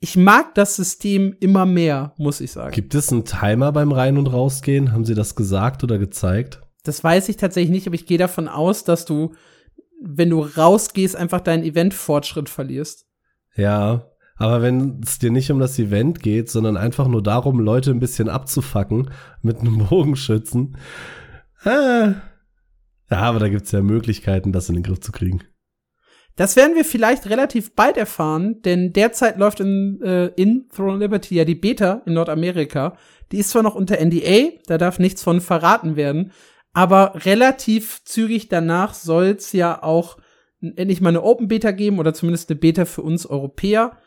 [0.00, 2.72] Ich mag das System immer mehr, muss ich sagen.
[2.72, 4.92] Gibt es einen Timer beim Rein- und Rausgehen?
[4.92, 6.60] Haben Sie das gesagt oder gezeigt?
[6.84, 9.34] Das weiß ich tatsächlich nicht, aber ich gehe davon aus, dass du,
[10.00, 13.06] wenn du rausgehst, einfach deinen Event-Fortschritt verlierst.
[13.56, 14.04] Ja,
[14.36, 17.98] aber wenn es dir nicht um das Event geht, sondern einfach nur darum, Leute ein
[18.00, 19.10] bisschen abzufacken
[19.42, 20.76] mit einem Bogenschützen.
[21.64, 22.12] Äh,
[23.10, 25.42] ja, aber da gibt's ja Möglichkeiten, das in den Griff zu kriegen.
[26.36, 31.34] Das werden wir vielleicht relativ bald erfahren, denn derzeit läuft in, äh, in Throne Liberty
[31.34, 32.96] ja die Beta in Nordamerika.
[33.32, 36.30] Die ist zwar noch unter NDA, da darf nichts von verraten werden,
[36.72, 40.18] aber relativ zügig danach soll's ja auch
[40.60, 43.98] endlich mal eine Open Beta geben oder zumindest eine Beta für uns Europäer.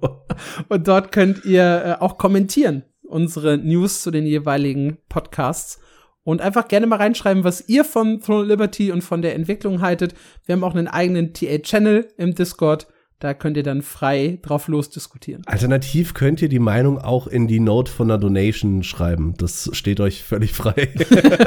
[0.69, 5.79] Und dort könnt ihr äh, auch kommentieren unsere News zu den jeweiligen Podcasts
[6.29, 10.13] und einfach gerne mal reinschreiben, was ihr von Throne Liberty und von der Entwicklung haltet.
[10.45, 12.87] Wir haben auch einen eigenen TA-Channel im Discord.
[13.19, 15.43] Da könnt ihr dann frei drauf losdiskutieren.
[15.45, 19.33] Alternativ könnt ihr die Meinung auch in die Note von der Donation schreiben.
[19.37, 20.89] Das steht euch völlig frei.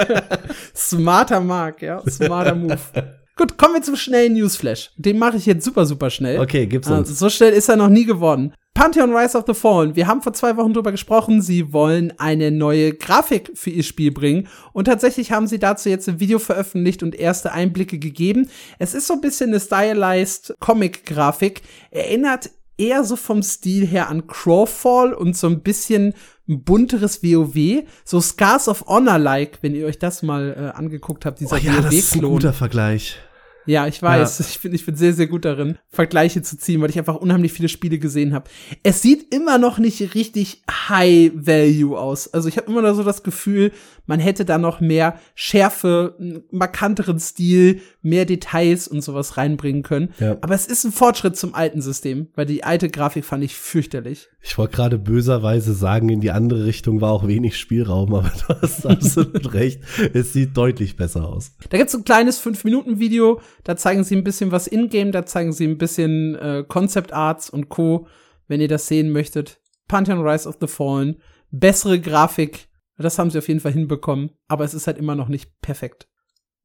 [0.75, 2.03] Smarter Mark, ja.
[2.09, 2.79] Smarter Move.
[3.43, 4.93] Gut, kommen wir zum schnellen Newsflash.
[4.97, 6.39] Den mache ich jetzt super, super schnell.
[6.39, 7.09] Okay, gib's uns.
[7.09, 8.55] Also, so schnell ist er noch nie geworden.
[8.73, 9.97] Pantheon Rise of the Fallen.
[9.97, 11.43] Wir haben vor zwei Wochen drüber gesprochen.
[11.43, 14.47] Sie wollen eine neue Grafik für ihr Spiel bringen.
[14.73, 18.49] Und tatsächlich haben sie dazu jetzt ein Video veröffentlicht und erste Einblicke gegeben.
[18.79, 21.63] Es ist so ein bisschen eine stylized Comic-Grafik.
[21.91, 26.15] Erinnert eher so vom Stil her an Crowfall und so ein bisschen
[26.49, 31.41] ein bunteres WoW, so Scars of Honor-like, wenn ihr euch das mal äh, angeguckt habt,
[31.41, 31.85] dieser oh ja, WoW-Klon.
[31.85, 33.19] Das ist ein guter Vergleich.
[33.67, 34.39] Ja, ich weiß.
[34.39, 34.45] Ja.
[34.49, 37.53] Ich bin, ich bin sehr, sehr gut darin, Vergleiche zu ziehen, weil ich einfach unheimlich
[37.53, 38.51] viele Spiele gesehen habe.
[38.83, 42.33] Es sieht immer noch nicht richtig High Value aus.
[42.33, 43.73] Also ich habe immer noch so das Gefühl,
[44.07, 50.13] man hätte da noch mehr Schärfe, markanteren Stil, mehr Details und sowas reinbringen können.
[50.19, 50.37] Ja.
[50.41, 54.29] Aber es ist ein Fortschritt zum alten System, weil die alte Grafik fand ich fürchterlich.
[54.41, 58.55] Ich wollte gerade böserweise sagen, in die andere Richtung war auch wenig Spielraum, aber du
[58.61, 59.81] hast absolut recht.
[60.13, 61.53] Es sieht deutlich besser aus.
[61.71, 65.67] Da gibt's ein kleines 5-Minuten-Video, da zeigen sie ein bisschen was in-game, da zeigen sie
[65.67, 68.07] ein bisschen äh, Concept Arts und Co.,
[68.49, 69.61] wenn ihr das sehen möchtet.
[69.89, 71.17] Pantheon Rise of the Fallen,
[71.51, 75.29] bessere Grafik, das haben sie auf jeden Fall hinbekommen, aber es ist halt immer noch
[75.29, 76.09] nicht perfekt.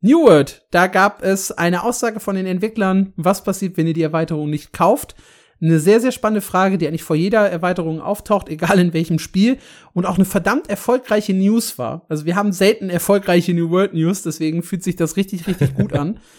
[0.02, 4.04] New World, da gab es eine Aussage von den Entwicklern, was passiert, wenn ihr die
[4.04, 5.16] Erweiterung nicht kauft.
[5.60, 9.58] Eine sehr, sehr spannende Frage, die eigentlich vor jeder Erweiterung auftaucht, egal in welchem Spiel,
[9.94, 12.06] und auch eine verdammt erfolgreiche News war.
[12.10, 15.94] Also wir haben selten erfolgreiche New World News, deswegen fühlt sich das richtig, richtig gut
[15.94, 16.20] an.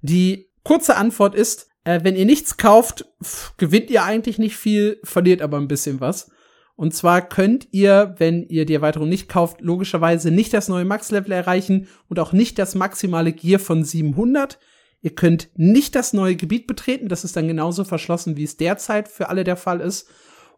[0.00, 5.00] Die kurze Antwort ist, äh, wenn ihr nichts kauft, pff, gewinnt ihr eigentlich nicht viel,
[5.04, 6.30] verliert aber ein bisschen was.
[6.76, 11.32] Und zwar könnt ihr, wenn ihr die Erweiterung nicht kauft, logischerweise nicht das neue Max-Level
[11.32, 14.60] erreichen und auch nicht das maximale Gear von 700.
[15.00, 19.08] Ihr könnt nicht das neue Gebiet betreten, das ist dann genauso verschlossen, wie es derzeit
[19.08, 20.08] für alle der Fall ist.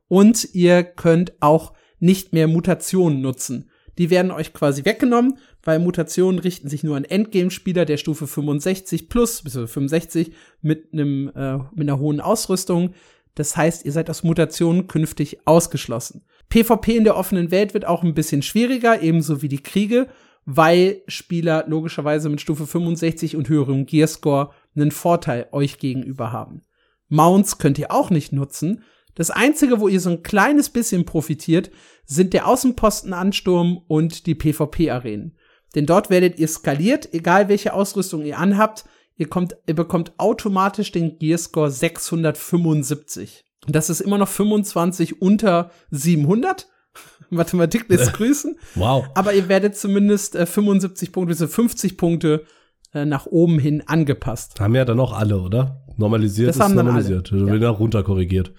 [0.08, 3.70] Und ihr könnt auch nicht mehr Mutationen nutzen.
[3.98, 9.08] Die werden euch quasi weggenommen, weil Mutationen richten sich nur an Endgame-Spieler der Stufe 65
[9.08, 10.32] plus, bis 65
[10.62, 12.94] mit einem äh, mit einer hohen Ausrüstung.
[13.34, 16.24] Das heißt, ihr seid aus Mutationen künftig ausgeschlossen.
[16.48, 20.08] PvP in der offenen Welt wird auch ein bisschen schwieriger, ebenso wie die Kriege,
[20.44, 26.62] weil Spieler logischerweise mit Stufe 65 und höherem Gearscore einen Vorteil euch gegenüber haben.
[27.08, 28.82] Mounts könnt ihr auch nicht nutzen.
[29.20, 31.70] Das einzige, wo ihr so ein kleines bisschen profitiert,
[32.06, 35.36] sind der Außenpostenansturm und die PvP-Arenen.
[35.74, 38.86] Denn dort werdet ihr skaliert, egal welche Ausrüstung ihr anhabt,
[39.18, 43.44] Ihr, kommt, ihr bekommt automatisch den Gearscore 675.
[43.68, 46.66] Das ist immer noch 25 unter 700.
[47.28, 48.58] Mathematik lässt grüßen.
[48.76, 49.08] Wow.
[49.14, 52.46] Aber ihr werdet zumindest äh, 75 Punkte, also 50 Punkte
[52.94, 54.58] äh, nach oben hin angepasst.
[54.58, 55.84] Haben ja dann auch alle, oder?
[55.98, 57.30] Normalisiert Das ist haben dann normalisiert.
[57.30, 57.60] alle, Oder ja.
[57.60, 58.54] wird auch runterkorrigiert.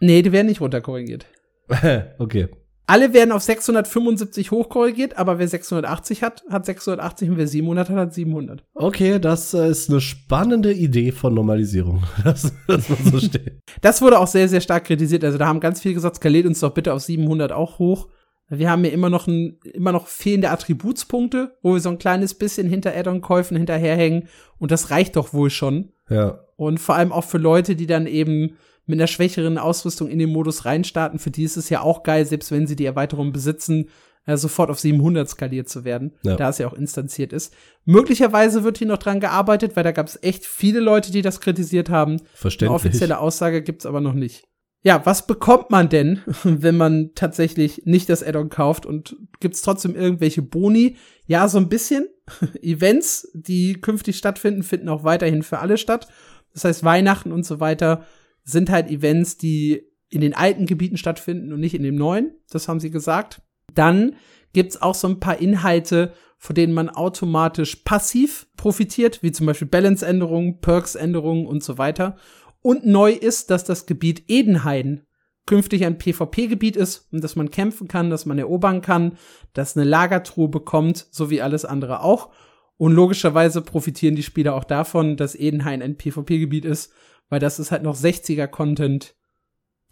[0.00, 1.26] Nee, die werden nicht runterkorrigiert.
[2.18, 2.48] okay.
[2.88, 7.96] Alle werden auf 675 hochkorrigiert, aber wer 680 hat, hat 680 und wer 700 hat,
[7.96, 8.62] hat 700.
[8.74, 12.04] Okay, das äh, ist eine spannende Idee von Normalisierung.
[12.24, 13.60] Das, das muss so stehen.
[13.80, 15.24] Das wurde auch sehr, sehr stark kritisiert.
[15.24, 18.08] Also da haben ganz viele gesagt, skaliert uns doch bitte auf 700 auch hoch.
[18.48, 22.34] Wir haben ja immer noch ein, immer noch fehlende Attributspunkte, wo wir so ein kleines
[22.34, 24.28] bisschen hinter Add-on-Käufen hinterherhängen.
[24.58, 25.90] Und das reicht doch wohl schon.
[26.08, 26.38] Ja.
[26.54, 30.30] Und vor allem auch für Leute, die dann eben mit einer schwächeren Ausrüstung in den
[30.30, 33.88] Modus reinstarten, für die ist es ja auch geil, selbst wenn sie die Erweiterung besitzen,
[34.26, 36.36] äh, sofort auf 700 skaliert zu werden, Ja.
[36.36, 37.52] da es ja auch instanziert ist.
[37.84, 41.40] Möglicherweise wird hier noch dran gearbeitet, weil da gab es echt viele Leute, die das
[41.40, 42.12] kritisiert haben.
[42.18, 42.74] Eine Verständlich.
[42.74, 44.44] offizielle Aussage gibt's aber noch nicht.
[44.82, 49.94] Ja, was bekommt man denn, wenn man tatsächlich nicht das Add-on kauft und gibt's trotzdem
[49.96, 50.96] irgendwelche Boni?
[51.26, 52.06] Ja, so ein bisschen.
[52.62, 56.08] Events, die künftig stattfinden, finden auch weiterhin für alle statt.
[56.52, 58.04] Das heißt, Weihnachten und so weiter
[58.46, 62.32] sind halt Events, die in den alten Gebieten stattfinden und nicht in dem neuen.
[62.50, 63.42] Das haben sie gesagt.
[63.74, 64.16] Dann
[64.52, 69.68] gibt's auch so ein paar Inhalte, von denen man automatisch passiv profitiert, wie zum Beispiel
[69.68, 72.16] Balance-Änderungen, Perks-Änderungen und so weiter.
[72.62, 75.06] Und neu ist, dass das Gebiet Edenheiden
[75.46, 79.16] künftig ein PvP-Gebiet ist und dass man kämpfen kann, dass man erobern kann,
[79.54, 82.30] dass eine Lagertruhe bekommt, so wie alles andere auch.
[82.76, 86.92] Und logischerweise profitieren die Spieler auch davon, dass Edenhain ein PvP-Gebiet ist,
[87.28, 89.14] weil das ist halt noch 60er-Content,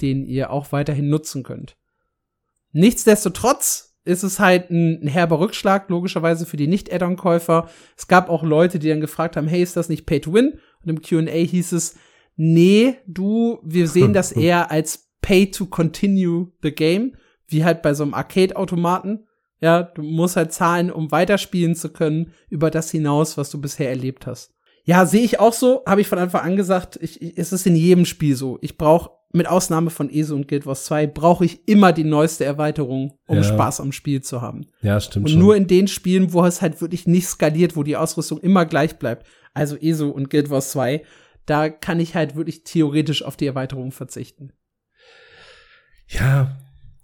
[0.00, 1.76] den ihr auch weiterhin nutzen könnt.
[2.72, 7.70] Nichtsdestotrotz ist es halt ein, ein herber Rückschlag, logischerweise für die Nicht-Add-on-Käufer.
[7.96, 10.58] Es gab auch Leute, die dann gefragt haben, hey, ist das nicht Pay to Win?
[10.82, 11.96] Und im Q&A hieß es,
[12.36, 17.16] nee, du, wir sehen das eher als Pay to Continue the Game,
[17.46, 19.26] wie halt bei so einem Arcade-Automaten.
[19.60, 23.88] Ja, du musst halt zahlen, um weiterspielen zu können über das hinaus, was du bisher
[23.88, 24.53] erlebt hast.
[24.84, 27.66] Ja, sehe ich auch so, habe ich von Anfang an gesagt, ich, ich, es ist
[27.66, 28.58] in jedem Spiel so.
[28.60, 32.44] Ich brauche, mit Ausnahme von ESO und Guild Wars 2, brauche ich immer die neueste
[32.44, 33.42] Erweiterung, um Ja.
[33.42, 34.66] Spaß am Spiel zu haben.
[34.82, 35.40] Ja, stimmt Und schon.
[35.40, 38.96] nur in den Spielen, wo es halt wirklich nicht skaliert, wo die Ausrüstung immer gleich
[38.98, 41.02] bleibt, also ESO und Guild Wars 2,
[41.46, 44.52] da kann ich halt wirklich theoretisch auf die Erweiterung verzichten.
[46.08, 46.56] Ja,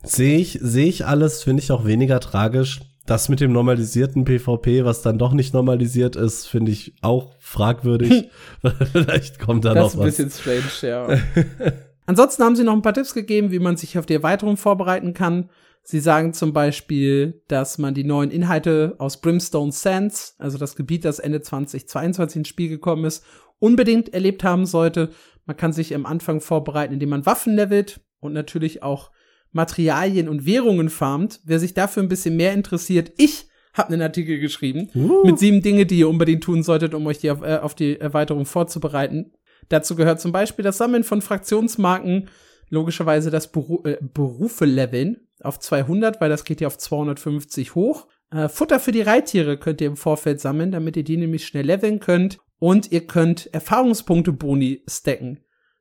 [0.05, 2.81] sehe ich, sehe ich alles, finde ich auch weniger tragisch.
[3.11, 8.31] Das mit dem normalisierten PvP, was dann doch nicht normalisiert ist, finde ich auch fragwürdig.
[8.93, 10.17] Vielleicht kommt da das ist noch ein was.
[10.17, 11.19] bisschen strange, ja.
[12.07, 15.13] Ansonsten haben sie noch ein paar Tipps gegeben, wie man sich auf die Erweiterung vorbereiten
[15.13, 15.51] kann.
[15.83, 21.05] Sie sagen zum Beispiel, dass man die neuen Inhalte aus Brimstone Sands, also das Gebiet,
[21.05, 23.25] das Ende 2022 ins Spiel gekommen ist,
[23.59, 25.11] unbedingt erlebt haben sollte.
[25.47, 29.11] Man kann sich am Anfang vorbereiten, indem man Waffen levelt und natürlich auch
[29.53, 31.41] Materialien und Währungen farmt.
[31.45, 35.25] Wer sich dafür ein bisschen mehr interessiert, ich habe einen Artikel geschrieben Uh.
[35.25, 38.01] mit sieben Dinge, die ihr unbedingt tun solltet, um euch die auf, äh, auf die
[38.01, 39.33] Erweiterung vorzubereiten.
[39.69, 42.29] Dazu gehört zum Beispiel das Sammeln von Fraktionsmarken,
[42.69, 48.07] logischerweise das Beru äh, Berufe leveln auf 200, weil das geht ja auf 250 hoch.
[48.31, 51.67] Äh, Futter für die Reittiere könnt ihr im Vorfeld sammeln, damit ihr die nämlich schnell
[51.67, 52.39] leveln könnt.
[52.59, 55.41] Und ihr könnt Erfahrungspunkte Boni stacken.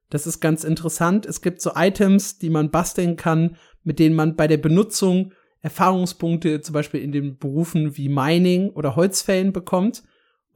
[0.09, 1.25] Das ist ganz interessant.
[1.25, 6.61] Es gibt so Items, die man basteln kann, mit denen man bei der Benutzung Erfahrungspunkte
[6.61, 10.03] zum Beispiel in den Berufen wie Mining oder Holzfällen bekommt.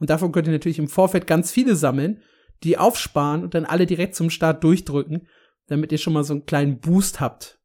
[0.00, 2.20] Und davon könnt ihr natürlich im Vorfeld ganz viele sammeln,
[2.62, 5.28] die aufsparen und dann alle direkt zum Start durchdrücken,
[5.66, 7.58] damit ihr schon mal so einen kleinen Boost habt,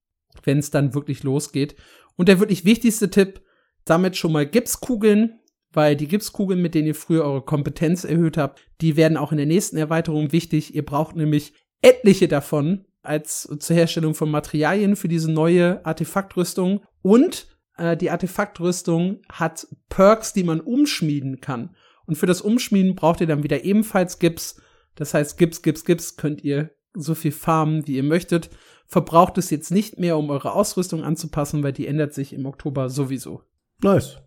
[0.43, 1.75] wenn es dann wirklich losgeht.
[2.17, 3.41] Und der wirklich wichtigste Tipp,
[3.89, 5.39] sammelt schon mal Gipskugeln,
[5.71, 9.37] weil die Gipskugeln, mit denen ihr früher eure Kompetenz erhöht habt, die werden auch in
[9.37, 10.75] der nächsten Erweiterung wichtig.
[10.75, 16.82] Ihr braucht nämlich etliche davon als zur Herstellung von Materialien für diese neue Artefaktrüstung.
[17.01, 21.75] Und äh, die Artefaktrüstung hat Perks, die man umschmieden kann.
[22.05, 24.61] Und für das Umschmieden braucht ihr dann wieder ebenfalls Gips.
[24.95, 28.49] Das heißt, Gips, Gips, Gips könnt ihr so viel farmen, wie ihr möchtet.
[28.88, 32.89] Verbraucht es jetzt nicht mehr, um eure Ausrüstung anzupassen, weil die ändert sich im Oktober
[32.89, 33.43] sowieso.
[33.82, 34.17] Nice.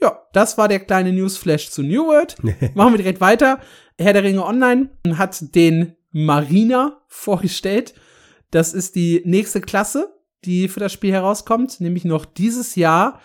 [0.00, 2.36] Ja, das war der kleine Newsflash zu New World.
[2.74, 3.60] Machen wir direkt weiter.
[3.98, 7.92] Herr der Ringe Online hat den Marina vorgestellt.
[8.50, 13.20] Das ist die nächste Klasse, die für das Spiel herauskommt, nämlich noch dieses Jahr.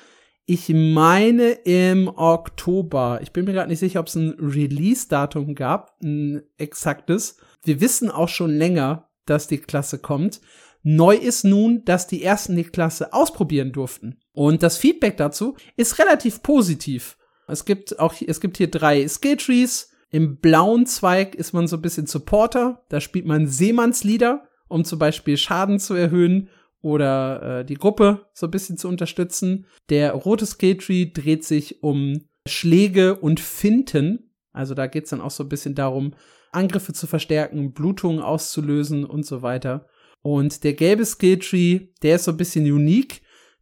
[0.48, 3.20] Ich meine im Oktober.
[3.22, 7.38] Ich bin mir gerade nicht sicher, ob es ein Release-Datum gab, ein exaktes.
[7.64, 10.42] Wir wissen auch schon länger, dass die Klasse kommt.
[10.82, 14.20] Neu ist nun, dass die ersten die Klasse ausprobieren durften.
[14.32, 17.18] Und das Feedback dazu ist relativ positiv.
[17.48, 19.89] Es gibt auch, es gibt hier drei Skilltrees.
[20.12, 22.84] Im blauen Zweig ist man so ein bisschen Supporter.
[22.90, 26.50] Da spielt man Seemannslieder, um zum Beispiel Schaden zu erhöhen
[26.82, 29.66] oder äh, die Gruppe so ein bisschen zu unterstützen.
[29.90, 34.32] Der rote Skilltree dreht sich um Schläge und Finten.
[34.52, 36.14] Also da geht's dann auch so ein bisschen darum,
[36.52, 39.88] Angriffe zu verstärken, Blutungen auszulösen und so weiter.
[40.22, 43.22] Und der gelbe Skilltree, der ist so ein bisschen unique.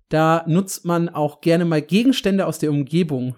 [0.10, 3.36] Da nutzt man auch gerne mal Gegenstände aus der Umgebung,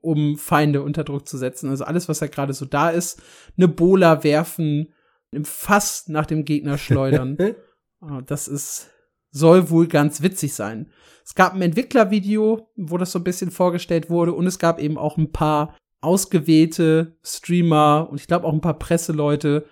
[0.00, 1.68] um Feinde unter Druck zu setzen.
[1.70, 3.22] Also alles, was da gerade so da ist.
[3.56, 4.92] Eine Bola werfen,
[5.30, 7.36] im Fass nach dem Gegner schleudern.
[8.04, 8.90] Ah, das ist,
[9.30, 10.90] soll wohl ganz witzig sein.
[11.24, 14.98] Es gab ein Entwicklervideo, wo das so ein bisschen vorgestellt wurde und es gab eben
[14.98, 19.66] auch ein paar ausgewählte Streamer und ich glaube auch ein paar Presseleute,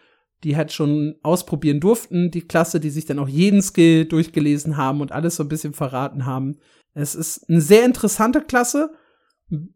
[0.45, 5.01] die halt schon ausprobieren durften, die Klasse, die sich dann auch jeden Skill durchgelesen haben
[5.01, 6.59] und alles so ein bisschen verraten haben.
[6.95, 8.93] Es ist eine sehr interessante Klasse,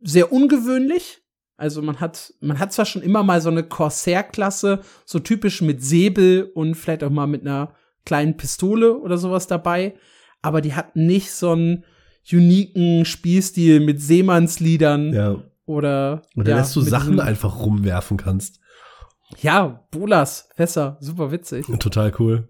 [0.02, 1.22] sehr ungewöhnlich.
[1.56, 5.82] Also man hat, man hat zwar schon immer mal so eine Corsair-Klasse, so typisch mit
[5.84, 9.94] Säbel und vielleicht auch mal mit einer kleinen Pistole oder sowas dabei,
[10.42, 11.84] aber die hat nicht so einen
[12.30, 15.36] uniken Spielstil mit Seemannsliedern Ja.
[15.64, 18.60] oder Oder ja, dass du Sachen einfach rumwerfen kannst.
[19.40, 21.66] Ja, Bolas, Fässer, super witzig.
[21.78, 22.48] Total cool.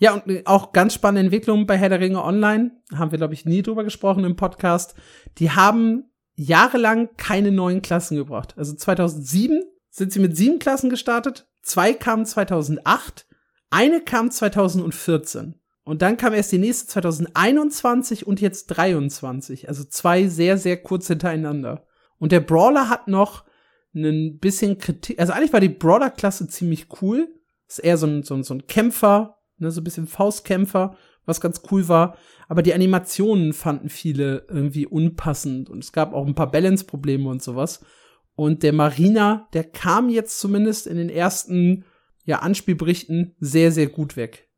[0.00, 2.70] Ja, und auch ganz spannende Entwicklungen bei Herr der Ringe Online.
[2.94, 4.94] Haben wir, glaube ich, nie drüber gesprochen im Podcast.
[5.38, 8.54] Die haben jahrelang keine neuen Klassen gebracht.
[8.56, 11.48] Also 2007 sind sie mit sieben Klassen gestartet.
[11.62, 13.26] Zwei kamen 2008.
[13.70, 15.60] Eine kam 2014.
[15.84, 19.68] Und dann kam erst die nächste 2021 und jetzt 23.
[19.68, 21.84] Also zwei sehr, sehr kurz hintereinander.
[22.18, 23.44] Und der Brawler hat noch
[23.94, 25.18] ein bisschen Kritik.
[25.18, 27.28] Also eigentlich war die Brawler-Klasse ziemlich cool.
[27.66, 30.96] Ist eher so ein, so ein, so ein Kämpfer, ne, so ein bisschen Faustkämpfer,
[31.26, 32.16] was ganz cool war.
[32.48, 37.42] Aber die Animationen fanden viele irgendwie unpassend und es gab auch ein paar Balance-Probleme und
[37.42, 37.84] sowas.
[38.34, 41.84] Und der Marina, der kam jetzt zumindest in den ersten
[42.24, 44.48] ja, Anspielberichten sehr, sehr gut weg.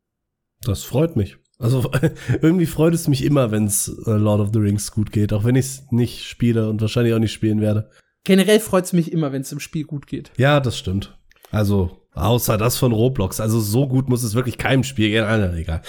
[0.63, 1.37] Das freut mich.
[1.59, 1.91] Also
[2.43, 5.45] irgendwie freut es mich immer, wenn es äh, Lord of the Rings gut geht, auch
[5.45, 7.91] wenn ich es nicht spiele und wahrscheinlich auch nicht spielen werde.
[8.25, 10.33] Generell freut es mich immer, wenn es im Spiel gut geht.
[10.37, 11.19] Ja, das stimmt.
[11.51, 13.41] Also außer das von Roblox.
[13.41, 15.25] Also so gut muss es wirklich keinem Spiel gehen.
[15.25, 15.83] Ah, na, egal.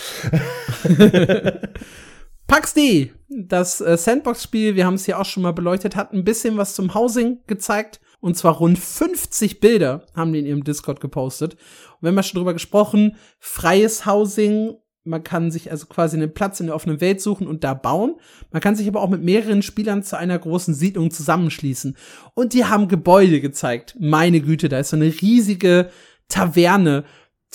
[2.48, 6.24] PAX D, das äh, Sandbox-Spiel, wir haben es hier auch schon mal beleuchtet, hat ein
[6.24, 8.00] bisschen was zum Housing gezeigt.
[8.20, 11.54] Und zwar rund 50 Bilder haben die in ihrem Discord gepostet.
[11.56, 14.76] Und wir haben ja schon drüber gesprochen, freies Housing.
[15.04, 18.16] Man kann sich also quasi einen Platz in der offenen Welt suchen und da bauen.
[18.52, 21.98] Man kann sich aber auch mit mehreren Spielern zu einer großen Siedlung zusammenschließen.
[22.34, 23.98] Und die haben Gebäude gezeigt.
[24.00, 25.90] Meine Güte, da ist so eine riesige
[26.34, 27.04] Taverne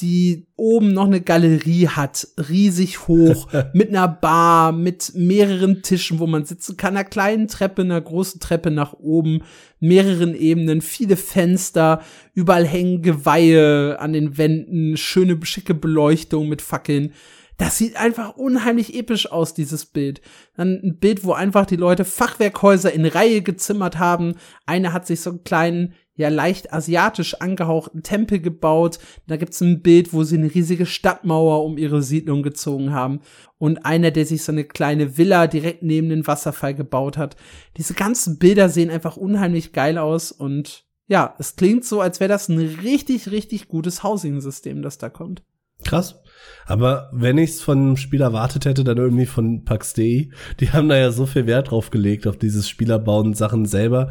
[0.00, 6.26] die oben noch eine Galerie hat, riesig hoch, mit einer Bar, mit mehreren Tischen, wo
[6.26, 9.42] man sitzen kann, einer kleinen Treppe, einer großen Treppe nach oben,
[9.80, 12.02] mehreren Ebenen, viele Fenster,
[12.34, 17.12] überall hängen Geweihe an den Wänden, schöne, schicke Beleuchtung mit Fackeln.
[17.56, 20.20] Das sieht einfach unheimlich episch aus, dieses Bild.
[20.56, 24.34] Dann ein Bild, wo einfach die Leute Fachwerkhäuser in Reihe gezimmert haben.
[24.64, 28.98] Einer hat sich so einen kleinen, ja leicht asiatisch angehauchten Tempel gebaut.
[29.26, 33.20] Da gibt's ein Bild, wo sie eine riesige Stadtmauer um ihre Siedlung gezogen haben.
[33.56, 37.36] Und einer, der sich so eine kleine Villa direkt neben den Wasserfall gebaut hat.
[37.76, 42.28] Diese ganzen Bilder sehen einfach unheimlich geil aus und ja, es klingt so, als wäre
[42.28, 45.42] das ein richtig, richtig gutes Housing-System, das da kommt.
[45.84, 46.20] Krass.
[46.66, 50.30] Aber wenn ich es von einem Spiel erwartet hätte, dann irgendwie von PAX.de.
[50.60, 54.10] Die haben da ja so viel Wert drauf gelegt, auf dieses Spielerbauen Sachen selber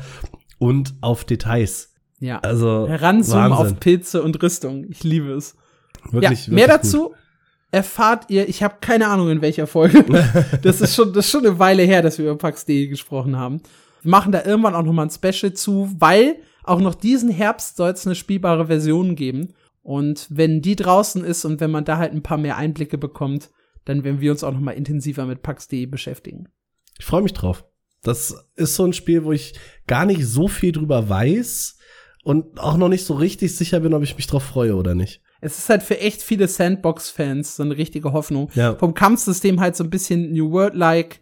[0.57, 1.93] und auf Details.
[2.19, 2.39] Ja.
[2.39, 3.73] Also Heranzoomen Wahnsinn.
[3.73, 4.85] auf Pilze und Rüstung.
[4.89, 5.55] Ich liebe es.
[6.11, 7.13] Wirklich, ja, mehr wirklich dazu
[7.71, 10.05] erfahrt ihr, ich habe keine Ahnung in welcher Folge.
[10.61, 13.61] das ist schon das ist schon eine Weile her, dass wir über PAX.de gesprochen haben.
[14.01, 17.77] Wir machen da irgendwann auch noch mal ein Special zu, weil auch noch diesen Herbst
[17.77, 19.53] soll es eine spielbare Version geben.
[19.81, 23.49] Und wenn die draußen ist und wenn man da halt ein paar mehr Einblicke bekommt,
[23.85, 26.49] dann werden wir uns auch noch mal intensiver mit PAX.de beschäftigen.
[26.99, 27.65] Ich freue mich drauf.
[28.03, 29.53] Das ist so ein Spiel, wo ich
[29.87, 31.76] gar nicht so viel drüber weiß
[32.27, 35.21] und auch noch nicht so richtig sicher bin, ob ich mich drauf freue oder nicht.
[35.39, 38.49] Es ist halt für echt viele Sandbox-Fans so eine richtige Hoffnung.
[38.53, 38.75] Ja.
[38.75, 41.21] Vom Kampfsystem halt so ein bisschen New World-like,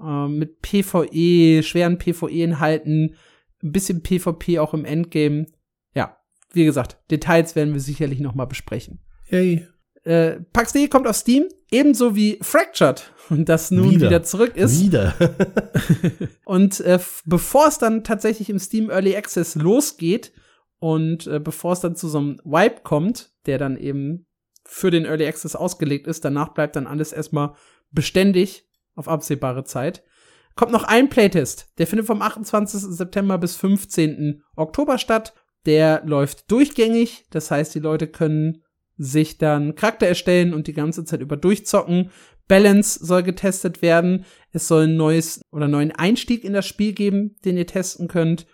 [0.00, 3.16] äh, mit PvE, schweren PvE-Inhalten,
[3.64, 5.46] ein bisschen PvP auch im Endgame.
[5.92, 6.16] Ja,
[6.52, 9.00] wie gesagt, Details werden wir sicherlich noch mal besprechen.
[9.30, 9.66] Yay.
[10.08, 14.22] Äh, PAX.de kommt auf Steam, ebenso wie Fractured, und das nun wieder, Wieder.
[14.22, 14.80] zurück ist.
[14.80, 15.14] Wieder.
[16.46, 20.32] Und äh, bevor es dann tatsächlich im Steam Early Access losgeht
[20.78, 24.26] und äh, bevor es dann zu so einem Wipe kommt, der dann eben
[24.64, 27.52] für den Early Access ausgelegt ist, danach bleibt dann alles erstmal
[27.90, 30.04] beständig auf absehbare Zeit.
[30.54, 31.68] Kommt noch ein Playtest.
[31.76, 32.80] Der findet vom 28.
[32.80, 34.42] September bis 15.
[34.56, 35.34] Oktober statt.
[35.66, 37.26] Der läuft durchgängig.
[37.30, 38.62] Das heißt, die Leute können
[38.98, 42.10] sich dann Charakter erstellen und die ganze Zeit über durchzocken.
[42.48, 44.24] Balance soll getestet werden.
[44.52, 48.46] Es soll ein neues oder neuen Einstieg in das Spiel geben, den ihr testen könnt.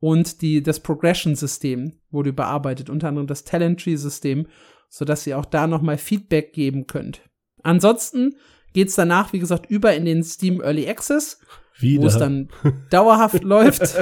[0.00, 4.46] Und die, das Progression-System wurde überarbeitet, unter anderem das Talent Tree-System,
[4.88, 7.22] sodass ihr auch da nochmal Feedback geben könnt.
[7.62, 8.36] Ansonsten
[8.74, 11.40] geht's danach, wie gesagt, über in den Steam Early Access,
[11.80, 12.48] wo es dann
[12.90, 13.96] dauerhaft läuft.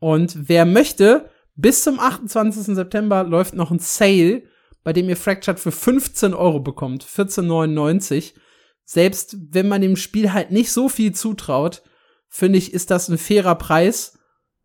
[0.00, 2.74] Und wer möchte, bis zum 28.
[2.74, 4.42] September läuft noch ein Sale,
[4.82, 7.04] bei dem ihr Fractured für 15 Euro bekommt.
[7.04, 8.34] 14,99.
[8.84, 11.82] Selbst wenn man dem Spiel halt nicht so viel zutraut,
[12.28, 14.18] finde ich, ist das ein fairer Preis,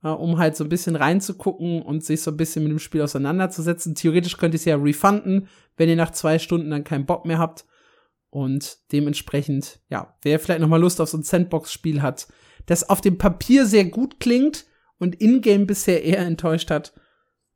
[0.03, 3.01] äh, um halt so ein bisschen reinzugucken und sich so ein bisschen mit dem Spiel
[3.01, 3.95] auseinanderzusetzen.
[3.95, 5.47] Theoretisch könnt ihr es ja refunden,
[5.77, 7.65] wenn ihr nach zwei Stunden dann keinen Bock mehr habt.
[8.29, 12.27] Und dementsprechend, ja, wer vielleicht noch mal Lust auf so ein Sandbox-Spiel hat,
[12.65, 14.65] das auf dem Papier sehr gut klingt
[14.97, 16.93] und in-game bisher eher enttäuscht hat,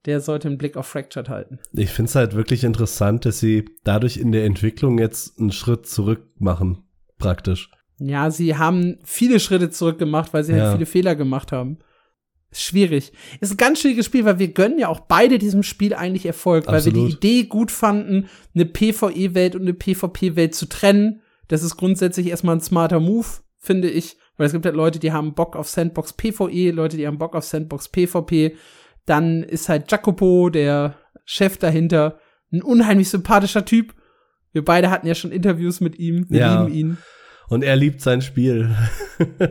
[0.06, 1.60] der sollte einen Blick auf Fractured halten.
[1.74, 5.88] Ich finde es halt wirklich interessant, dass sie dadurch in der Entwicklung jetzt einen Schritt
[5.88, 6.84] zurück machen,
[7.18, 7.70] praktisch.
[8.00, 10.72] Ja, sie haben viele Schritte zurück gemacht, weil sie halt Ja.
[10.72, 11.80] viele Fehler gemacht haben.
[12.52, 13.12] Ist schwierig.
[13.41, 16.66] Ist ein ganz schwieriges Spiel, weil wir gönnen ja auch beide diesem Spiel eigentlich Erfolg,
[16.66, 17.10] weil wir Absolut.
[17.10, 21.22] die Idee gut fanden, eine PvE-Welt und eine PvP-Welt zu trennen.
[21.47, 23.28] Das ist grundsätzlich erstmal ein smarter Move,
[23.58, 24.18] finde ich.
[24.38, 27.36] Weil es gibt halt Leute, die haben Bock auf Sandbox PvE, Leute, die haben Bock
[27.36, 28.56] auf Sandbox PvP.
[29.10, 30.95] Dann ist halt Jacopo, der
[31.26, 32.20] Chef dahinter,
[32.51, 33.95] ein unheimlich sympathischer Typ.
[34.51, 36.28] Wir beide hatten ja schon Interviews mit ihm.
[36.30, 36.62] Wir Ja.
[36.64, 36.97] lieben ihn.
[37.47, 38.76] Und er liebt sein Spiel.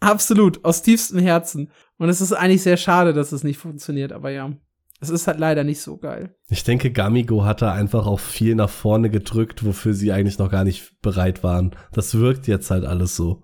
[0.00, 1.70] Absolut, aus tiefstem Herzen.
[1.98, 4.52] Und es ist eigentlich sehr schade, dass es nicht funktioniert, aber ja,
[5.00, 6.34] es ist halt leider nicht so geil.
[6.48, 10.50] Ich denke, Gamigo hat da einfach auch viel nach vorne gedrückt, wofür sie eigentlich noch
[10.50, 11.74] gar nicht bereit waren.
[11.92, 13.42] Das wirkt jetzt halt alles so.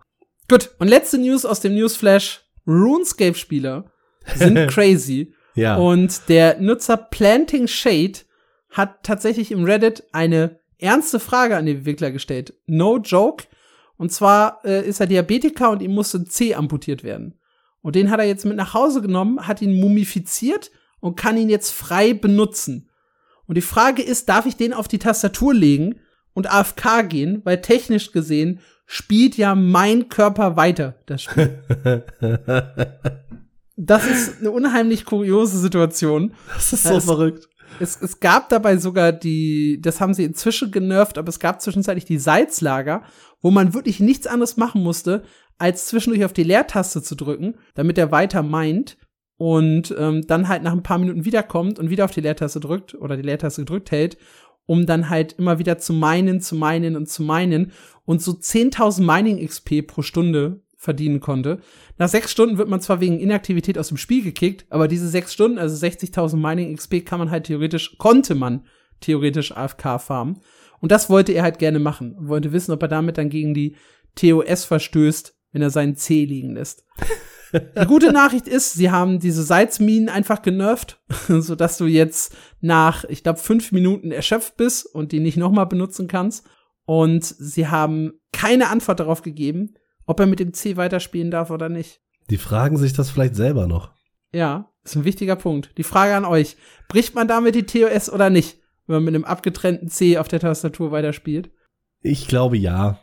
[0.49, 2.45] Gut, und letzte News aus dem Newsflash.
[2.67, 3.91] RuneScape-Spieler
[4.35, 5.35] sind crazy.
[5.59, 5.77] Ja.
[5.77, 8.21] Und der Nutzer Planting Shade
[8.71, 12.55] hat tatsächlich im Reddit eine ernste Frage an den Entwickler gestellt.
[12.67, 13.45] No joke.
[13.97, 17.35] Und zwar äh, ist er Diabetiker und ihm musste ein C amputiert werden.
[17.83, 21.49] Und den hat er jetzt mit nach Hause genommen, hat ihn mumifiziert und kann ihn
[21.49, 22.89] jetzt frei benutzen.
[23.47, 25.99] Und die Frage ist, darf ich den auf die Tastatur legen
[26.35, 27.41] und AFK gehen?
[27.45, 32.05] Weil technisch gesehen spielt ja mein Körper weiter, das Spiel.
[33.81, 36.33] Das ist eine unheimlich kuriose Situation.
[36.55, 37.49] das ist so Es- verrückt.
[37.81, 42.07] Es, es gab dabei sogar die, das haben sie inzwischen genervt, aber es gab zwischenzeitlich
[42.07, 43.03] die Salzlager,
[43.41, 45.23] wo man wirklich nichts anderes machen musste,
[45.59, 48.97] als zwischendurch auf die Leertaste zu drücken, damit er weiter meint
[49.37, 52.95] und ähm, dann halt nach ein paar Minuten wiederkommt und wieder auf die Leertaste drückt
[52.95, 54.17] oder die Leertaste gedrückt hält,
[54.67, 57.71] um dann halt immer wieder zu meinen, zu meinen und zu meinen
[58.05, 61.61] und so 10.000 Mining XP pro Stunde verdienen konnte.
[61.99, 65.35] Nach sechs Stunden wird man zwar wegen Inaktivität aus dem Spiel gekickt, aber diese sechs
[65.35, 68.65] Stunden, also 60.000 Mining XP, kann man halt theoretisch, konnte man
[69.01, 70.41] theoretisch AFK farmen.
[70.81, 72.15] Und das wollte er halt gerne machen.
[72.21, 73.77] Wollte wissen, ob er damit dann gegen die
[74.15, 76.85] TOS verstößt, wenn er seinen C liegen lässt.
[77.53, 83.25] Die gute Nachricht ist, sie haben diese Salzminen einfach genervt, sodass du jetzt nach, ich
[83.25, 86.47] glaube, fünf Minuten erschöpft bist und die nicht nochmal benutzen kannst.
[86.85, 89.75] Und sie haben keine Antwort darauf gegeben,
[90.09, 92.01] ob er mit dem C weiterspielen darf oder nicht.
[92.31, 93.93] Die fragen sich das vielleicht selber noch.
[94.33, 95.71] Ja, ist ein wichtiger Punkt.
[95.77, 96.57] Die Frage an euch:
[96.89, 100.41] Bricht man damit die TOS oder nicht, wenn man mit einem abgetrennten C auf der
[100.41, 101.51] Tastatur weiterspielt?
[102.01, 103.01] Ich glaube ja.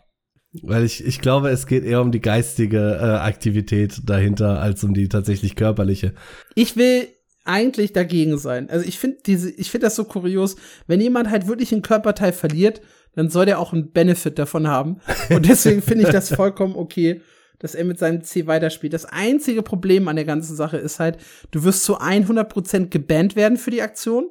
[0.62, 4.94] Weil ich, ich glaube, es geht eher um die geistige äh, Aktivität dahinter, als um
[4.94, 6.14] die tatsächlich körperliche.
[6.56, 7.10] Ich will
[7.44, 8.70] eigentlich dagegen sein.
[8.70, 10.56] Also ich finde diese, ich finde das so kurios,
[10.88, 12.82] wenn jemand halt wirklich einen Körperteil verliert,
[13.16, 15.00] dann soll der auch einen Benefit davon haben.
[15.30, 17.22] Und deswegen finde ich das vollkommen okay,
[17.60, 18.94] dass er mit seinem C weiterspielt.
[18.94, 21.18] Das einzige Problem an der ganzen Sache ist halt,
[21.52, 24.30] du wirst zu 100% gebannt werden für die Aktion.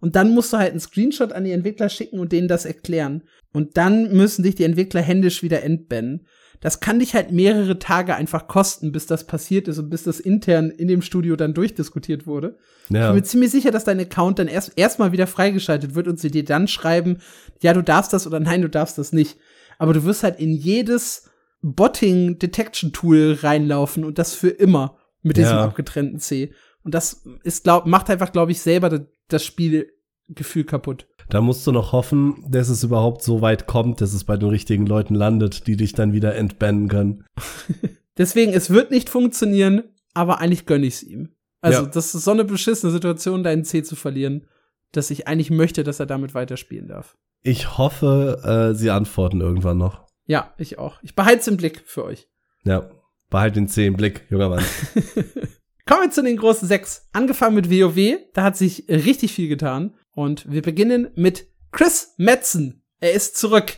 [0.00, 3.24] Und dann musst du halt einen Screenshot an die Entwickler schicken und denen das erklären.
[3.52, 6.26] Und dann müssen dich die Entwickler händisch wieder entbannen.
[6.60, 10.18] Das kann dich halt mehrere Tage einfach kosten, bis das passiert ist und bis das
[10.18, 12.56] intern in dem Studio dann durchdiskutiert wurde.
[12.88, 13.02] Ja.
[13.02, 16.18] Ich bin mir ziemlich sicher, dass dein Account dann erst erstmal wieder freigeschaltet wird und
[16.18, 17.18] sie dir dann schreiben,
[17.62, 19.38] ja, du darfst das oder nein, du darfst das nicht.
[19.78, 21.30] Aber du wirst halt in jedes
[21.62, 25.64] Botting Detection Tool reinlaufen und das für immer mit diesem ja.
[25.64, 26.52] abgetrennten C.
[26.82, 31.06] Und das ist glaub, macht einfach, glaube ich, selber das Spielgefühl kaputt.
[31.28, 34.48] Da musst du noch hoffen, dass es überhaupt so weit kommt, dass es bei den
[34.48, 37.24] richtigen Leuten landet, die dich dann wieder entbannen können.
[38.18, 39.84] Deswegen, es wird nicht funktionieren,
[40.14, 41.34] aber eigentlich gönn ich's ihm.
[41.60, 41.88] Also, ja.
[41.88, 44.46] das ist so eine beschissene Situation, deinen C zu verlieren,
[44.92, 47.16] dass ich eigentlich möchte, dass er damit weiterspielen darf.
[47.42, 50.06] Ich hoffe, äh, sie antworten irgendwann noch.
[50.26, 51.02] Ja, ich auch.
[51.02, 52.28] Ich behalte es im Blick für euch.
[52.64, 52.90] Ja,
[53.30, 54.64] behalte den C im Blick, junger Mann.
[55.86, 57.08] Kommen wir zu den großen sechs.
[57.12, 59.94] Angefangen mit WoW, da hat sich richtig viel getan.
[60.18, 62.82] Und wir beginnen mit Chris Metzen.
[62.98, 63.76] Er ist zurück.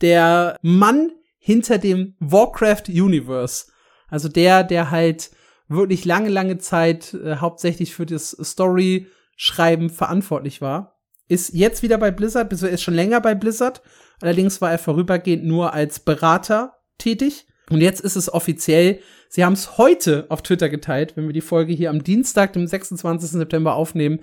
[0.00, 3.66] Der Mann hinter dem Warcraft Universe.
[4.08, 5.32] Also der, der halt
[5.68, 10.98] wirklich lange, lange Zeit äh, hauptsächlich für das Story-Schreiben verantwortlich war.
[11.28, 13.82] Ist jetzt wieder bei Blizzard, bis er ist schon länger bei Blizzard.
[14.22, 17.46] Allerdings war er vorübergehend nur als Berater tätig.
[17.68, 19.00] Und jetzt ist es offiziell.
[19.28, 22.66] Sie haben es heute auf Twitter geteilt, wenn wir die Folge hier am Dienstag, dem
[22.66, 23.30] 26.
[23.30, 24.20] September aufnehmen,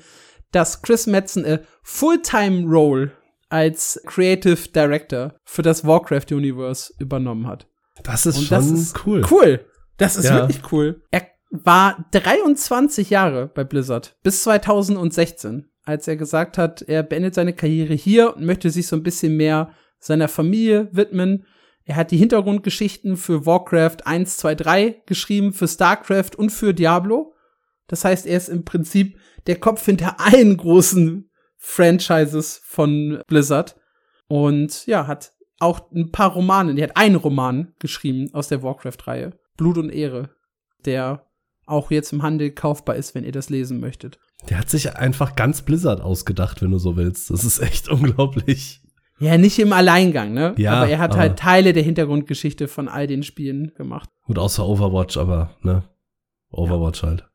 [0.51, 3.11] dass Chris Metzen a Fulltime-Role
[3.49, 7.67] als Creative Director für das Warcraft Universe übernommen hat.
[8.03, 9.25] Das ist Und schon das ist cool.
[9.29, 9.65] Cool.
[9.97, 10.35] Das ist ja.
[10.35, 11.01] wirklich cool.
[11.11, 17.53] Er war 23 Jahre bei Blizzard bis 2016, als er gesagt hat, er beendet seine
[17.53, 21.45] Karriere hier und möchte sich so ein bisschen mehr seiner Familie widmen.
[21.83, 27.33] Er hat die Hintergrundgeschichten für Warcraft 1, 2, 3 geschrieben, für StarCraft und für Diablo.
[27.87, 29.17] Das heißt, er ist im Prinzip
[29.49, 31.27] der Kopf hinter allen großen
[31.57, 33.75] Franchises von Blizzard.
[34.27, 39.33] Und ja, hat auch ein paar Romane, die hat einen Roman geschrieben aus der Warcraft-Reihe.
[39.57, 40.29] Blut und Ehre,
[40.85, 41.25] der
[41.65, 44.19] auch jetzt im Handel kaufbar ist, wenn ihr das lesen möchtet.
[44.49, 47.31] Der hat sich einfach ganz Blizzard ausgedacht, wenn du so willst.
[47.31, 48.83] Das ist echt unglaublich.
[49.17, 50.53] Ja, nicht im Alleingang, ne?
[50.57, 54.09] Ja, aber er hat aber halt Teile der Hintergrundgeschichte von all den Spielen gemacht.
[54.27, 55.83] Gut, außer Overwatch, aber, ne?
[56.51, 57.09] Overwatch ja.
[57.09, 57.28] halt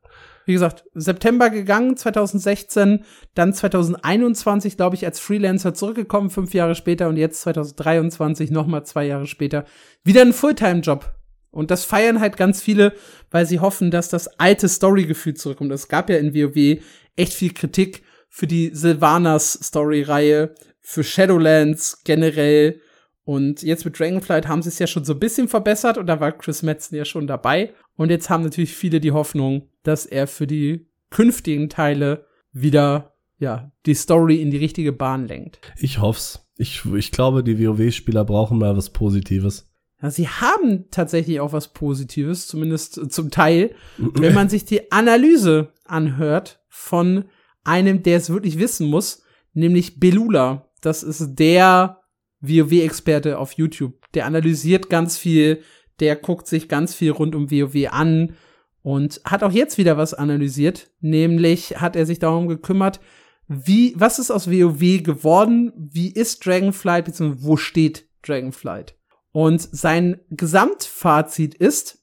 [0.45, 3.03] wie gesagt, September gegangen, 2016,
[3.33, 9.05] dann 2021, glaube ich, als Freelancer zurückgekommen, fünf Jahre später und jetzt 2023, nochmal zwei
[9.05, 9.65] Jahre später,
[10.03, 11.13] wieder ein Fulltime-Job.
[11.51, 12.93] Und das feiern halt ganz viele,
[13.31, 15.71] weil sie hoffen, dass das alte Story-Gefühl zurückkommt.
[15.71, 16.81] Es gab ja in WoW
[17.15, 22.81] echt viel Kritik für die Sylvanas-Story-Reihe, für Shadowlands generell.
[23.25, 26.19] Und jetzt mit Dragonflight haben sie es ja schon so ein bisschen verbessert und da
[26.19, 27.73] war Chris Metzen ja schon dabei.
[27.97, 33.71] Und jetzt haben natürlich viele die Hoffnung, dass er für die künftigen Teile wieder, ja,
[33.87, 35.59] die Story in die richtige Bahn lenkt.
[35.77, 36.47] Ich hoff's.
[36.57, 39.71] Ich, ich glaube, die WoW-Spieler brauchen mal was Positives.
[40.01, 45.73] Ja, sie haben tatsächlich auch was Positives, zumindest zum Teil, wenn man sich die Analyse
[45.83, 47.25] anhört von
[47.63, 49.23] einem, der es wirklich wissen muss,
[49.53, 50.69] nämlich Belula.
[50.81, 52.01] Das ist der
[52.47, 53.93] WoW-Experte auf YouTube.
[54.13, 55.61] Der analysiert ganz viel,
[55.99, 58.35] der guckt sich ganz viel rund um WoW an
[58.81, 62.99] und hat auch jetzt wieder was analysiert, nämlich hat er sich darum gekümmert,
[63.47, 68.95] wie, was ist aus WoW geworden, wie ist Dragonflight, beziehungsweise wo steht Dragonflight?
[69.31, 71.99] Und sein Gesamtfazit ist,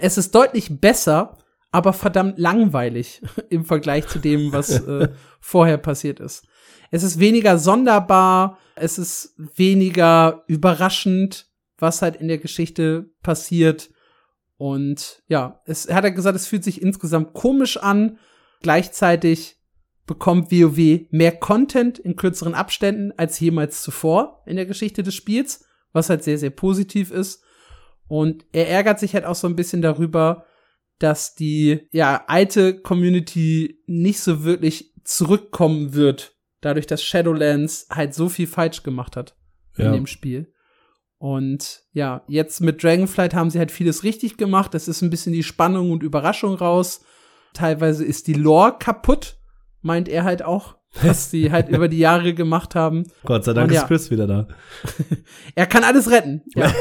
[0.00, 1.38] es ist deutlich besser,
[1.70, 5.08] aber verdammt langweilig im Vergleich zu dem, was äh,
[5.40, 6.46] vorher passiert ist.
[6.92, 11.48] Es ist weniger sonderbar, es ist weniger überraschend,
[11.78, 13.90] was halt in der Geschichte passiert.
[14.58, 18.18] Und ja, es hat er gesagt, es fühlt sich insgesamt komisch an.
[18.60, 19.56] Gleichzeitig
[20.06, 25.64] bekommt WoW mehr Content in kürzeren Abständen als jemals zuvor in der Geschichte des Spiels,
[25.92, 27.42] was halt sehr, sehr positiv ist.
[28.06, 30.44] Und er ärgert sich halt auch so ein bisschen darüber,
[30.98, 36.31] dass die ja alte Community nicht so wirklich zurückkommen wird,
[36.62, 39.36] dadurch, dass Shadowlands halt so viel falsch gemacht hat
[39.76, 39.86] ja.
[39.86, 40.52] in dem Spiel.
[41.18, 44.74] Und ja, jetzt mit Dragonflight haben sie halt vieles richtig gemacht.
[44.74, 47.04] Es ist ein bisschen die Spannung und Überraschung raus.
[47.52, 49.36] Teilweise ist die Lore kaputt,
[49.82, 53.04] meint er halt auch, was sie halt über die Jahre gemacht haben.
[53.24, 54.48] Gott sei Dank und ist ja, Chris wieder da.
[55.54, 56.42] er kann alles retten.
[56.56, 56.72] Ja.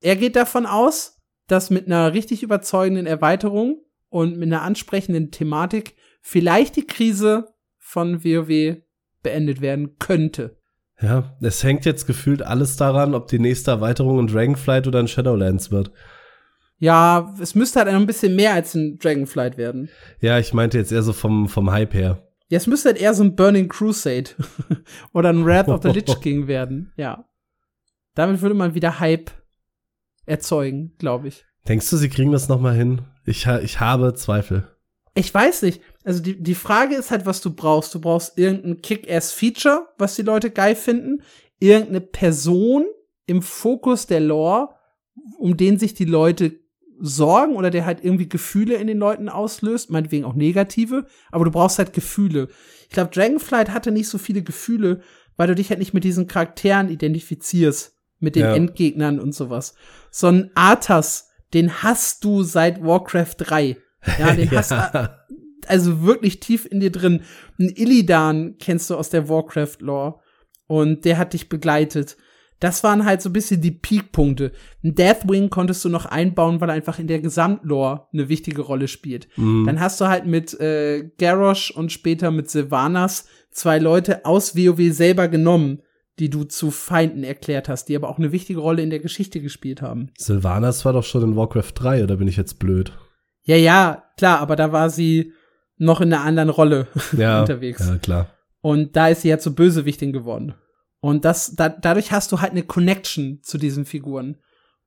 [0.00, 5.96] er geht davon aus, dass mit einer richtig überzeugenden Erweiterung und mit einer ansprechenden Thematik
[6.22, 7.48] vielleicht die Krise
[7.88, 8.82] von WoW
[9.22, 10.58] beendet werden könnte.
[11.00, 15.08] Ja, es hängt jetzt gefühlt alles daran, ob die nächste Erweiterung ein Dragonflight oder ein
[15.08, 15.90] Shadowlands wird.
[16.76, 19.88] Ja, es müsste halt ein bisschen mehr als ein Dragonflight werden.
[20.20, 22.28] Ja, ich meinte jetzt eher so vom, vom Hype her.
[22.48, 24.32] Ja, es müsste halt eher so ein Burning Crusade
[25.14, 27.24] oder ein Wrath of the Lich King werden, ja.
[28.14, 29.30] Damit würde man wieder Hype
[30.26, 31.46] erzeugen, glaube ich.
[31.66, 33.00] Denkst du, sie kriegen das noch mal hin?
[33.24, 34.68] Ich, ich habe Zweifel.
[35.14, 35.82] Ich weiß nicht.
[36.08, 37.94] Also die, die Frage ist halt, was du brauchst.
[37.94, 41.20] Du brauchst irgendein Kick-Ass-Feature, was die Leute geil finden.
[41.60, 42.86] Irgendeine Person
[43.26, 44.70] im Fokus der Lore,
[45.36, 46.60] um den sich die Leute
[46.98, 51.50] sorgen oder der halt irgendwie Gefühle in den Leuten auslöst, meinetwegen auch negative, aber du
[51.50, 52.48] brauchst halt Gefühle.
[52.88, 55.02] Ich glaube, Dragonflight hatte nicht so viele Gefühle,
[55.36, 58.54] weil du dich halt nicht mit diesen Charakteren identifizierst, mit den ja.
[58.54, 59.74] Endgegnern und sowas.
[60.10, 63.76] So ein Arthas, den hast du seit Warcraft 3.
[64.18, 64.56] Ja, den ja.
[64.56, 65.10] hast du
[65.68, 67.22] also wirklich tief in dir drin.
[67.58, 70.20] Ein Illidan kennst du aus der Warcraft-Lore
[70.66, 72.16] und der hat dich begleitet.
[72.60, 74.52] Das waren halt so ein bisschen die Peakpunkte.
[74.82, 78.88] Ein Deathwing konntest du noch einbauen, weil er einfach in der Gesamtlore eine wichtige Rolle
[78.88, 79.28] spielt.
[79.36, 79.64] Mhm.
[79.64, 84.92] Dann hast du halt mit äh, Garrosh und später mit Sylvanas zwei Leute aus WoW
[84.92, 85.82] selber genommen,
[86.18, 89.40] die du zu Feinden erklärt hast, die aber auch eine wichtige Rolle in der Geschichte
[89.40, 90.10] gespielt haben.
[90.18, 92.92] Sylvanas war doch schon in Warcraft 3, oder bin ich jetzt blöd?
[93.44, 95.32] Ja, ja, klar, aber da war sie
[95.78, 97.86] noch in einer anderen Rolle ja, unterwegs.
[97.86, 98.28] Ja, klar.
[98.60, 100.54] Und da ist sie ja zur Bösewichtin geworden.
[101.00, 104.36] Und das, da, dadurch hast du halt eine Connection zu diesen Figuren.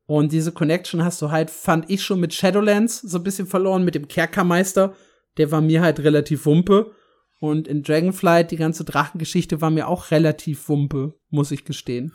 [0.06, 3.86] Und diese Connection hast du halt, fand ich schon mit Shadowlands so ein bisschen verloren,
[3.86, 4.94] mit dem Kerkermeister.
[5.38, 6.92] Der war mir halt relativ wumpe.
[7.40, 12.14] Und in Dragonflight, die ganze Drachengeschichte war mir auch relativ wumpe, muss ich gestehen.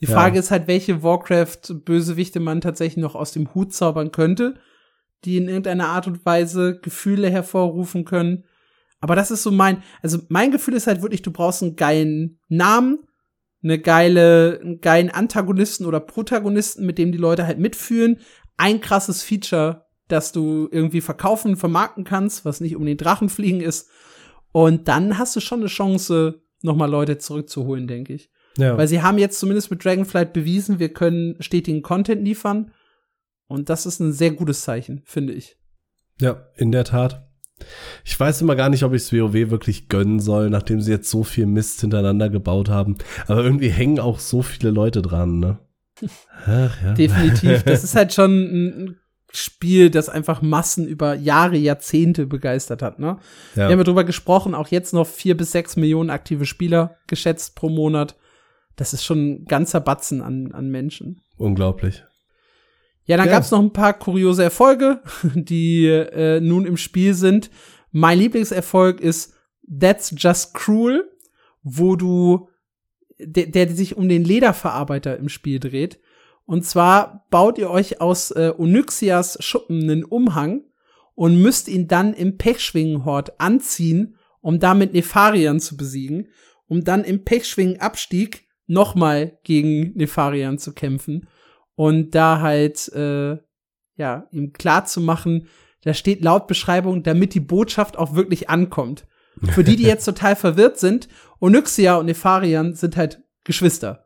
[0.00, 0.40] Die Frage ja.
[0.40, 4.54] ist halt, welche Warcraft-Bösewichte man tatsächlich noch aus dem Hut zaubern könnte,
[5.24, 8.44] die in irgendeiner Art und Weise Gefühle hervorrufen können.
[9.00, 12.40] Aber das ist so mein, also mein Gefühl ist halt wirklich, du brauchst einen geilen
[12.48, 13.00] Namen,
[13.62, 18.18] eine geile, einen geilen Antagonisten oder Protagonisten, mit dem die Leute halt mitfühlen.
[18.56, 23.88] Ein krasses Feature, das du irgendwie verkaufen, vermarkten kannst, was nicht um den Drachenfliegen ist.
[24.52, 28.30] Und dann hast du schon eine Chance, nochmal Leute zurückzuholen, denke ich.
[28.56, 28.76] Ja.
[28.76, 32.72] Weil sie haben jetzt zumindest mit Dragonflight bewiesen, wir können stetigen Content liefern.
[33.48, 35.56] Und das ist ein sehr gutes Zeichen, finde ich.
[36.20, 37.28] Ja, in der Tat.
[38.04, 41.10] Ich weiß immer gar nicht, ob ich es WoW wirklich gönnen soll, nachdem sie jetzt
[41.10, 42.96] so viel Mist hintereinander gebaut haben.
[43.26, 45.58] Aber irgendwie hängen auch so viele Leute dran, ne?
[46.46, 46.92] Ach, ja.
[46.94, 47.64] Definitiv.
[47.64, 48.96] Das ist halt schon ein
[49.30, 53.18] Spiel, das einfach Massen über Jahre, Jahrzehnte begeistert hat, ne?
[53.54, 53.66] Ja.
[53.66, 57.56] Wir haben ja drüber gesprochen, auch jetzt noch vier bis sechs Millionen aktive Spieler geschätzt
[57.56, 58.16] pro Monat.
[58.76, 61.20] Das ist schon ein ganzer Batzen an, an Menschen.
[61.36, 62.04] Unglaublich.
[63.08, 63.32] Ja, dann ja.
[63.32, 65.02] gab's noch ein paar kuriose Erfolge,
[65.34, 67.50] die äh, nun im Spiel sind.
[67.90, 69.34] Mein Lieblingserfolg ist
[69.66, 71.10] That's Just Cruel,
[71.62, 72.48] wo du,
[73.18, 75.98] der, der sich um den Lederverarbeiter im Spiel dreht.
[76.44, 80.64] Und zwar baut ihr euch aus äh, Onyxias Schuppen einen Umhang
[81.14, 86.28] und müsst ihn dann im Pechschwingenhort anziehen, um damit Nefarian zu besiegen,
[86.66, 91.26] um dann im Pechschwingenabstieg nochmal gegen Nefarian zu kämpfen
[91.78, 93.38] und da halt äh,
[93.94, 95.46] ja ihm klar zu machen,
[95.84, 99.06] da steht laut Beschreibung, damit die Botschaft auch wirklich ankommt.
[99.52, 104.04] Für die, die jetzt total verwirrt sind, Onyxia und Nefarian sind halt Geschwister.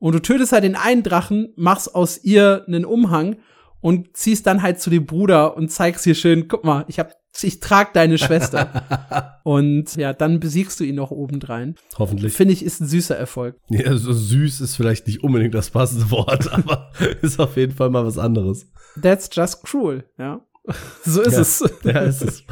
[0.00, 3.36] Und du tötest halt den einen Drachen, machst aus ihr einen Umhang
[3.82, 7.12] und ziehst dann halt zu dem Bruder und zeigst hier schön, guck mal, ich hab
[7.40, 9.40] ich trag deine Schwester.
[9.44, 11.76] und ja, dann besiegst du ihn noch obendrein.
[11.98, 12.34] Hoffentlich.
[12.34, 13.56] Finde ich, ist ein süßer Erfolg.
[13.68, 16.92] Ja, so süß ist vielleicht nicht unbedingt das passende Wort, aber
[17.22, 18.70] ist auf jeden Fall mal was anderes.
[19.00, 20.44] That's just cruel, ja.
[21.04, 21.64] So ist ja, es.
[21.82, 22.44] Ja, ist es.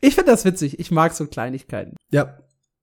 [0.00, 0.80] ich finde das witzig.
[0.80, 1.96] Ich mag so Kleinigkeiten.
[2.10, 2.38] Ja,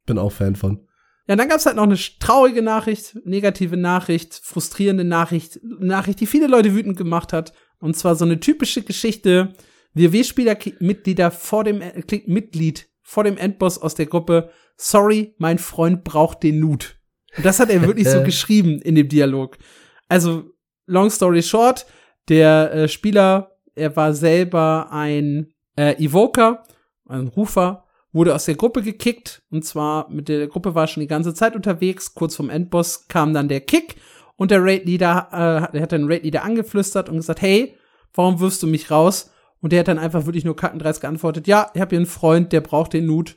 [0.05, 0.87] bin auch Fan von.
[1.29, 6.47] Ja, dann gab's halt noch eine traurige Nachricht, negative Nachricht, frustrierende Nachricht, Nachricht, die viele
[6.47, 7.53] Leute wütend gemacht hat.
[7.77, 9.53] Und zwar so eine typische Geschichte,
[9.93, 16.41] WoW-Spieler-Mitglieder vor dem, äh, Mitglied vor dem Endboss aus der Gruppe, sorry, mein Freund braucht
[16.41, 16.97] den Nut.
[17.37, 19.59] Und das hat er wirklich so geschrieben in dem Dialog.
[20.07, 20.45] Also,
[20.87, 21.85] long story short,
[22.27, 26.63] der äh, Spieler, er war selber ein äh, Evoker,
[27.07, 29.43] ein Rufer, wurde aus der Gruppe gekickt.
[29.49, 32.13] Und zwar mit der Gruppe war schon die ganze Zeit unterwegs.
[32.13, 33.95] Kurz vom Endboss kam dann der Kick
[34.39, 37.75] und der Raid-Leader, äh, der hat den Raid-Leader angeflüstert und gesagt, hey,
[38.13, 39.31] warum wirfst du mich raus?
[39.61, 42.53] Und der hat dann einfach wirklich nur kackendreist geantwortet, ja, ich habe hier einen Freund,
[42.53, 43.35] der braucht den Loot.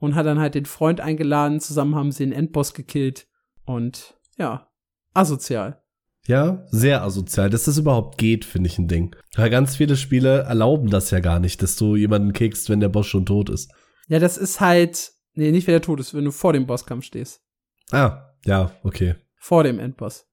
[0.00, 3.26] Und hat dann halt den Freund eingeladen, zusammen haben sie den Endboss gekillt.
[3.64, 4.68] Und ja,
[5.12, 5.82] asozial.
[6.26, 7.50] Ja, sehr asozial.
[7.50, 9.16] Dass das überhaupt geht, finde ich ein Ding.
[9.34, 12.88] Weil ganz viele Spiele erlauben das ja gar nicht, dass du jemanden kickst, wenn der
[12.88, 13.72] Boss schon tot ist.
[14.08, 17.04] Ja, das ist halt, nee, nicht wenn der tot ist, wenn du vor dem Bosskampf
[17.04, 17.42] stehst.
[17.90, 19.14] Ah, ja, okay.
[19.36, 20.26] Vor dem Endboss.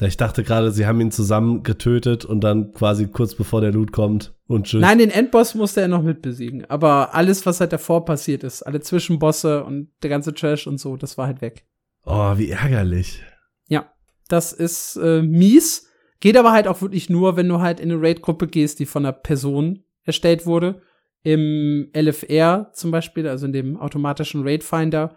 [0.00, 3.92] Ich dachte gerade, sie haben ihn zusammen getötet und dann quasi kurz bevor der Loot
[3.92, 4.82] kommt und tschüss.
[4.82, 6.66] Nein, den Endboss musste er noch mit besiegen.
[6.66, 10.98] Aber alles, was halt davor passiert ist, alle Zwischenbosse und der ganze Trash und so,
[10.98, 11.64] das war halt weg.
[12.04, 13.22] Oh, wie ärgerlich.
[13.68, 13.90] Ja,
[14.28, 15.88] das ist äh, mies.
[16.20, 19.04] Geht aber halt auch wirklich nur, wenn du halt in eine Raid-Gruppe gehst, die von
[19.04, 20.82] einer Person erstellt wurde.
[21.26, 25.16] Im LFR zum Beispiel, also in dem automatischen Raid-Finder,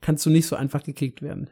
[0.00, 1.50] kannst du nicht so einfach gekickt werden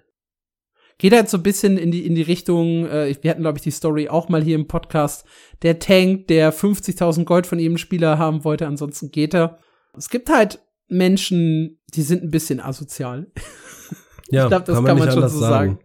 [0.98, 3.62] geht halt so ein bisschen in die, in die Richtung, äh, wir hatten, glaube ich,
[3.62, 5.24] die Story auch mal hier im Podcast,
[5.62, 9.58] der Tank, der 50.000 Gold von jedem Spieler haben wollte, ansonsten geht er.
[9.96, 13.30] Es gibt halt Menschen, die sind ein bisschen asozial.
[14.30, 15.50] Ja, ich glaube, das kann man, kann man schon so sagen.
[15.50, 15.78] sagen.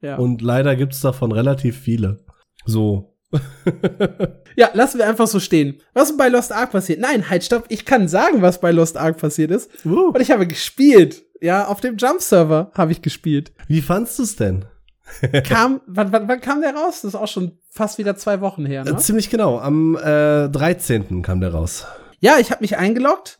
[0.00, 0.16] Ja.
[0.16, 2.24] Und leider gibt's davon relativ viele.
[2.64, 3.09] So.
[4.56, 5.80] ja, lassen wir einfach so stehen.
[5.94, 7.00] Was ist bei Lost Ark passiert?
[7.00, 7.66] Nein, halt, stopp.
[7.68, 9.70] Ich kann sagen, was bei Lost Ark passiert ist.
[9.84, 10.10] Uh.
[10.10, 11.22] Und ich habe gespielt.
[11.40, 13.52] Ja, auf dem Jump-Server habe ich gespielt.
[13.66, 14.66] Wie fandst du es denn?
[15.44, 17.02] kam, wann, wann, wann kam der raus?
[17.02, 18.96] Das ist auch schon fast wieder zwei Wochen her, ne?
[18.96, 19.58] Ziemlich genau.
[19.58, 21.22] Am äh, 13.
[21.22, 21.86] kam der raus.
[22.20, 23.38] Ja, ich habe mich eingeloggt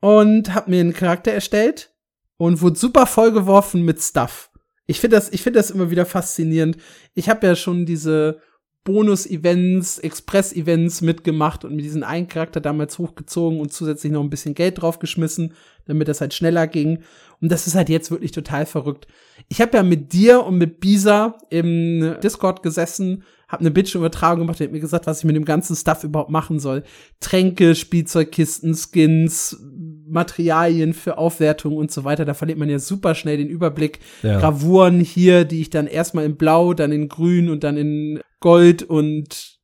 [0.00, 1.92] und habe mir einen Charakter erstellt
[2.36, 4.50] und wurde super vollgeworfen mit Stuff.
[4.86, 6.78] Ich finde das, ich finde das immer wieder faszinierend.
[7.14, 8.40] Ich habe ja schon diese
[8.88, 14.54] Bonus-Events, Express-Events mitgemacht und mit diesen einen Charakter damals hochgezogen und zusätzlich noch ein bisschen
[14.54, 15.52] Geld draufgeschmissen,
[15.84, 17.00] damit das halt schneller ging.
[17.42, 19.06] Und das ist halt jetzt wirklich total verrückt.
[19.50, 24.58] Ich habe ja mit dir und mit Bisa im Discord gesessen, habe eine Bildschirmübertragung gemacht,
[24.58, 26.82] der hat mir gesagt, was ich mit dem ganzen Stuff überhaupt machen soll.
[27.20, 29.62] Tränke, Spielzeugkisten, Skins,
[30.08, 32.24] Materialien für Aufwertung und so weiter.
[32.24, 34.00] Da verliert man ja super schnell den Überblick.
[34.22, 34.40] Ja.
[34.40, 38.82] Gravuren hier, die ich dann erstmal in Blau, dann in Grün und dann in Gold
[38.82, 39.58] und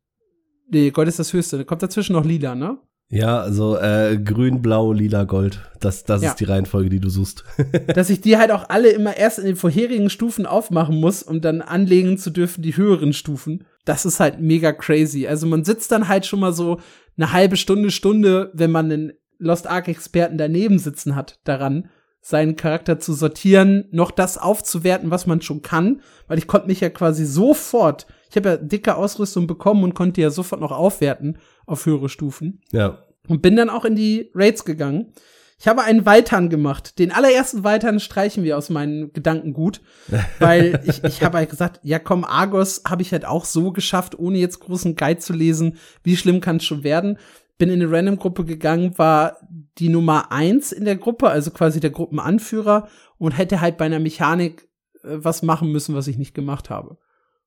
[0.70, 1.58] nee, Gold ist das höchste.
[1.58, 2.78] Da kommt dazwischen noch Lila, ne?
[3.10, 5.60] Ja, also äh, grün, blau, lila, gold.
[5.78, 6.30] Das, das ja.
[6.30, 7.44] ist die Reihenfolge, die du suchst.
[7.94, 11.40] Dass ich die halt auch alle immer erst in den vorherigen Stufen aufmachen muss, um
[11.40, 13.66] dann anlegen zu dürfen die höheren Stufen.
[13.84, 15.26] Das ist halt mega crazy.
[15.26, 16.80] Also man sitzt dann halt schon mal so
[17.16, 21.88] eine halbe Stunde, Stunde, wenn man einen Lost Ark-Experten daneben sitzen hat, daran,
[22.24, 26.80] seinen Charakter zu sortieren, noch das aufzuwerten, was man schon kann, weil ich konnte mich
[26.80, 31.38] ja quasi sofort, ich habe ja dicke Ausrüstung bekommen und konnte ja sofort noch aufwerten
[31.66, 32.62] auf höhere Stufen.
[32.72, 33.04] Ja.
[33.28, 35.12] Und bin dann auch in die Raids gegangen.
[35.58, 36.98] Ich habe einen Weitern gemacht.
[36.98, 39.82] Den allerersten Weitern streichen wir aus meinen Gedanken gut,
[40.38, 44.18] weil ich, ich habe halt gesagt, ja komm, Argos habe ich halt auch so geschafft,
[44.18, 45.76] ohne jetzt großen Guide zu lesen.
[46.02, 47.18] Wie schlimm kann es schon werden?
[47.58, 49.36] Bin in eine Random-Gruppe gegangen, war
[49.78, 54.00] die Nummer eins in der Gruppe, also quasi der Gruppenanführer und hätte halt bei einer
[54.00, 54.68] Mechanik
[55.02, 56.98] äh, was machen müssen, was ich nicht gemacht habe.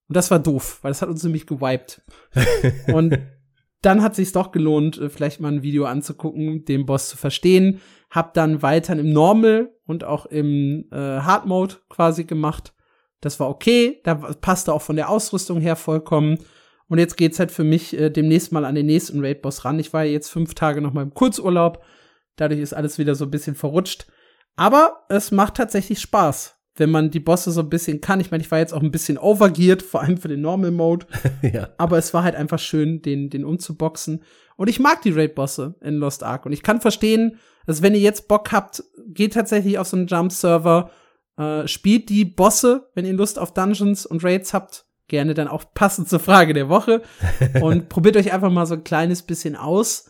[0.08, 2.02] Und das war doof, weil das hat uns nämlich gewiped.
[2.94, 3.18] und
[3.82, 7.82] dann hat sich's doch gelohnt, äh, vielleicht mal ein Video anzugucken, den Boss zu verstehen.
[8.10, 12.74] Hab dann weiter im Normal und auch im äh, Hard Mode quasi gemacht.
[13.20, 16.38] Das war okay, da passte auch von der Ausrüstung her vollkommen.
[16.90, 19.80] Und jetzt geht's halt für mich äh, demnächst mal an den nächsten Raid-Boss ran.
[19.80, 21.84] Ich war ja jetzt fünf Tage noch mal im Kurzurlaub.
[22.38, 24.08] Dadurch ist alles wieder so ein bisschen verrutscht.
[24.56, 28.20] Aber es macht tatsächlich Spaß, wenn man die Bosse so ein bisschen kann.
[28.20, 31.06] Ich meine, ich war jetzt auch ein bisschen overgeared, vor allem für den Normal Mode.
[31.42, 31.70] ja.
[31.78, 34.24] Aber es war halt einfach schön, den, den umzuboxen.
[34.56, 36.46] Und ich mag die Raid-Bosse in Lost Ark.
[36.46, 40.08] Und ich kann verstehen, dass wenn ihr jetzt Bock habt, geht tatsächlich auf so einen
[40.08, 40.90] Jump-Server,
[41.38, 45.64] äh, spielt die Bosse, wenn ihr Lust auf Dungeons und Raids habt gerne dann auch
[45.74, 47.02] passend zur Frage der Woche.
[47.62, 50.10] Und probiert euch einfach mal so ein kleines bisschen aus.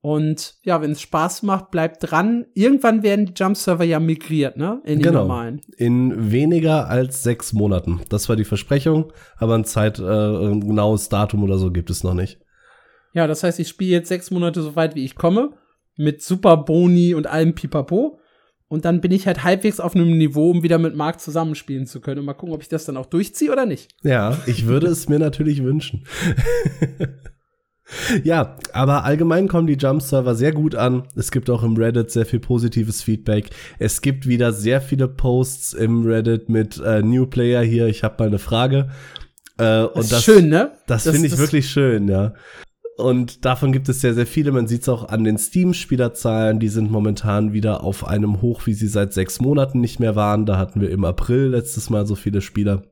[0.00, 2.44] Und ja, wenn es Spaß macht, bleibt dran.
[2.52, 4.82] Irgendwann werden die Jump-Server ja migriert, ne?
[4.84, 5.20] In die genau.
[5.20, 5.62] normalen.
[5.78, 8.02] In weniger als sechs Monaten.
[8.10, 12.04] Das war die Versprechung, aber ein Zeit, äh, ein genaues Datum oder so gibt es
[12.04, 12.38] noch nicht.
[13.14, 15.52] Ja, das heißt, ich spiele jetzt sechs Monate so weit, wie ich komme.
[15.96, 18.18] Mit Super Boni und allem Pipapo.
[18.74, 22.00] Und dann bin ich halt halbwegs auf einem Niveau, um wieder mit Marc zusammenspielen zu
[22.00, 22.18] können.
[22.18, 23.88] Und mal gucken, ob ich das dann auch durchziehe oder nicht.
[24.02, 26.04] Ja, ich würde es mir natürlich wünschen.
[28.24, 31.04] ja, aber allgemein kommen die Jump-Server sehr gut an.
[31.14, 33.50] Es gibt auch im Reddit sehr viel positives Feedback.
[33.78, 37.86] Es gibt wieder sehr viele Posts im Reddit mit äh, New Player hier.
[37.86, 38.90] Ich habe mal eine Frage.
[39.56, 40.72] Äh, und das, das schön, ne?
[40.88, 42.34] Das, das finde ich das wirklich schön, ja.
[42.96, 44.52] Und davon gibt es sehr, sehr viele.
[44.52, 46.60] Man sieht es auch an den Steam-Spielerzahlen.
[46.60, 50.46] Die sind momentan wieder auf einem Hoch, wie sie seit sechs Monaten nicht mehr waren.
[50.46, 52.82] Da hatten wir im April letztes Mal so viele Spieler.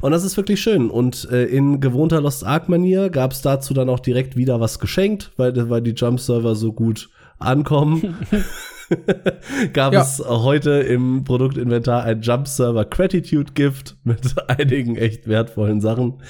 [0.00, 0.90] Und das ist wirklich schön.
[0.90, 5.32] Und äh, in gewohnter Lost Ark-Manier gab es dazu dann auch direkt wieder was geschenkt,
[5.36, 8.16] weil, weil die Jump-Server so gut ankommen.
[9.72, 10.02] gab ja.
[10.02, 16.22] es heute im Produktinventar ein Jump-Server Gratitude Gift mit einigen echt wertvollen Sachen.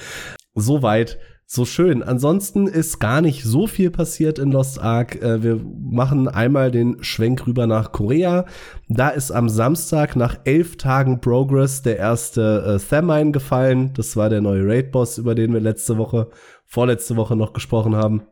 [0.55, 1.17] Soweit
[1.53, 2.01] so schön.
[2.01, 5.21] Ansonsten ist gar nicht so viel passiert in Lost Ark.
[5.21, 8.45] Äh, wir machen einmal den Schwenk rüber nach Korea.
[8.89, 13.93] Da ist am Samstag nach elf Tagen Progress der erste äh, Thamine gefallen.
[13.93, 16.31] Das war der neue Raid-Boss, über den wir letzte Woche,
[16.65, 18.23] vorletzte Woche noch gesprochen haben.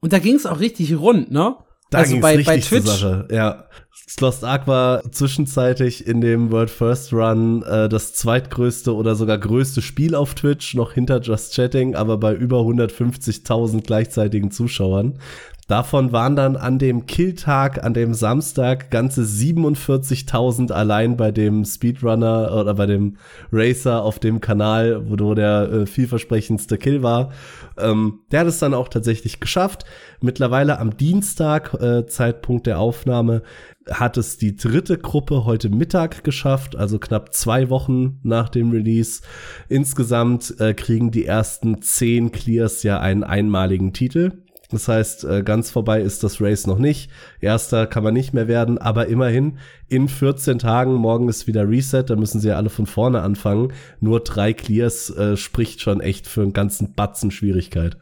[0.00, 1.56] Und da ging es auch richtig rund, ne?
[1.90, 3.04] Da also bei, bei Twitch.
[3.30, 3.64] Ja.
[4.20, 9.80] Lost Ark war zwischenzeitlich in dem World First Run äh, das zweitgrößte oder sogar größte
[9.80, 15.18] Spiel auf Twitch, noch hinter Just Chatting, aber bei über 150.000 gleichzeitigen Zuschauern.
[15.68, 22.56] Davon waren dann an dem Killtag, an dem Samstag, ganze 47.000 allein bei dem Speedrunner
[22.58, 23.18] oder bei dem
[23.52, 27.32] Racer auf dem Kanal, wo der äh, vielversprechendste Kill war.
[27.76, 29.84] Ähm, der hat es dann auch tatsächlich geschafft.
[30.22, 33.42] Mittlerweile am Dienstag, äh, Zeitpunkt der Aufnahme,
[33.90, 39.20] hat es die dritte Gruppe heute Mittag geschafft, also knapp zwei Wochen nach dem Release.
[39.68, 44.32] Insgesamt äh, kriegen die ersten zehn Clears ja einen einmaligen Titel.
[44.70, 47.10] Das heißt, äh, ganz vorbei ist das Race noch nicht.
[47.40, 49.58] Erster kann man nicht mehr werden, aber immerhin
[49.88, 53.72] in 14 Tagen, morgen ist wieder Reset, da müssen sie ja alle von vorne anfangen.
[54.00, 57.96] Nur drei Clears äh, spricht schon echt für einen ganzen Batzen Schwierigkeit.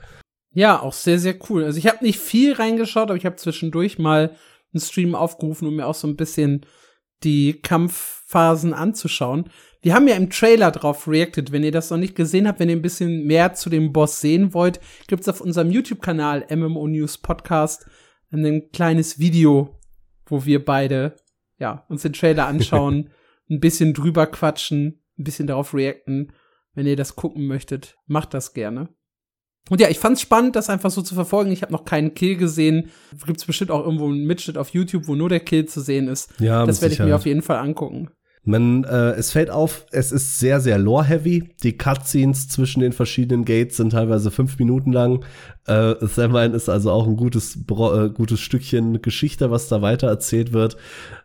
[0.52, 1.64] Ja, auch sehr, sehr cool.
[1.64, 4.34] Also ich habe nicht viel reingeschaut, aber ich habe zwischendurch mal
[4.72, 6.66] einen Stream aufgerufen, um mir auch so ein bisschen
[7.22, 9.50] die Kampfphasen anzuschauen.
[9.86, 11.52] Die haben ja im Trailer drauf reacted.
[11.52, 14.20] Wenn ihr das noch nicht gesehen habt, wenn ihr ein bisschen mehr zu dem Boss
[14.20, 17.86] sehen wollt, gibt's auf unserem YouTube-Kanal MMO News Podcast
[18.32, 19.78] ein kleines Video,
[20.26, 21.14] wo wir beide
[21.60, 23.10] ja uns den Trailer anschauen,
[23.48, 26.32] ein bisschen drüber quatschen, ein bisschen darauf reacten.
[26.74, 28.88] Wenn ihr das gucken möchtet, macht das gerne.
[29.70, 31.52] Und ja, ich fand's spannend, das einfach so zu verfolgen.
[31.52, 32.90] Ich habe noch keinen Kill gesehen.
[33.24, 36.32] Gibt's bestimmt auch irgendwo einen Mitschnitt auf YouTube, wo nur der Kill zu sehen ist.
[36.40, 38.10] Ja, das werde ich mir auf jeden Fall angucken.
[38.48, 41.50] Man, äh, es fällt auf, es ist sehr, sehr lore-heavy.
[41.64, 45.24] Die Cutscenes zwischen den verschiedenen Gates sind teilweise fünf Minuten lang.
[45.66, 50.52] Äh, Samine ist also auch ein gutes, äh, gutes Stückchen Geschichte, was da weiter erzählt
[50.52, 50.76] wird.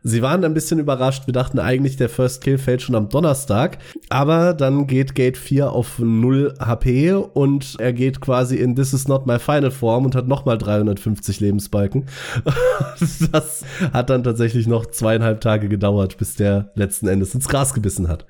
[0.04, 1.28] Sie waren ein bisschen überrascht.
[1.28, 3.78] Wir dachten eigentlich, der First Kill fällt schon am Donnerstag.
[4.10, 9.08] Aber dann geht Gate 4 auf 0 HP und er geht quasi in This is
[9.08, 12.06] not my final form und hat nochmal 350 Lebensbalken.
[13.32, 13.64] das
[13.94, 18.26] hat dann tatsächlich noch zweieinhalb Tage gedauert, bis der letzten Endes ins Gras gebissen hat.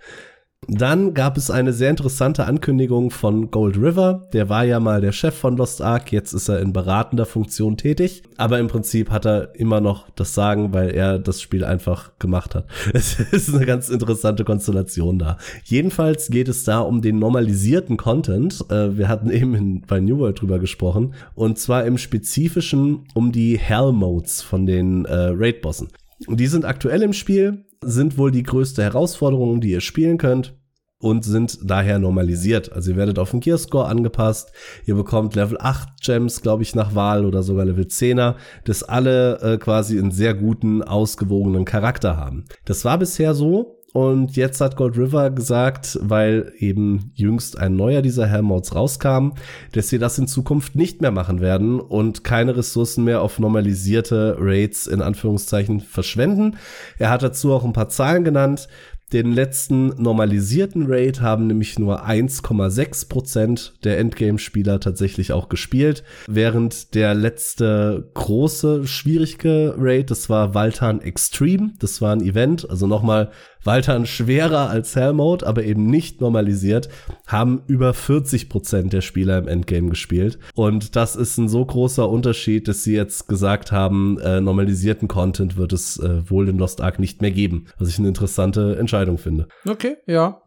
[0.68, 4.28] Dann gab es eine sehr interessante Ankündigung von Gold River.
[4.32, 7.78] Der war ja mal der Chef von Lost Ark, jetzt ist er in beratender Funktion
[7.78, 8.22] tätig.
[8.38, 12.54] Aber im Prinzip hat er immer noch das Sagen, weil er das Spiel einfach gemacht
[12.54, 12.68] hat.
[12.94, 15.38] Es ist eine ganz interessante Konstellation da.
[15.64, 18.64] Jedenfalls geht es da um den normalisierten Content.
[18.70, 21.16] Äh, wir hatten eben bei New World drüber gesprochen.
[21.34, 25.88] Und zwar im Spezifischen um die Hell Modes von den äh, Raid-Bossen.
[26.28, 30.56] Die sind aktuell im Spiel sind wohl die größte Herausforderung, die ihr spielen könnt
[31.00, 32.72] und sind daher normalisiert.
[32.72, 34.52] Also ihr werdet auf den Gearscore angepasst,
[34.86, 38.36] ihr bekommt Level 8 Gems, glaube ich, nach Wahl oder sogar Level 10er,
[38.66, 42.46] das alle äh, quasi einen sehr guten, ausgewogenen Charakter haben.
[42.66, 48.02] Das war bisher so, und jetzt hat Gold River gesagt, weil eben jüngst ein neuer
[48.02, 49.32] dieser Hellmodes rauskam,
[49.74, 54.38] dass sie das in Zukunft nicht mehr machen werden und keine Ressourcen mehr auf normalisierte
[54.40, 56.58] Raids in Anführungszeichen verschwenden.
[57.00, 58.70] Er hat dazu auch ein paar Zahlen genannt.
[59.14, 66.96] Den letzten normalisierten Raid haben nämlich nur 1,6 Prozent der Endgame-Spieler tatsächlich auch gespielt, während
[66.96, 73.32] der letzte große, schwierige Raid, das war Valtan Extreme, das war ein Event, also nochmal
[73.64, 76.90] Waltern schwerer als Hellmode, aber eben nicht normalisiert,
[77.28, 80.40] haben über 40 Prozent der Spieler im Endgame gespielt.
[80.56, 85.58] Und das ist ein so großer Unterschied, dass sie jetzt gesagt haben, äh, normalisierten Content
[85.58, 87.66] wird es äh, wohl in Lost Ark nicht mehr geben.
[87.78, 89.48] Was ich eine interessante Entscheidung finde.
[89.68, 90.42] Okay, ja.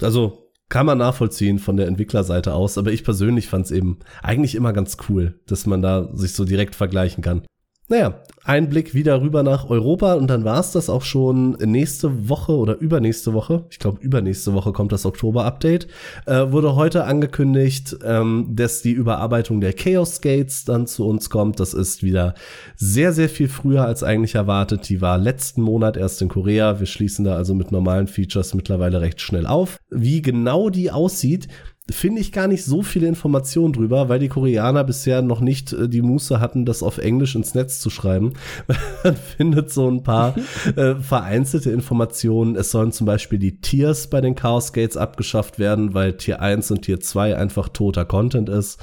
[0.00, 4.56] Also kann man nachvollziehen von der Entwicklerseite aus, aber ich persönlich fand es eben eigentlich
[4.56, 7.42] immer ganz cool, dass man da sich so direkt vergleichen kann.
[7.88, 12.28] Naja, ein Blick wieder rüber nach Europa und dann war es das auch schon nächste
[12.28, 13.64] Woche oder übernächste Woche.
[13.70, 15.86] Ich glaube, übernächste Woche kommt das Oktober-Update.
[16.26, 21.60] Äh, wurde heute angekündigt, ähm, dass die Überarbeitung der Chaos Gates dann zu uns kommt.
[21.60, 22.34] Das ist wieder
[22.74, 24.88] sehr, sehr viel früher als eigentlich erwartet.
[24.88, 26.80] Die war letzten Monat erst in Korea.
[26.80, 29.78] Wir schließen da also mit normalen Features mittlerweile recht schnell auf.
[29.90, 31.46] Wie genau die aussieht,
[31.88, 35.88] finde ich gar nicht so viele Informationen drüber, weil die Koreaner bisher noch nicht äh,
[35.88, 38.32] die Muße hatten, das auf Englisch ins Netz zu schreiben.
[39.04, 40.34] Man findet so ein paar
[40.76, 42.56] äh, vereinzelte Informationen.
[42.56, 46.72] Es sollen zum Beispiel die Tiers bei den Chaos Gates abgeschafft werden, weil Tier 1
[46.72, 48.80] und Tier 2 einfach toter Content ist.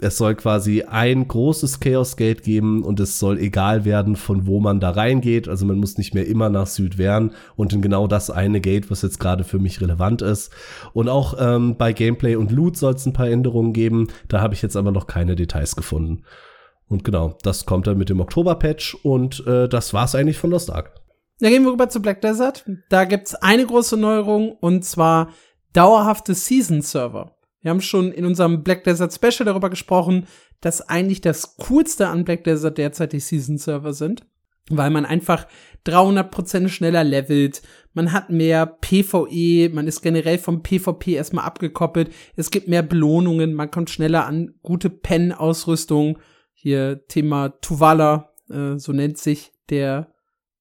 [0.00, 4.60] Es soll quasi ein großes Chaos Gate geben und es soll egal werden, von wo
[4.60, 5.48] man da reingeht.
[5.48, 8.90] Also man muss nicht mehr immer nach Süd wehren und in genau das eine Gate,
[8.90, 10.52] was jetzt gerade für mich relevant ist.
[10.92, 14.08] Und auch ähm, bei Gameplay und Loot soll es ein paar Änderungen geben.
[14.28, 16.24] Da habe ich jetzt aber noch keine Details gefunden.
[16.88, 20.72] Und genau, das kommt dann mit dem Oktober-Patch und äh, das war's eigentlich von Lost
[20.72, 20.92] Ark.
[21.38, 22.64] Da gehen wir rüber zu Black Desert.
[22.90, 25.28] Da gibt's eine große Neuerung und zwar
[25.72, 27.36] dauerhafte Season-Server.
[27.62, 30.26] Wir haben schon in unserem Black Desert Special darüber gesprochen,
[30.60, 34.26] dass eigentlich das Coolste an Black Desert derzeit die Season-Server sind,
[34.70, 35.46] weil man einfach
[35.86, 37.62] 300% schneller levelt,
[37.92, 43.54] man hat mehr PvE, man ist generell vom PvP erstmal abgekoppelt, es gibt mehr Belohnungen,
[43.54, 46.18] man kommt schneller an gute Pen-Ausrüstung.
[46.52, 50.12] Hier Thema Tuvala, äh, so nennt sich der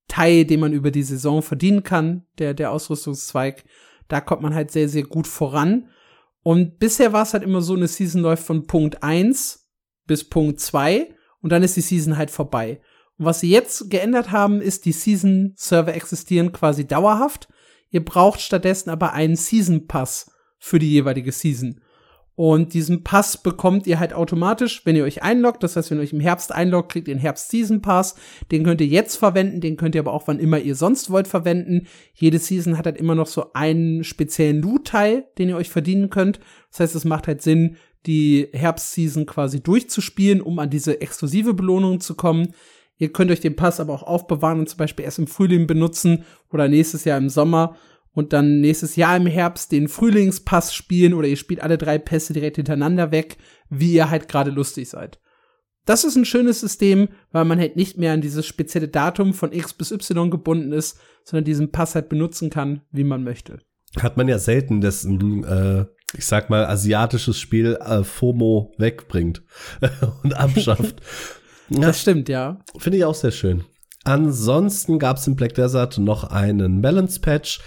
[0.08, 3.66] Teil, den man über die Saison verdienen kann, der, der Ausrüstungszweig.
[4.08, 5.90] Da kommt man halt sehr, sehr gut voran.
[6.42, 9.68] Und bisher war es halt immer so, eine Season läuft von Punkt 1
[10.06, 12.82] bis Punkt 2 und dann ist die Season halt vorbei.
[13.18, 17.50] Und was sie jetzt geändert haben, ist, die Season-Server existieren quasi dauerhaft.
[17.90, 21.82] Ihr braucht stattdessen aber einen Season Pass für die jeweilige Season.
[22.40, 25.62] Und diesen Pass bekommt ihr halt automatisch, wenn ihr euch einloggt.
[25.62, 28.16] Das heißt, wenn ihr euch im Herbst einloggt, kriegt ihr den Herbst Season Pass.
[28.50, 31.28] Den könnt ihr jetzt verwenden, den könnt ihr aber auch wann immer ihr sonst wollt
[31.28, 31.88] verwenden.
[32.14, 36.40] Jede Season hat halt immer noch so einen speziellen Loot-Teil, den ihr euch verdienen könnt.
[36.72, 37.76] Das heißt, es macht halt Sinn,
[38.06, 42.54] die Herbst-Season quasi durchzuspielen, um an diese exklusive Belohnung zu kommen.
[43.00, 46.24] Ihr könnt euch den Pass aber auch aufbewahren und zum Beispiel erst im Frühling benutzen
[46.54, 47.76] oder nächstes Jahr im Sommer
[48.14, 52.34] und dann nächstes Jahr im Herbst den Frühlingspass spielen oder ihr spielt alle drei Pässe
[52.34, 53.38] direkt hintereinander weg,
[53.70, 55.20] wie ihr halt gerade lustig seid.
[55.86, 59.52] Das ist ein schönes System, weil man halt nicht mehr an dieses spezielle Datum von
[59.52, 63.60] X bis Y gebunden ist, sondern diesen Pass halt benutzen kann, wie man möchte.
[64.00, 69.42] Hat man ja selten, dass ein, äh, ich sag mal, asiatisches Spiel äh, FOMO wegbringt
[70.24, 71.02] und abschafft.
[71.70, 72.60] ja, das stimmt, ja.
[72.78, 73.64] Finde ich auch sehr schön.
[74.04, 77.62] Ansonsten gab es im Black Desert noch einen Balance Patch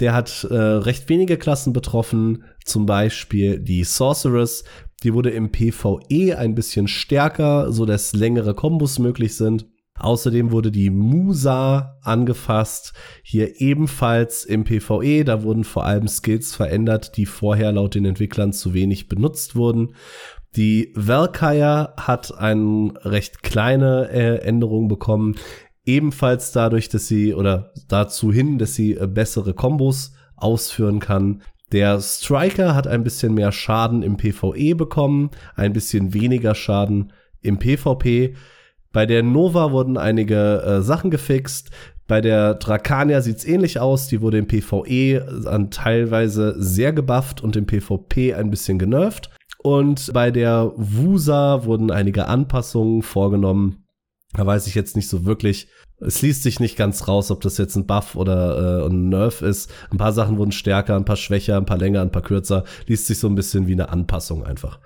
[0.00, 4.64] der hat äh, recht wenige Klassen betroffen, zum Beispiel die Sorceress.
[5.02, 9.66] Die wurde im PvE ein bisschen stärker, so dass längere Kombos möglich sind.
[9.96, 15.24] Außerdem wurde die Musa angefasst, hier ebenfalls im PvE.
[15.24, 19.94] Da wurden vor allem Skills verändert, die vorher laut den Entwicklern zu wenig benutzt wurden.
[20.56, 25.36] Die Valkyrie hat eine recht kleine äh, Änderung bekommen
[25.84, 31.42] ebenfalls dadurch, dass sie oder dazu hin, dass sie äh, bessere Kombos ausführen kann.
[31.72, 37.58] Der Striker hat ein bisschen mehr Schaden im PvE bekommen, ein bisschen weniger Schaden im
[37.58, 38.34] PvP.
[38.92, 41.70] Bei der Nova wurden einige äh, Sachen gefixt.
[42.06, 44.08] Bei der Drakania sieht's ähnlich aus.
[44.08, 49.30] Die wurde im PvE an teilweise sehr gebufft und im PvP ein bisschen genervt.
[49.58, 53.83] Und bei der Wusa wurden einige Anpassungen vorgenommen.
[54.34, 55.68] Da weiß ich jetzt nicht so wirklich.
[56.00, 59.42] Es liest sich nicht ganz raus, ob das jetzt ein Buff oder äh, ein Nerf
[59.42, 59.72] ist.
[59.90, 62.64] Ein paar Sachen wurden stärker, ein paar schwächer, ein paar länger, ein paar kürzer.
[62.86, 64.80] Liest sich so ein bisschen wie eine Anpassung einfach.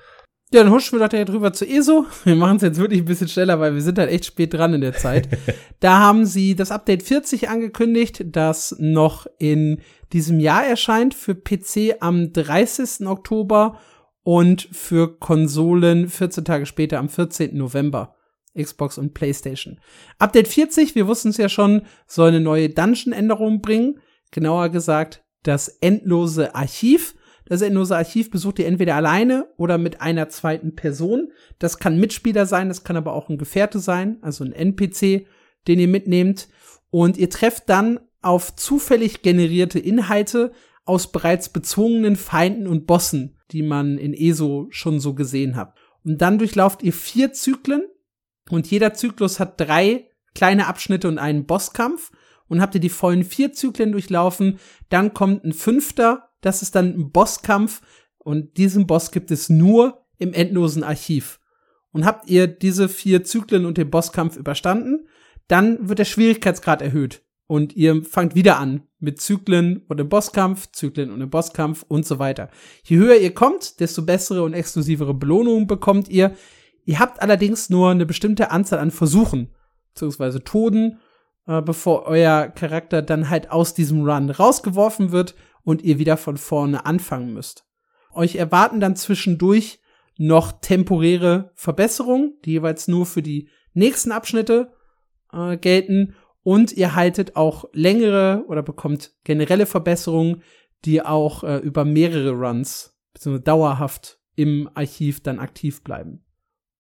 [0.50, 2.06] Ja, dann huschen wir doch direkt drüber zu ESO.
[2.24, 4.74] Wir machen es jetzt wirklich ein bisschen schneller, weil wir sind halt echt spät dran
[4.74, 5.28] in der Zeit.
[5.80, 9.80] da haben sie das Update 40 angekündigt, das noch in
[10.12, 13.06] diesem Jahr erscheint für PC am 30.
[13.06, 13.78] Oktober
[14.22, 17.56] und für Konsolen 14 Tage später am 14.
[17.56, 18.14] November.
[18.62, 19.80] Xbox und PlayStation.
[20.18, 24.00] Update 40, wir wussten es ja schon, soll eine neue Dungeon-Änderung bringen.
[24.30, 27.14] Genauer gesagt, das endlose Archiv.
[27.46, 31.32] Das endlose Archiv besucht ihr entweder alleine oder mit einer zweiten Person.
[31.58, 35.26] Das kann Mitspieler sein, das kann aber auch ein Gefährte sein, also ein NPC,
[35.66, 36.48] den ihr mitnehmt.
[36.90, 40.52] Und ihr trefft dann auf zufällig generierte Inhalte
[40.84, 45.74] aus bereits bezwungenen Feinden und Bossen, die man in ESO schon so gesehen hat.
[46.04, 47.82] Und dann durchlauft ihr vier Zyklen,
[48.50, 52.12] und jeder Zyklus hat drei kleine Abschnitte und einen Bosskampf.
[52.46, 54.58] Und habt ihr die vollen vier Zyklen durchlaufen,
[54.88, 57.82] dann kommt ein fünfter, das ist dann ein Bosskampf.
[58.16, 61.40] Und diesen Boss gibt es nur im endlosen Archiv.
[61.92, 65.08] Und habt ihr diese vier Zyklen und den Bosskampf überstanden,
[65.46, 67.22] dann wird der Schwierigkeitsgrad erhöht.
[67.46, 72.06] Und ihr fangt wieder an mit Zyklen und dem Bosskampf, Zyklen und dem Bosskampf und
[72.06, 72.50] so weiter.
[72.84, 76.34] Je höher ihr kommt, desto bessere und exklusivere Belohnungen bekommt ihr.
[76.88, 79.54] Ihr habt allerdings nur eine bestimmte Anzahl an Versuchen,
[79.92, 80.98] beziehungsweise Toden,
[81.46, 86.38] äh, bevor euer Charakter dann halt aus diesem Run rausgeworfen wird und ihr wieder von
[86.38, 87.66] vorne anfangen müsst.
[88.14, 89.80] Euch erwarten dann zwischendurch
[90.16, 94.72] noch temporäre Verbesserungen, die jeweils nur für die nächsten Abschnitte
[95.30, 96.14] äh, gelten.
[96.42, 100.42] Und ihr haltet auch längere oder bekommt generelle Verbesserungen,
[100.86, 106.24] die auch äh, über mehrere Runs, beziehungsweise dauerhaft im Archiv dann aktiv bleiben.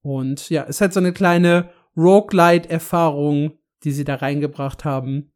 [0.08, 5.32] Und ja, ist halt so eine kleine Roguelite-Erfahrung, die sie da reingebracht haben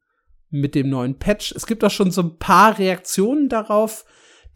[0.49, 1.53] mit dem neuen Patch.
[1.55, 4.07] Es gibt auch schon so ein paar Reaktionen darauf,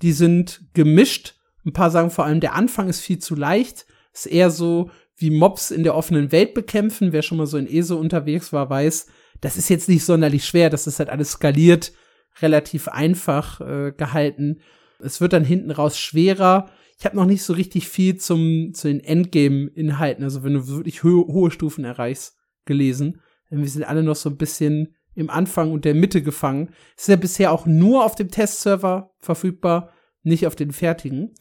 [0.00, 1.34] die sind gemischt.
[1.66, 3.84] Ein paar sagen vor allem, der Anfang ist viel zu leicht.
[4.14, 7.12] Ist eher so wie Mobs in der offenen Welt bekämpfen.
[7.12, 9.08] Wer schon mal so in ESO unterwegs war, weiß,
[9.42, 10.70] das ist jetzt nicht sonderlich schwer.
[10.70, 11.92] Das ist halt alles skaliert,
[12.40, 14.62] relativ einfach äh, gehalten.
[14.98, 16.70] Es wird dann hinten raus schwerer.
[16.98, 21.04] Ich habe noch nicht so richtig viel zum zu den Endgame-Inhalten, also wenn du wirklich
[21.04, 23.20] ho hohe Stufen erreichst, gelesen.
[23.50, 26.70] Wir sind alle noch so ein bisschen im Anfang und der Mitte gefangen.
[26.96, 29.90] Ist ja bisher auch nur auf dem Testserver verfügbar,
[30.22, 31.34] nicht auf den fertigen.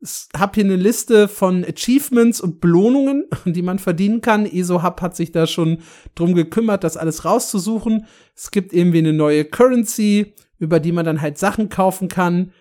[0.00, 4.46] Ich habe hier eine Liste von Achievements und Belohnungen, die man verdienen kann.
[4.46, 5.78] ESO Hub hat sich da schon
[6.14, 8.06] drum gekümmert, das alles rauszusuchen.
[8.34, 12.52] Es gibt irgendwie eine neue Currency, über die man dann halt Sachen kaufen kann.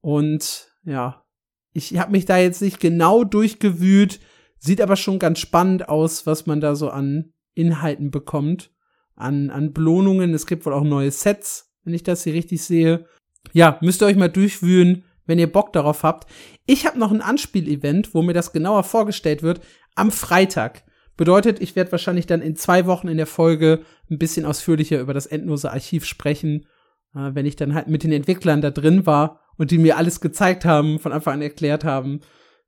[0.00, 1.21] Und ja,
[1.72, 4.20] ich habe mich da jetzt nicht genau durchgewühlt,
[4.58, 8.70] sieht aber schon ganz spannend aus, was man da so an Inhalten bekommt,
[9.16, 10.34] an, an Belohnungen.
[10.34, 13.06] Es gibt wohl auch neue Sets, wenn ich das hier richtig sehe.
[13.52, 16.30] Ja, müsst ihr euch mal durchwühlen, wenn ihr Bock darauf habt.
[16.66, 19.60] Ich habe noch ein Anspielevent, wo mir das genauer vorgestellt wird,
[19.94, 20.84] am Freitag.
[21.16, 25.12] Bedeutet, ich werde wahrscheinlich dann in zwei Wochen in der Folge ein bisschen ausführlicher über
[25.12, 26.66] das endlose Archiv sprechen,
[27.14, 30.20] äh, wenn ich dann halt mit den Entwicklern da drin war und die mir alles
[30.20, 32.20] gezeigt haben, von Anfang an erklärt haben,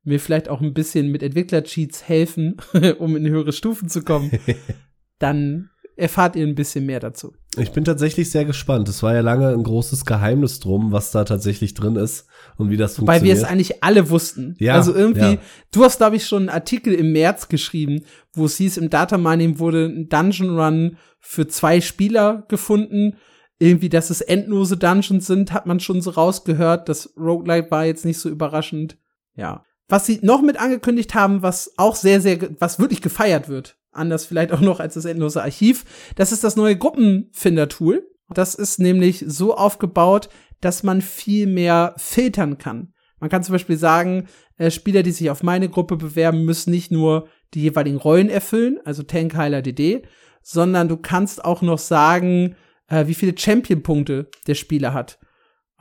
[0.03, 2.57] mir vielleicht auch ein bisschen mit Entwickler-Cheats helfen,
[2.99, 4.31] um in höhere Stufen zu kommen,
[5.19, 7.33] dann erfahrt ihr ein bisschen mehr dazu.
[7.57, 8.89] Ich bin tatsächlich sehr gespannt.
[8.89, 12.75] Es war ja lange ein großes Geheimnis drum, was da tatsächlich drin ist und wie
[12.75, 13.21] das funktioniert.
[13.21, 14.55] Weil wir es eigentlich alle wussten.
[14.59, 15.37] Ja, also irgendwie, ja.
[15.71, 18.03] du hast, glaube ich, schon einen Artikel im März geschrieben,
[18.33, 23.15] wo es hieß, im Data Mining wurde ein Dungeon Run für zwei Spieler gefunden
[23.57, 26.89] irgendwie, dass es endlose Dungeons sind, hat man schon so rausgehört.
[26.89, 28.97] Das Roguelite war jetzt nicht so überraschend.
[29.35, 29.63] Ja.
[29.87, 34.25] Was sie noch mit angekündigt haben, was auch sehr, sehr, was wirklich gefeiert wird, anders
[34.25, 38.05] vielleicht auch noch als das endlose Archiv, das ist das neue Gruppenfinder-Tool.
[38.33, 40.29] Das ist nämlich so aufgebaut,
[40.59, 42.93] dass man viel mehr filtern kann.
[43.19, 44.27] Man kann zum Beispiel sagen,
[44.57, 48.79] äh, Spieler, die sich auf meine Gruppe bewerben, müssen nicht nur die jeweiligen Rollen erfüllen,
[48.83, 50.03] also Tank, Heiler, DD,
[50.41, 52.55] sondern du kannst auch noch sagen,
[52.87, 55.19] äh, wie viele Champion-Punkte der Spieler hat.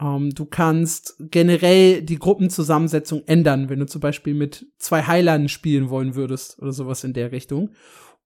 [0.01, 5.91] Ähm, du kannst generell die Gruppenzusammensetzung ändern, wenn du zum Beispiel mit zwei Heilern spielen
[5.91, 7.71] wollen würdest oder sowas in der Richtung.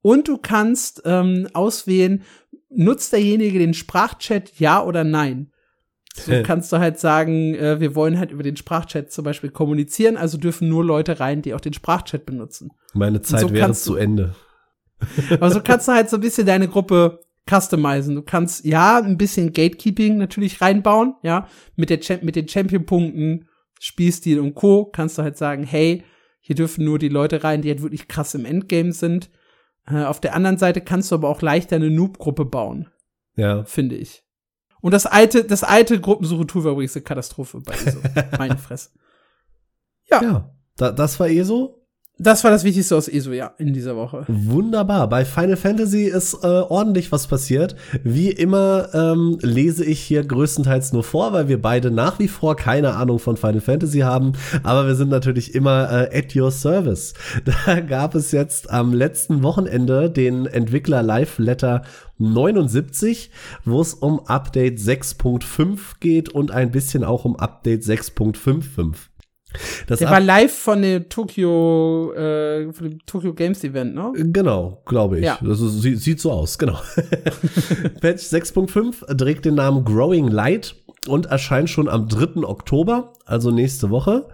[0.00, 2.22] Und du kannst ähm, auswählen,
[2.70, 5.52] nutzt derjenige den Sprachchat ja oder nein.
[6.14, 10.16] So kannst du halt sagen, äh, wir wollen halt über den Sprachchat zum Beispiel kommunizieren,
[10.16, 12.72] also dürfen nur Leute rein, die auch den Sprachchat benutzen.
[12.92, 14.34] Meine Zeit so wäre zu Ende.
[15.30, 18.14] Aber so kannst du halt so ein bisschen deine Gruppe customizen.
[18.14, 23.48] Du kannst ja ein bisschen Gatekeeping natürlich reinbauen, ja, mit der mit den Champion Punkten,
[23.80, 24.86] Spielstil und Co.
[24.86, 26.04] kannst du halt sagen, hey,
[26.40, 29.30] hier dürfen nur die Leute rein, die halt wirklich krass im Endgame sind.
[29.86, 32.88] Äh, auf der anderen Seite kannst du aber auch leichter eine Noob Gruppe bauen.
[33.36, 34.24] Ja, finde ich.
[34.80, 37.98] Und das alte das alte Gruppensuche-Tool war übrigens eine Katastrophe bei ESO.
[38.38, 38.90] Meine Fresse.
[40.10, 40.22] Ja.
[40.22, 41.77] Ja, da, das war ESO.
[42.20, 44.24] Das war das Wichtigste aus ESO, ja, in dieser Woche.
[44.26, 45.08] Wunderbar.
[45.08, 47.76] Bei Final Fantasy ist äh, ordentlich was passiert.
[48.02, 52.56] Wie immer ähm, lese ich hier größtenteils nur vor, weil wir beide nach wie vor
[52.56, 54.32] keine Ahnung von Final Fantasy haben.
[54.64, 57.14] Aber wir sind natürlich immer äh, at your service.
[57.66, 61.82] Da gab es jetzt am letzten Wochenende den Entwickler Live Letter
[62.18, 63.30] 79,
[63.64, 68.94] wo es um Update 6.5 geht und ein bisschen auch um Update 6.55.
[69.86, 74.12] Das der war live von der Tokyo, äh, von dem Tokyo Games Event, ne?
[74.14, 75.24] Genau, glaube ich.
[75.24, 75.38] Ja.
[75.42, 76.74] Das ist, sieht, sieht so aus, genau.
[78.00, 80.74] Patch 6.5 trägt den Namen Growing Light
[81.06, 82.42] und erscheint schon am 3.
[82.44, 84.28] Oktober, also nächste Woche,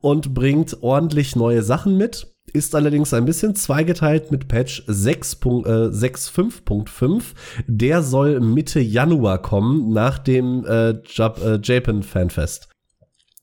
[0.00, 2.34] und bringt ordentlich neue Sachen mit.
[2.52, 7.18] Ist allerdings ein bisschen zweigeteilt mit Patch 6.5.5.
[7.18, 7.22] Äh,
[7.66, 12.68] der soll Mitte Januar kommen, nach dem äh, Jap äh, Japan Fanfest.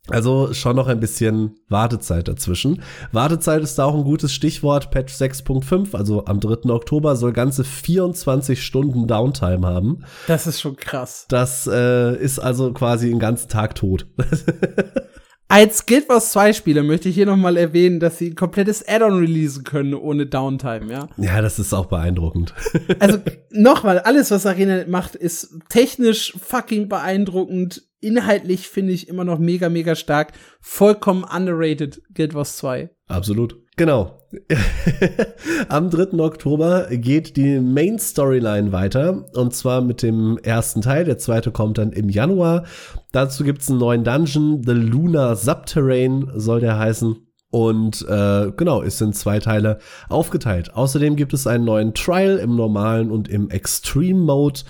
[0.10, 2.82] Also schon noch ein bisschen Wartezeit dazwischen.
[3.14, 4.92] Wartezeit ist da auch ein gutes Stichwort.
[4.92, 6.70] Patch 6.5, also am 3.
[6.72, 10.04] Oktober, soll ganze 24 Stunden Downtime haben.
[10.28, 11.26] Das ist schon krass.
[11.30, 14.08] Das äh, ist also quasi einen ganzen Tag tot.
[15.48, 18.86] Als Guild Wars 2 Spieler möchte ich hier noch mal erwähnen, dass sie ein komplettes
[18.88, 21.08] Add-on releasen können ohne Downtime, ja.
[21.18, 22.54] Ja, das ist auch beeindruckend.
[23.00, 23.20] also
[23.52, 29.70] nochmal, alles was Arena macht, ist technisch fucking beeindruckend inhaltlich finde ich immer noch mega,
[29.70, 30.34] mega stark.
[30.62, 32.90] Vollkommen underrated Guild Wars 2.
[33.08, 33.58] Absolut.
[33.76, 34.20] Genau.
[35.70, 36.20] Am 3.
[36.20, 39.26] Oktober geht die Main Storyline weiter.
[39.34, 41.06] Und zwar mit dem ersten Teil.
[41.06, 42.66] Der zweite kommt dann im Januar.
[43.12, 44.62] Dazu gibt's einen neuen Dungeon.
[44.64, 47.16] The Lunar Subterrane soll der heißen.
[47.54, 49.78] Und äh, genau, ist in zwei Teile
[50.10, 50.74] aufgeteilt.
[50.74, 54.62] Außerdem gibt es einen neuen Trial im normalen und im Extreme Mode.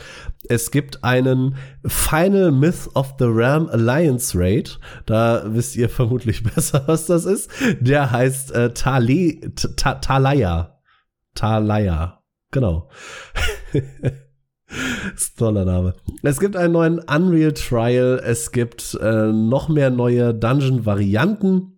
[0.49, 1.55] Es gibt einen
[1.85, 4.79] Final Myth of the Realm Alliance Raid.
[5.05, 7.49] Da wisst ihr vermutlich besser, was das ist.
[7.79, 9.39] Der heißt äh, Tale
[9.75, 10.79] Ta Talaya.
[11.35, 12.21] Talaya.
[12.51, 12.89] Genau.
[15.15, 15.95] ist toller Name.
[16.21, 18.21] Es gibt einen neuen Unreal Trial.
[18.23, 21.72] Es gibt äh, noch mehr neue Dungeon-Varianten.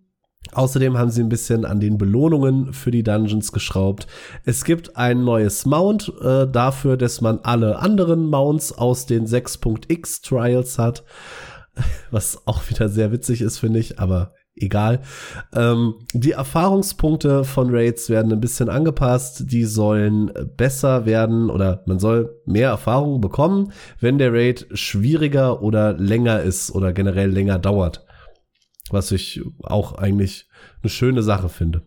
[0.52, 4.06] Außerdem haben sie ein bisschen an den Belohnungen für die Dungeons geschraubt.
[4.44, 10.22] Es gibt ein neues Mount äh, dafür, dass man alle anderen Mounts aus den 6.x
[10.22, 11.04] Trials hat.
[12.10, 15.02] Was auch wieder sehr witzig ist, finde ich, aber egal.
[15.54, 19.50] Ähm, die Erfahrungspunkte von Raids werden ein bisschen angepasst.
[19.52, 25.92] Die sollen besser werden oder man soll mehr Erfahrung bekommen, wenn der Raid schwieriger oder
[25.92, 28.05] länger ist oder generell länger dauert
[28.92, 30.48] was ich auch eigentlich
[30.82, 31.82] eine schöne Sache finde.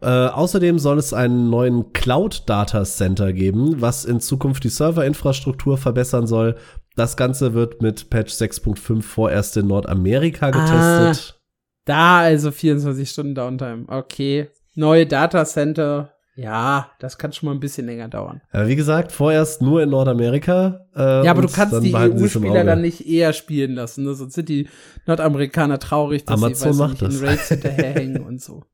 [0.00, 5.78] Äh, außerdem soll es einen neuen Cloud Data Center geben, was in Zukunft die Serverinfrastruktur
[5.78, 6.56] verbessern soll.
[6.94, 11.34] Das Ganze wird mit Patch 6.5 vorerst in Nordamerika getestet.
[11.34, 11.40] Ah,
[11.86, 13.84] da also 24 Stunden Downtime.
[13.88, 14.50] Okay.
[14.74, 16.13] Neue Data Center.
[16.36, 18.40] Ja, das kann schon mal ein bisschen länger dauern.
[18.52, 20.86] Ja, wie gesagt, vorerst nur in Nordamerika.
[20.94, 24.14] Äh, ja, aber du kannst die EU-Spieler dann nicht eher spielen lassen, ne?
[24.14, 24.68] sonst sind die
[25.06, 28.64] Nordamerikaner traurig, dass Amazon sie weiß nicht, in Raids hinterherhängen und so.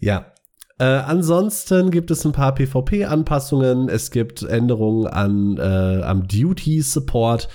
[0.00, 0.32] Ja.
[0.78, 3.88] Äh, ansonsten gibt es ein paar PvP-Anpassungen.
[3.88, 7.48] Es gibt Änderungen an, äh, am Duty-Support.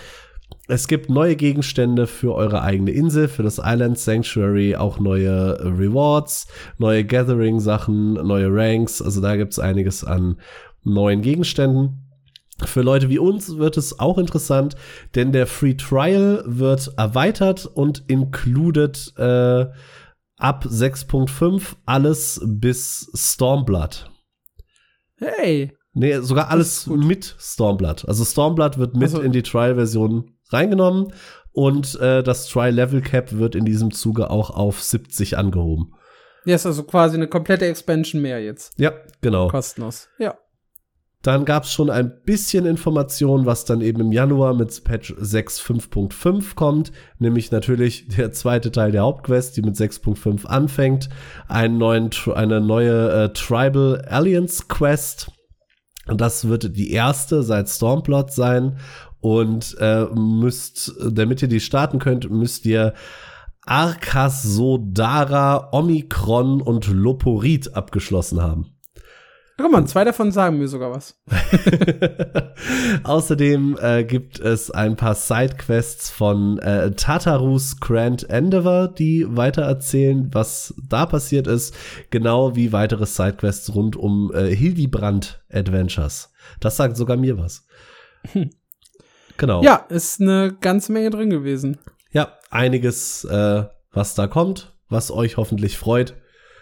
[0.72, 6.48] Es gibt neue Gegenstände für eure eigene Insel, für das Island Sanctuary, auch neue Rewards,
[6.77, 9.02] neue Gathering-Sachen, neue Ranks.
[9.02, 10.39] Also da gibt es einiges an
[10.85, 12.10] neuen Gegenständen.
[12.64, 14.77] Für Leute wie uns wird es auch interessant,
[15.14, 19.65] denn der Free Trial wird erweitert und included äh,
[20.38, 24.10] ab 6.5 alles bis Stormblood.
[25.18, 25.73] Hey.
[25.91, 28.07] Nee, sogar alles mit Stormblood.
[28.07, 31.14] Also Stormblood wird mit also, in die Trial-Version reingenommen
[31.53, 35.94] und äh, das Try-Level-Cap wird in diesem Zuge auch auf 70 angehoben.
[36.45, 38.73] Ja, ist also quasi eine komplette Expansion mehr jetzt.
[38.80, 39.48] Ja, genau.
[39.48, 40.07] Kostenlos.
[40.18, 40.36] Ja.
[41.22, 46.56] Dann gab es schon ein bisschen Information, was dann eben im Januar mit Patch 6.5.5
[46.56, 51.10] kommt, nämlich natürlich der zweite Teil der Hauptquest, die mit 6.5 anfängt,
[51.48, 55.32] einen neuen, eine neue äh, Tribal Alliance Quest.
[56.07, 58.80] Und das wird die erste seit Stormplot sein
[59.22, 62.93] und äh, müsst, damit ihr die starten könnt, müsst ihr
[63.65, 68.76] Arkas Sodara, Omikron und Loporit abgeschlossen haben.
[69.57, 71.22] Guck mal, zwei davon sagen mir sogar was.
[73.03, 80.30] Außerdem äh, gibt es ein paar Sidequests von äh, Tartarus Grand Endeavor, die weiter erzählen,
[80.31, 81.76] was da passiert ist,
[82.10, 86.34] genau wie weitere Sidequests rund um äh, Hildibrand Adventures.
[86.60, 87.68] Das sagt sogar mir was.
[89.41, 89.63] Genau.
[89.63, 91.80] Ja, ist eine ganze Menge drin gewesen.
[92.11, 96.13] Ja, einiges, äh, was da kommt, was euch hoffentlich freut.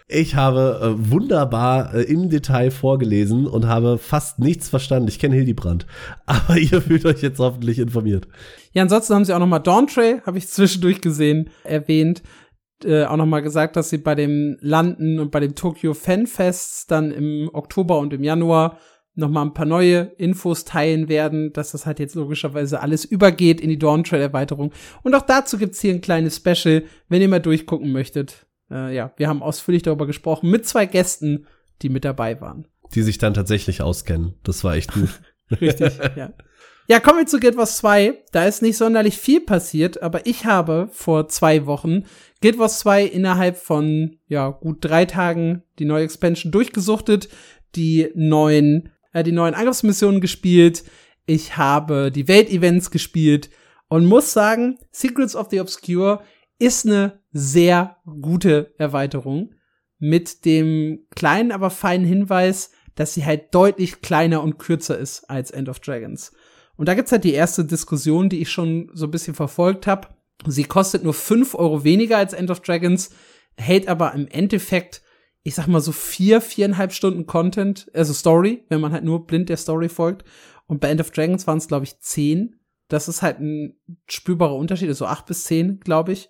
[0.08, 5.08] Ich habe äh, wunderbar äh, im Detail vorgelesen und habe fast nichts verstanden.
[5.08, 5.86] Ich kenne Hildebrand,
[6.24, 8.26] aber ihr fühlt euch jetzt hoffentlich informiert.
[8.72, 12.22] Ja, ansonsten haben sie auch noch mal Dawn Trail, habe ich zwischendurch gesehen, erwähnt.
[12.82, 16.86] Äh, auch noch mal gesagt, dass sie bei dem Landen und bei dem Tokyo Fanfests
[16.86, 18.78] dann im Oktober und im Januar
[19.20, 23.60] noch mal ein paar neue Infos teilen werden, dass das halt jetzt logischerweise alles übergeht
[23.60, 24.72] in die Dawn Trail Erweiterung.
[25.02, 28.46] Und auch dazu gibt's hier ein kleines Special, wenn ihr mal durchgucken möchtet.
[28.70, 31.46] Äh, ja, wir haben ausführlich darüber gesprochen mit zwei Gästen,
[31.82, 32.66] die mit dabei waren.
[32.94, 34.34] Die sich dann tatsächlich auskennen.
[34.42, 35.20] Das war echt gut.
[35.60, 36.32] Richtig, ja.
[36.90, 38.24] Ja, kommen wir zu Guild Wars 2.
[38.32, 42.02] Da ist nicht sonderlich viel passiert, aber ich habe vor zwei Wochen
[42.42, 47.28] Guild Wars 2 innerhalb von, ja, gut drei Tagen die neue Expansion durchgesuchtet,
[47.76, 50.84] die neuen äh, die neuen Angriffsmissionen gespielt,
[51.26, 53.50] ich habe die Weltevents gespielt
[53.88, 56.22] und muss sagen, Secrets of the Obscure
[56.58, 59.54] ist eine sehr gute Erweiterung
[59.98, 65.50] mit dem kleinen, aber feinen Hinweis, dass sie halt deutlich kleiner und kürzer ist als
[65.50, 66.32] End of Dragons.
[66.76, 70.08] Und da gibt's halt die erste Diskussion, die ich schon so ein bisschen verfolgt habe.
[70.46, 73.10] Sie kostet nur fünf Euro weniger als End of Dragons,
[73.56, 75.02] hält aber im Endeffekt
[75.42, 79.48] ich sag mal so vier, viereinhalb Stunden Content, also Story, wenn man halt nur blind
[79.48, 80.24] der Story folgt.
[80.66, 82.60] Und bei End of Dragons waren es, glaube ich, zehn.
[82.88, 86.28] Das ist halt ein spürbarer Unterschied, also acht bis zehn, glaube ich.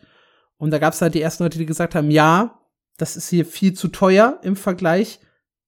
[0.59, 2.61] Und da gab es halt die ersten Leute, die gesagt haben, ja,
[2.99, 5.21] das ist hier viel zu teuer im Vergleich.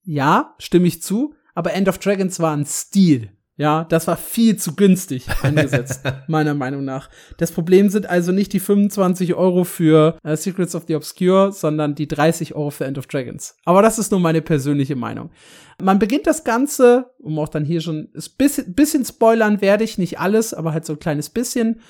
[0.05, 1.35] Ja, stimme ich zu.
[1.55, 3.33] Aber End of Dragons war ein Stil.
[3.59, 7.11] Ja, das war viel zu günstig angesetzt, meiner Meinung nach.
[7.37, 11.95] Das Problem sind also nicht die 25 Euro für äh, Secrets of the Obscure, sondern
[11.95, 13.57] die 30 Euro für End of Dragons.
[13.65, 15.31] Aber das ist nur meine persönliche Meinung.
[15.83, 19.99] Man beginnt das Ganze, um auch dann hier schon ein bisschen, bisschen spoilern werde ich,
[19.99, 21.81] nicht alles, aber halt so ein kleines bisschen.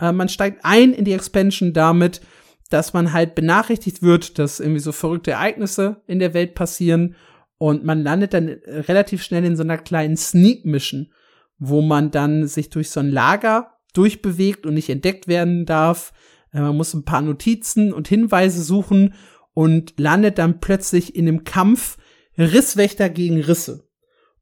[0.00, 2.20] Äh, man steigt ein in die Expansion damit,
[2.68, 7.14] dass man halt benachrichtigt wird, dass irgendwie so verrückte Ereignisse in der Welt passieren
[7.62, 11.12] und man landet dann relativ schnell in so einer kleinen Sneak-Mission,
[11.60, 16.12] wo man dann sich durch so ein Lager durchbewegt und nicht entdeckt werden darf.
[16.52, 19.14] Äh, man muss ein paar Notizen und Hinweise suchen
[19.54, 21.98] und landet dann plötzlich in einem Kampf
[22.36, 23.88] Risswächter gegen Risse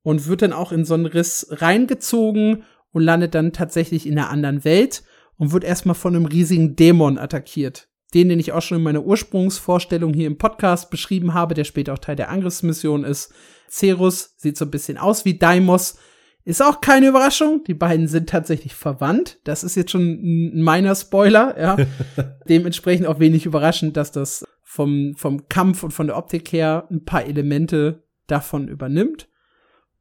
[0.00, 4.30] und wird dann auch in so einen Riss reingezogen und landet dann tatsächlich in einer
[4.30, 5.02] anderen Welt
[5.36, 9.04] und wird erstmal von einem riesigen Dämon attackiert den, den ich auch schon in meiner
[9.04, 13.32] Ursprungsvorstellung hier im Podcast beschrieben habe, der später auch Teil der Angriffsmission ist.
[13.70, 15.98] Cerus sieht so ein bisschen aus wie Daimos.
[16.44, 17.62] Ist auch keine Überraschung.
[17.64, 19.38] Die beiden sind tatsächlich verwandt.
[19.44, 21.76] Das ist jetzt schon ein meiner Spoiler, ja.
[22.48, 27.04] Dementsprechend auch wenig überraschend, dass das vom, vom Kampf und von der Optik her ein
[27.04, 29.28] paar Elemente davon übernimmt.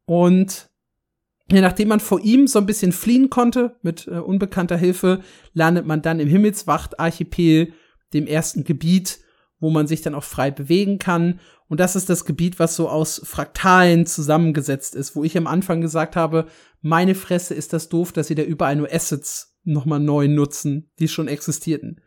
[0.06, 0.70] Und
[1.52, 5.22] ja, nachdem man vor ihm so ein bisschen fliehen konnte mit äh, unbekannter Hilfe,
[5.54, 7.74] landet man dann im Himmelswacht-Archipel
[8.14, 9.20] dem ersten Gebiet,
[9.60, 11.40] wo man sich dann auch frei bewegen kann.
[11.68, 15.82] Und das ist das Gebiet, was so aus Fraktalen zusammengesetzt ist, wo ich am Anfang
[15.82, 16.48] gesagt habe,
[16.82, 21.08] meine Fresse ist das doof, dass sie da überall nur Assets nochmal neu nutzen, die
[21.08, 22.02] schon existierten.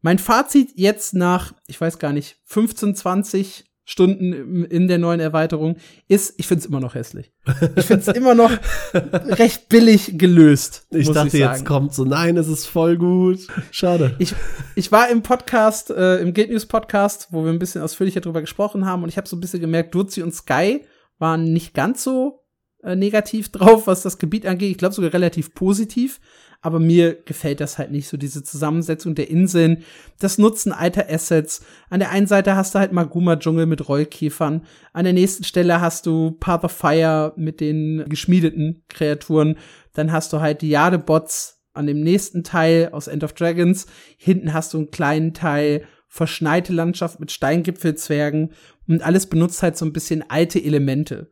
[0.00, 5.76] Mein Fazit jetzt nach, ich weiß gar nicht, 15, 20 Stunden in der neuen Erweiterung
[6.08, 7.32] ist, ich finde es immer noch hässlich.
[7.74, 8.52] Ich finde es immer noch
[8.92, 10.86] recht billig gelöst.
[10.90, 13.38] Ich dachte, ich jetzt kommt so, nein, es ist voll gut.
[13.70, 14.14] Schade.
[14.18, 14.34] Ich,
[14.74, 18.42] ich war im Podcast, äh, im Guild News Podcast, wo wir ein bisschen ausführlicher drüber
[18.42, 20.84] gesprochen haben und ich habe so ein bisschen gemerkt, Duzi und Sky
[21.18, 22.44] waren nicht ganz so
[22.82, 24.70] äh, negativ drauf, was das Gebiet angeht.
[24.70, 26.20] Ich glaube sogar relativ positiv
[26.60, 29.84] aber mir gefällt das halt nicht so, diese Zusammensetzung der Inseln,
[30.18, 31.64] das Nutzen alter Assets.
[31.88, 36.06] An der einen Seite hast du halt Maguma-Dschungel mit Rollkäfern, an der nächsten Stelle hast
[36.06, 39.56] du Path of Fire mit den geschmiedeten Kreaturen,
[39.94, 43.86] dann hast du halt die Jade-Bots an dem nächsten Teil aus End of Dragons,
[44.16, 48.52] hinten hast du einen kleinen Teil verschneite Landschaft mit Steingipfelzwergen.
[48.88, 51.30] Und alles benutzt halt so ein bisschen alte Elemente.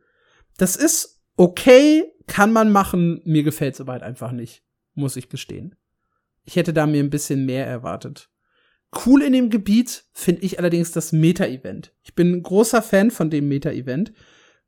[0.57, 4.66] Das ist okay, kann man machen, mir gefällt's aber halt einfach nicht
[4.97, 5.75] muss ich gestehen.
[6.43, 8.29] Ich hätte da mir ein bisschen mehr erwartet.
[9.05, 11.93] Cool in dem Gebiet finde ich allerdings das Meta-Event.
[12.03, 14.13] Ich bin ein großer Fan von dem Meta-Event,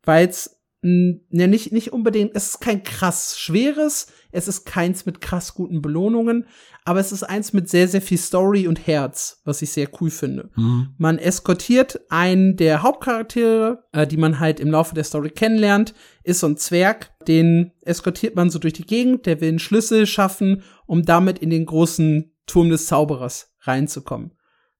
[0.03, 5.21] weil es ja, nicht, nicht unbedingt, es ist kein krass schweres, es ist keins mit
[5.21, 6.45] krass guten Belohnungen,
[6.85, 10.09] aber es ist eins mit sehr, sehr viel Story und Herz, was ich sehr cool
[10.09, 10.49] finde.
[10.55, 10.93] Mhm.
[10.97, 15.93] Man eskortiert einen der Hauptcharaktere, äh, die man halt im Laufe der Story kennenlernt,
[16.23, 20.05] ist so ein Zwerg, den eskortiert man so durch die Gegend, der will einen Schlüssel
[20.05, 24.31] schaffen, um damit in den großen Turm des Zauberers reinzukommen.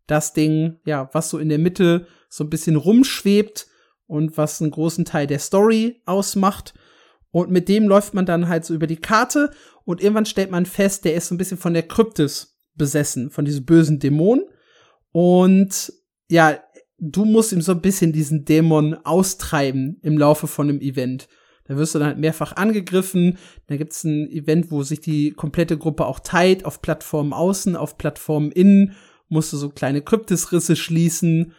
[0.07, 3.67] Das Ding, ja, was so in der Mitte so ein bisschen rumschwebt,
[4.09, 6.73] und was einen großen Teil der Story ausmacht.
[7.31, 9.51] Und mit dem läuft man dann halt so über die Karte
[9.85, 13.45] und irgendwann stellt man fest, der ist so ein bisschen von der Kryptis besessen, von
[13.45, 14.41] diesem bösen Dämon.
[15.11, 15.93] Und
[16.29, 16.59] ja,
[16.97, 21.27] du musst ihm so ein bisschen diesen Dämon austreiben im Laufe von einem Event.
[21.65, 23.37] Da wirst du dann halt mehrfach angegriffen.
[23.67, 27.97] Da gibt's ein Event, wo sich die komplette Gruppe auch teilt, auf Plattformen außen, auf
[27.97, 28.95] Plattformen innen,
[29.27, 31.53] musst du so kleine Kryptisrisse schließen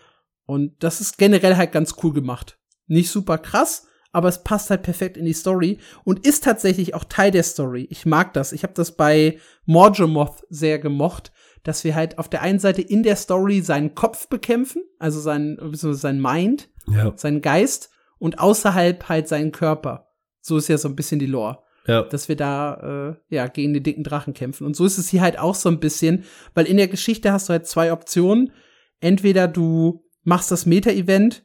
[0.50, 2.58] und das ist generell halt ganz cool gemacht.
[2.88, 7.04] Nicht super krass, aber es passt halt perfekt in die Story und ist tatsächlich auch
[7.04, 7.86] Teil der Story.
[7.90, 8.52] Ich mag das.
[8.52, 11.32] Ich habe das bei Morgemoth sehr gemocht,
[11.62, 15.58] dass wir halt auf der einen Seite in der Story seinen Kopf bekämpfen, also sein,
[15.72, 17.12] sein Mind, ja.
[17.16, 20.08] seinen Geist und außerhalb halt seinen Körper.
[20.40, 21.58] So ist ja so ein bisschen die Lore.
[21.86, 22.02] Ja.
[22.02, 24.66] Dass wir da äh, ja gegen den dicken Drachen kämpfen.
[24.66, 26.24] Und so ist es hier halt auch so ein bisschen,
[26.54, 28.52] weil in der Geschichte hast du halt zwei Optionen.
[29.00, 31.42] Entweder du machst das Meta-Event,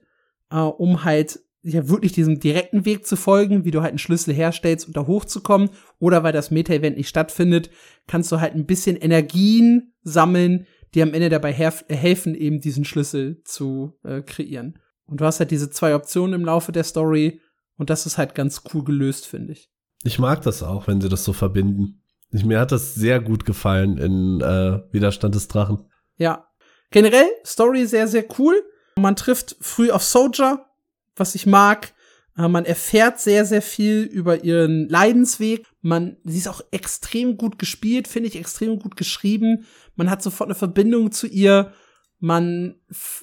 [0.51, 1.39] äh, um halt
[1.73, 5.07] ja wirklich diesem direkten Weg zu folgen, wie du halt einen Schlüssel herstellst, um da
[5.07, 5.69] hochzukommen,
[5.99, 7.69] oder weil das Meta-Event nicht stattfindet,
[8.07, 13.41] kannst du halt ein bisschen Energien sammeln, die am Ende dabei helfen, eben diesen Schlüssel
[13.43, 14.79] zu äh, kreieren.
[15.07, 17.41] Und du hast halt diese zwei Optionen im Laufe der Story,
[17.77, 19.69] und das ist halt ganz cool gelöst, finde ich.
[20.03, 22.01] Ich mag das auch, wenn sie das so verbinden.
[22.31, 25.89] Ich, mir hat das sehr gut gefallen in äh, Widerstand des Drachen.
[26.17, 26.47] Ja.
[26.91, 28.55] Generell, Story sehr, sehr cool.
[28.97, 30.65] Man trifft früh auf Soldier,
[31.15, 31.93] was ich mag.
[32.37, 35.65] Äh, man erfährt sehr, sehr viel über ihren Leidensweg.
[35.81, 39.65] Man, sie ist auch extrem gut gespielt, finde ich, extrem gut geschrieben.
[39.95, 41.73] Man hat sofort eine Verbindung zu ihr.
[42.19, 42.75] Man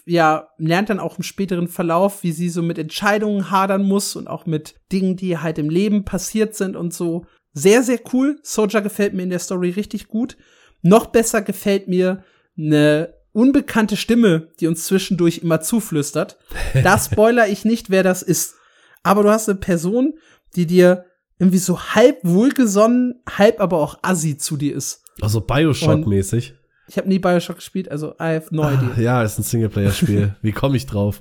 [0.04, 4.28] ja lernt dann auch im späteren Verlauf, wie sie so mit Entscheidungen hadern muss und
[4.28, 7.26] auch mit Dingen, die halt im Leben passiert sind und so.
[7.54, 8.38] Sehr, sehr cool.
[8.42, 10.36] Soldier gefällt mir in der Story richtig gut.
[10.82, 12.24] Noch besser gefällt mir
[12.56, 16.38] eine unbekannte Stimme, die uns zwischendurch immer zuflüstert.
[16.82, 18.54] Da spoiler ich nicht, wer das ist.
[19.02, 20.14] Aber du hast eine Person,
[20.54, 21.06] die dir
[21.38, 25.02] irgendwie so halb wohlgesonnen, halb aber auch assi zu dir ist.
[25.20, 26.54] Also Bioshock-mäßig.
[26.88, 28.90] Ich habe nie Bioshock gespielt, also I have no idea.
[28.96, 30.36] Ah, ja, ist ein Singleplayer-Spiel.
[30.42, 31.20] Wie komme ich drauf?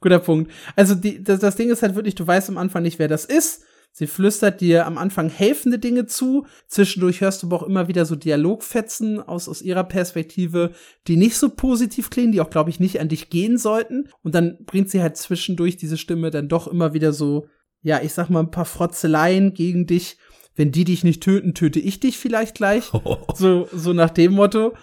[0.00, 0.50] Guter Punkt.
[0.76, 3.24] Also die, das, das Ding ist halt wirklich, du weißt am Anfang nicht, wer das
[3.24, 3.64] ist.
[3.94, 6.46] Sie flüstert dir am Anfang helfende Dinge zu.
[6.66, 10.72] Zwischendurch hörst du aber auch immer wieder so Dialogfetzen aus, aus ihrer Perspektive,
[11.06, 14.08] die nicht so positiv klingen, die auch, glaube ich, nicht an dich gehen sollten.
[14.22, 17.46] Und dann bringt sie halt zwischendurch diese Stimme dann doch immer wieder so,
[17.82, 20.16] ja, ich sag mal, ein paar Frotzeleien gegen dich.
[20.54, 22.90] Wenn die dich nicht töten, töte ich dich vielleicht gleich.
[23.34, 24.74] So, so nach dem Motto.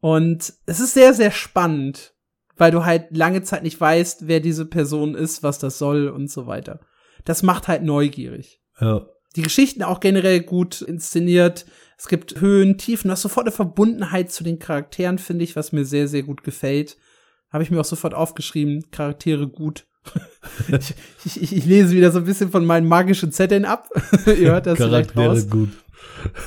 [0.00, 2.14] Und es ist sehr, sehr spannend,
[2.56, 6.30] weil du halt lange Zeit nicht weißt, wer diese Person ist, was das soll und
[6.30, 6.80] so weiter
[7.24, 8.60] das macht halt neugierig.
[8.80, 9.06] Ja.
[9.36, 11.66] Die Geschichten auch generell gut inszeniert.
[11.96, 15.72] Es gibt Höhen, Tiefen, du hast sofort eine Verbundenheit zu den Charakteren, finde ich, was
[15.72, 16.96] mir sehr, sehr gut gefällt.
[17.50, 19.86] Habe ich mir auch sofort aufgeschrieben, Charaktere gut.
[21.24, 23.88] ich, ich, ich, lese wieder so ein bisschen von meinen magischen Zetteln ab.
[24.26, 25.50] Ihr hört das Charaktere vielleicht raus.
[25.50, 25.70] gut.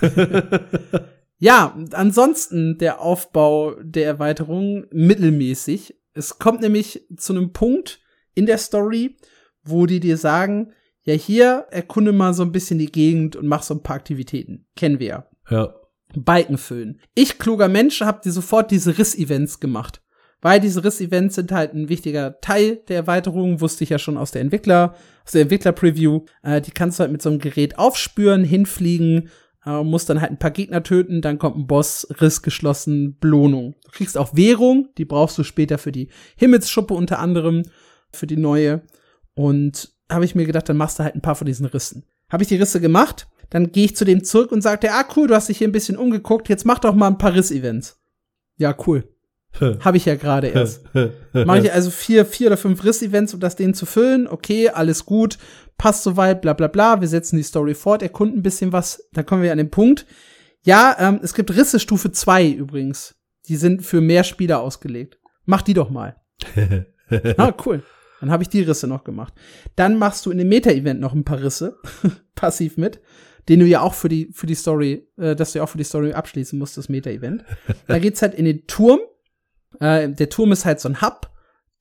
[1.37, 5.95] ja, ansonsten der Aufbau der Erweiterung mittelmäßig.
[6.13, 7.99] Es kommt nämlich zu einem Punkt
[8.33, 9.17] in der Story,
[9.63, 10.73] wo die dir sagen,
[11.03, 14.65] ja, hier erkunde mal so ein bisschen die Gegend und mach so ein paar Aktivitäten.
[14.75, 15.25] Kennen wir ja.
[15.49, 15.75] Ja.
[16.15, 16.99] Balken füllen.
[17.15, 20.01] Ich, kluger Mensch, hab dir sofort diese Riss-Events gemacht.
[20.41, 24.31] Weil diese Riss-Events sind halt ein wichtiger Teil der Erweiterung, wusste ich ja schon aus
[24.31, 26.25] der Entwickler, aus der Entwickler-Preview.
[26.41, 29.29] Äh, die kannst du halt mit so einem Gerät aufspüren, hinfliegen,
[29.65, 33.75] äh, musst dann halt ein paar Gegner töten, dann kommt ein Boss, Riss geschlossen, Belohnung.
[33.85, 37.63] Du kriegst auch Währung, die brauchst du später für die Himmelsschuppe unter anderem,
[38.11, 38.81] für die neue.
[39.33, 42.05] Und habe ich mir gedacht, dann machst du halt ein paar von diesen Rissen.
[42.29, 45.27] Habe ich die Risse gemacht, dann gehe ich zu dem zurück und sagte, ah cool,
[45.27, 47.99] du hast dich hier ein bisschen umgeguckt, jetzt mach doch mal ein paar Riss-Events.
[48.57, 49.07] Ja, cool.
[49.81, 50.83] Habe ich ja gerade erst.
[51.33, 54.27] Mache ich also vier, vier oder fünf Riss-Events, um das denen zu füllen.
[54.27, 55.37] Okay, alles gut,
[55.77, 57.01] passt soweit, bla bla bla.
[57.01, 59.09] Wir setzen die Story fort, erkunden ein bisschen was.
[59.13, 60.05] Dann kommen wir an den Punkt.
[60.63, 63.15] Ja, ähm, es gibt Risse Stufe 2 übrigens.
[63.47, 65.19] Die sind für mehr Spieler ausgelegt.
[65.45, 66.15] Mach die doch mal.
[67.37, 67.83] ah, cool.
[68.21, 69.33] Dann habe ich die Risse noch gemacht.
[69.75, 71.77] Dann machst du in dem Meta-Event noch ein paar Risse,
[72.35, 73.01] passiv mit,
[73.49, 75.79] den du ja auch für die, für die Story, äh, dass du ja auch für
[75.79, 77.43] die Story abschließen musst, das Meta-Event.
[77.87, 78.99] da geht's halt in den Turm.
[79.79, 81.31] Äh, der Turm ist halt so ein Hub,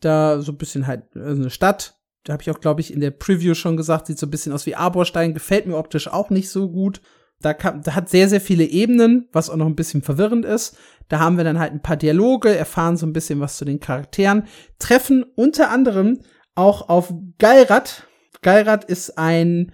[0.01, 1.99] da so ein bisschen halt äh, eine Stadt.
[2.25, 4.53] Da habe ich auch, glaube ich, in der Preview schon gesagt, sieht so ein bisschen
[4.53, 7.03] aus wie Arborstein, gefällt mir optisch auch nicht so gut.
[7.41, 10.77] Da, kann, da hat sehr, sehr viele Ebenen, was auch noch ein bisschen verwirrend ist.
[11.09, 13.81] Da haben wir dann halt ein paar Dialoge, erfahren so ein bisschen was zu den
[13.81, 14.45] Charakteren,
[14.79, 16.21] treffen unter anderem
[16.55, 18.07] auch auf Geilrad.
[18.43, 19.73] Geilrad ist ein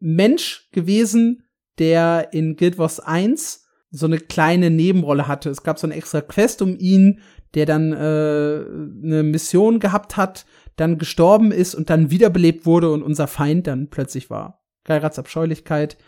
[0.00, 1.44] Mensch gewesen,
[1.78, 5.50] der in Guild Wars 1 so eine kleine Nebenrolle hatte.
[5.50, 7.20] Es gab so eine extra Quest um ihn,
[7.54, 13.02] der dann äh, eine Mission gehabt hat, dann gestorben ist und dann wiederbelebt wurde und
[13.02, 14.62] unser Feind dann plötzlich war.
[14.84, 15.98] Geilrads Abscheulichkeit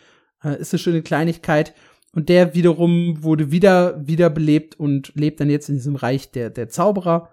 [0.53, 1.75] ist eine schöne Kleinigkeit.
[2.13, 6.69] Und der wiederum wurde wieder wiederbelebt und lebt dann jetzt in diesem Reich der, der
[6.69, 7.31] Zauberer.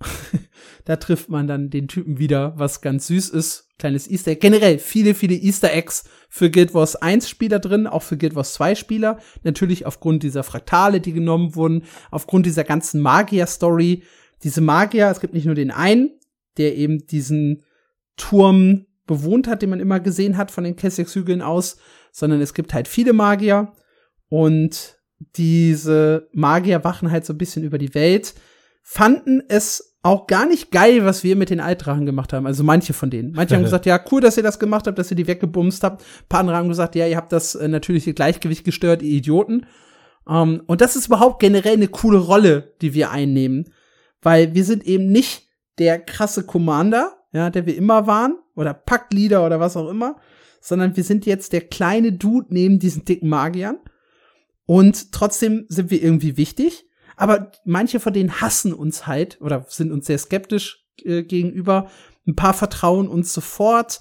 [0.84, 3.68] da trifft man dann den Typen wieder, was ganz süß ist.
[3.78, 4.40] Kleines Easter Egg.
[4.40, 8.54] Generell viele, viele Easter Eggs für Guild Wars 1 Spieler drin, auch für Guild Wars
[8.54, 9.18] 2 Spieler.
[9.42, 14.02] Natürlich aufgrund dieser Fraktale, die genommen wurden, aufgrund dieser ganzen Magier-Story.
[14.42, 16.10] Diese Magier, es gibt nicht nur den einen,
[16.56, 17.62] der eben diesen
[18.16, 21.76] Turm bewohnt hat, den man immer gesehen hat von den Kessex-Hügeln aus,
[22.16, 23.72] sondern es gibt halt viele Magier
[24.30, 24.96] und
[25.36, 28.34] diese Magier wachen halt so ein bisschen über die Welt,
[28.82, 32.46] fanden es auch gar nicht geil, was wir mit den Altdrachen gemacht haben.
[32.46, 33.32] Also manche von denen.
[33.32, 36.00] Manche haben gesagt, ja, cool, dass ihr das gemacht habt, dass ihr die weggebumst habt.
[36.00, 39.66] Ein paar andere haben gesagt, ja, ihr habt das äh, natürliche Gleichgewicht gestört, ihr Idioten.
[40.24, 43.74] Um, ähm, und das ist überhaupt generell eine coole Rolle, die wir einnehmen.
[44.22, 49.44] Weil wir sind eben nicht der krasse Commander, ja, der wir immer waren, oder Paktleader
[49.44, 50.16] oder was auch immer,
[50.66, 53.78] sondern wir sind jetzt der kleine Dude neben diesen dicken Magiern.
[54.64, 56.88] Und trotzdem sind wir irgendwie wichtig.
[57.16, 61.88] Aber manche von denen hassen uns halt oder sind uns sehr skeptisch äh, gegenüber.
[62.26, 64.00] Ein paar vertrauen uns sofort.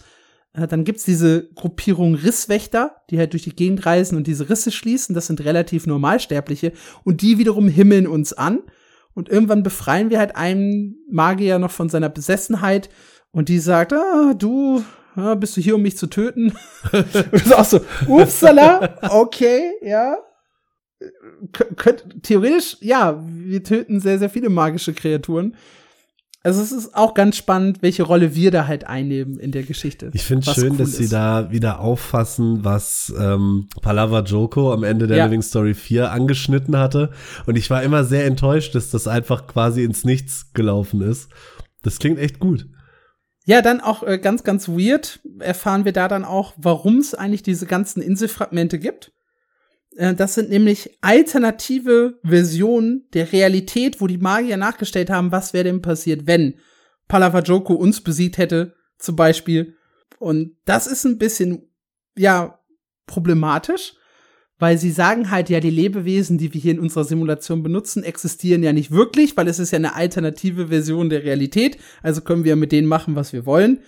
[0.54, 4.72] Äh, dann gibt's diese Gruppierung Risswächter, die halt durch die Gegend reisen und diese Risse
[4.72, 5.14] schließen.
[5.14, 6.72] Das sind relativ Normalsterbliche.
[7.04, 8.64] Und die wiederum himmeln uns an.
[9.14, 12.90] Und irgendwann befreien wir halt einen Magier noch von seiner Besessenheit.
[13.30, 14.84] Und die sagt, ah, du,
[15.16, 16.54] ja, bist du hier, um mich zu töten?
[16.92, 20.18] und du sagst so, upsala, okay, ja.
[21.52, 25.56] könnt, theoretisch, ja, wir töten sehr, sehr viele magische Kreaturen.
[26.46, 30.12] Also es ist auch ganz spannend, welche Rolle wir da halt einnehmen in der Geschichte.
[30.14, 30.98] Ich finde schön, cool dass ist.
[30.98, 35.26] sie da wieder auffassen, was ähm, Palava Joko am Ende der ja.
[35.26, 37.10] Living Story 4 angeschnitten hatte.
[37.48, 41.30] Und ich war immer sehr enttäuscht, dass das einfach quasi ins Nichts gelaufen ist.
[41.82, 42.68] Das klingt echt gut.
[43.46, 47.44] Ja, dann auch äh, ganz, ganz weird erfahren wir da dann auch, warum es eigentlich
[47.44, 49.14] diese ganzen Inselfragmente gibt.
[49.96, 55.66] Äh, das sind nämlich alternative Versionen der Realität, wo die Magier nachgestellt haben, was wäre
[55.66, 56.56] denn passiert, wenn
[57.08, 59.76] Palavajoko uns besiegt hätte, zum Beispiel.
[60.18, 61.70] Und das ist ein bisschen,
[62.18, 62.60] ja,
[63.06, 63.94] problematisch,
[64.58, 68.64] weil sie sagen halt, ja, die Lebewesen, die wir hier in unserer Simulation benutzen, existieren
[68.64, 71.78] ja nicht wirklich, weil es ist ja eine alternative Version der Realität.
[72.02, 73.82] Also können wir mit denen machen, was wir wollen.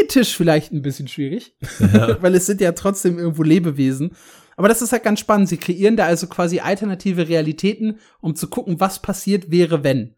[0.00, 2.16] Ethisch vielleicht ein bisschen schwierig, ja.
[2.22, 4.12] weil es sind ja trotzdem irgendwo Lebewesen.
[4.56, 5.48] Aber das ist halt ganz spannend.
[5.48, 10.14] Sie kreieren da also quasi alternative Realitäten, um zu gucken, was passiert wäre, wenn.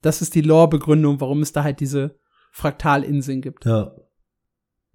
[0.00, 2.18] Das ist die Lore-Begründung, warum es da halt diese
[2.52, 3.64] Fraktalinseln gibt.
[3.64, 3.94] Ja.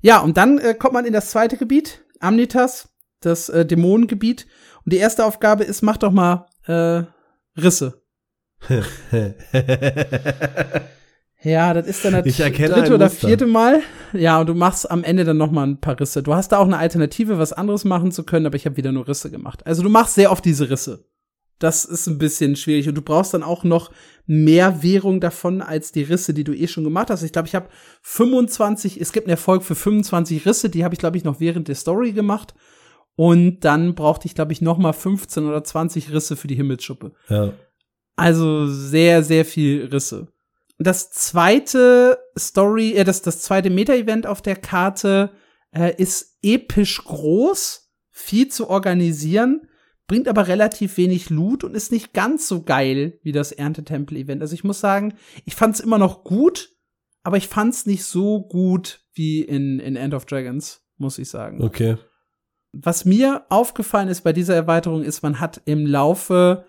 [0.01, 4.45] Ja, und dann äh, kommt man in das zweite Gebiet, Amnitas, das äh, Dämonengebiet.
[4.83, 7.03] Und die erste Aufgabe ist, mach doch mal äh,
[7.59, 8.03] Risse.
[11.45, 13.81] Ja, das ist dann das dritte oder vierte Mal.
[14.13, 16.23] Ja, und du machst am Ende dann noch mal ein paar Risse.
[16.23, 18.91] Du hast da auch eine Alternative, was anderes machen zu können, aber ich habe wieder
[18.91, 19.65] nur Risse gemacht.
[19.67, 21.05] Also du machst sehr oft diese Risse.
[21.59, 23.91] Das ist ein bisschen schwierig und du brauchst dann auch noch
[24.25, 27.21] mehr Währung davon als die Risse, die du eh schon gemacht hast.
[27.21, 27.69] Ich glaube, ich habe
[28.01, 31.67] 25, es gibt einen Erfolg für 25 Risse, die habe ich glaube ich noch während
[31.67, 32.55] der Story gemacht
[33.15, 37.13] und dann brauchte ich glaube ich noch mal 15 oder 20 Risse für die Himmelsschuppe.
[37.29, 37.53] Ja.
[38.15, 40.27] Also sehr sehr viel Risse.
[40.77, 45.31] Das zweite Story, äh, das, das zweite Meta-Event auf der Karte
[45.71, 49.67] äh, ist episch groß, viel zu organisieren,
[50.07, 54.41] bringt aber relativ wenig Loot und ist nicht ganz so geil wie das Erntetempel-Event.
[54.41, 55.15] Also ich muss sagen,
[55.45, 56.71] ich fand's immer noch gut,
[57.23, 61.61] aber ich fand's nicht so gut wie in, in End of Dragons, muss ich sagen.
[61.63, 61.97] Okay.
[62.77, 66.65] Was mir aufgefallen ist bei dieser Erweiterung ist, man hat im Laufe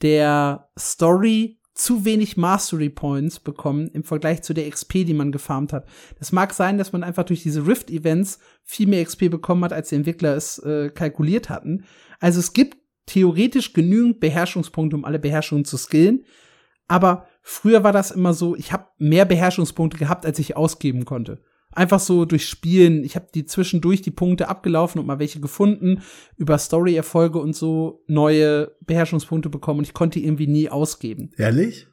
[0.00, 5.72] der Story zu wenig Mastery Points bekommen im Vergleich zu der XP, die man gefarmt
[5.72, 5.86] hat.
[6.18, 9.90] Das mag sein, dass man einfach durch diese Rift-Events viel mehr XP bekommen hat, als
[9.90, 11.84] die Entwickler es äh, kalkuliert hatten.
[12.18, 16.24] Also es gibt theoretisch genügend Beherrschungspunkte, um alle Beherrschungen zu skillen.
[16.88, 21.42] Aber früher war das immer so, ich habe mehr Beherrschungspunkte gehabt, als ich ausgeben konnte
[21.72, 23.04] einfach so durch Spielen.
[23.04, 26.02] Ich habe die zwischendurch die Punkte abgelaufen und mal welche gefunden,
[26.36, 31.30] über Story-Erfolge und so neue Beherrschungspunkte bekommen und ich konnte die irgendwie nie ausgeben.
[31.36, 31.88] Ehrlich?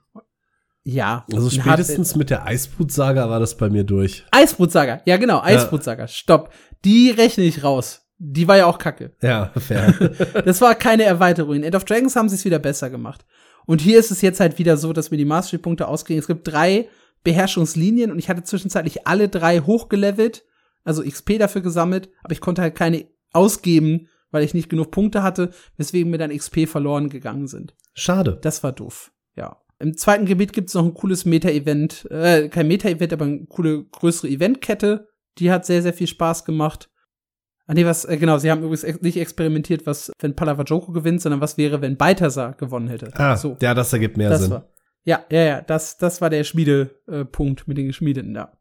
[0.83, 1.25] Ja.
[1.33, 4.25] Also spätestens mit der Eisbrutsaga war das bei mir durch.
[4.31, 6.07] Eisbrutsaga, ja genau, Eisbrutsaga, ja.
[6.07, 6.51] stopp.
[6.85, 8.05] Die rechne ich raus.
[8.17, 9.13] Die war ja auch kacke.
[9.21, 9.93] Ja, fair.
[10.45, 11.55] das war keine Erweiterung.
[11.55, 13.25] In End of Dragons haben sie es wieder besser gemacht.
[13.65, 16.19] Und hier ist es jetzt halt wieder so, dass mir die Mastery-Punkte ausgehen.
[16.19, 16.89] Es gibt drei
[17.23, 20.45] Beherrschungslinien und ich hatte zwischenzeitlich alle drei hochgelevelt,
[20.83, 25.23] also XP dafür gesammelt, aber ich konnte halt keine ausgeben, weil ich nicht genug Punkte
[25.23, 27.75] hatte, weswegen mir dann XP verloren gegangen sind.
[27.93, 28.39] Schade.
[28.41, 29.57] Das war doof, ja.
[29.79, 34.27] Im zweiten Gebiet gibt's noch ein cooles Meta-Event, äh, kein Meta-Event, aber eine coole größere
[34.27, 35.07] Eventkette.
[35.37, 36.89] Die hat sehr, sehr viel Spaß gemacht.
[37.65, 41.21] Ah, nee, was, äh, genau, sie haben übrigens ex nicht experimentiert, was, wenn Palavajoko gewinnt,
[41.21, 43.11] sondern was wäre, wenn Balthasar gewonnen hätte.
[43.13, 43.55] Ah, so.
[43.61, 44.51] Ja, das ergibt mehr das Sinn.
[44.51, 44.69] War.
[45.03, 48.57] Ja, ja, ja, das, das war der Schmiedepunkt mit den Geschmiedeten da.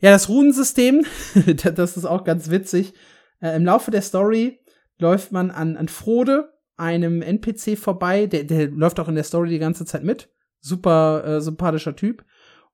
[0.00, 1.04] Ja, das Runensystem,
[1.74, 2.94] das ist auch ganz witzig.
[3.40, 4.60] Äh, Im Laufe der Story
[4.98, 9.50] läuft man an, an Frode, einem NPC vorbei, der, der läuft auch in der Story
[9.50, 10.30] die ganze Zeit mit.
[10.60, 12.24] Super äh, sympathischer Typ.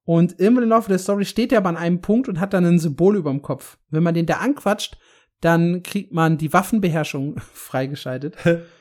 [0.04, 2.78] Und im Laufe der Story steht er aber an einem Punkt und hat dann ein
[2.78, 3.78] Symbol über dem Kopf.
[3.90, 4.96] Wenn man den da anquatscht,
[5.40, 8.36] dann kriegt man die Waffenbeherrschung freigeschaltet.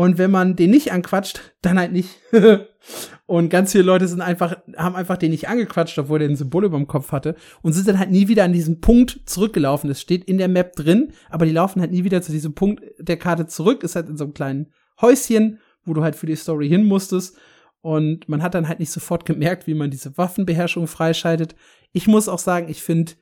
[0.00, 2.08] Und wenn man den nicht anquatscht, dann halt nicht.
[3.26, 6.64] und ganz viele Leute sind einfach, haben einfach den nicht angequatscht, obwohl der ein Symbol
[6.64, 9.88] über dem Kopf hatte und sind dann halt nie wieder an diesen Punkt zurückgelaufen.
[9.88, 12.82] Das steht in der Map drin, aber die laufen halt nie wieder zu diesem Punkt
[12.98, 13.82] der Karte zurück.
[13.82, 14.72] Ist halt in so einem kleinen
[15.02, 17.36] Häuschen, wo du halt für die Story hin musstest.
[17.82, 21.54] Und man hat dann halt nicht sofort gemerkt, wie man diese Waffenbeherrschung freischaltet.
[21.92, 23.12] Ich muss auch sagen, ich finde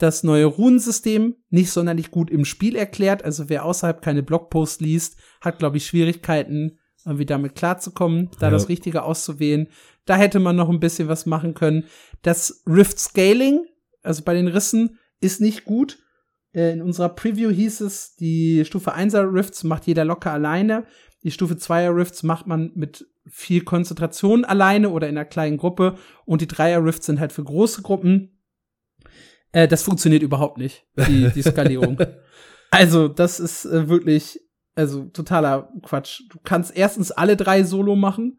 [0.00, 3.24] das neue Runensystem nicht sonderlich gut im Spiel erklärt.
[3.24, 8.50] Also wer außerhalb keine Blogposts liest, hat, glaube ich, Schwierigkeiten, irgendwie damit klarzukommen, da ja.
[8.50, 9.68] das Richtige auszuwählen.
[10.06, 11.84] Da hätte man noch ein bisschen was machen können.
[12.22, 13.64] Das Rift Scaling,
[14.02, 15.98] also bei den Rissen, ist nicht gut.
[16.52, 20.86] Äh, in unserer Preview hieß es, die Stufe 1er Rifts macht jeder locker alleine.
[21.22, 25.96] Die Stufe 2er Rifts macht man mit viel Konzentration alleine oder in einer kleinen Gruppe.
[26.24, 28.39] Und die 3er Rifts sind halt für große Gruppen.
[29.52, 31.98] Äh, das funktioniert überhaupt nicht, die, die Skalierung.
[32.70, 34.40] also, das ist äh, wirklich,
[34.74, 36.22] Also totaler Quatsch.
[36.30, 38.38] Du kannst erstens alle drei Solo machen.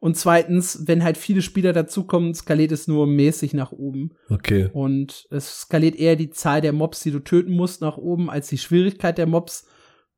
[0.00, 4.12] Und zweitens, wenn halt viele Spieler dazukommen, skaliert es nur mäßig nach oben.
[4.30, 4.70] Okay.
[4.72, 8.48] Und es skaliert eher die Zahl der Mobs, die du töten musst, nach oben, als
[8.48, 9.66] die Schwierigkeit der Mobs.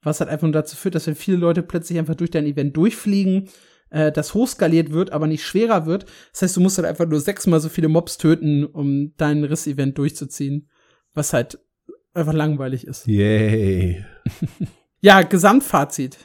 [0.03, 2.77] Was halt einfach nur dazu führt, dass wenn viele Leute plötzlich einfach durch dein Event
[2.77, 3.49] durchfliegen,
[3.91, 6.07] äh, das hochskaliert wird, aber nicht schwerer wird.
[6.33, 9.99] Das heißt, du musst halt einfach nur sechsmal so viele Mobs töten, um dein Riss-Event
[9.99, 10.69] durchzuziehen.
[11.15, 11.59] Was halt
[12.13, 13.07] einfach langweilig ist.
[13.07, 14.05] Yay.
[15.01, 16.17] Ja, Gesamtfazit.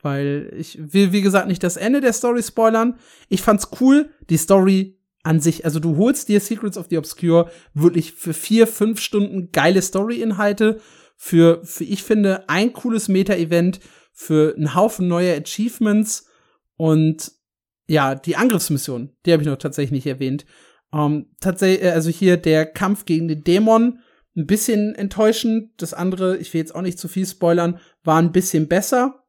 [0.00, 3.00] Weil ich will, wie gesagt, nicht das Ende der Story spoilern.
[3.28, 5.64] Ich fand's cool, die Story an sich.
[5.64, 10.80] Also du holst dir Secrets of the Obscure wirklich für vier, fünf Stunden geile Story-Inhalte,
[11.16, 13.80] für, für, ich finde, ein cooles Meta-Event,
[14.12, 16.27] für einen Haufen neuer Achievements
[16.78, 17.30] und
[17.86, 20.46] ja, die Angriffsmission, die habe ich noch tatsächlich nicht erwähnt.
[20.92, 23.98] Ähm, tatsächlich, also hier der Kampf gegen den Dämon,
[24.36, 25.72] ein bisschen enttäuschend.
[25.78, 29.24] Das andere, ich will jetzt auch nicht zu viel spoilern, war ein bisschen besser.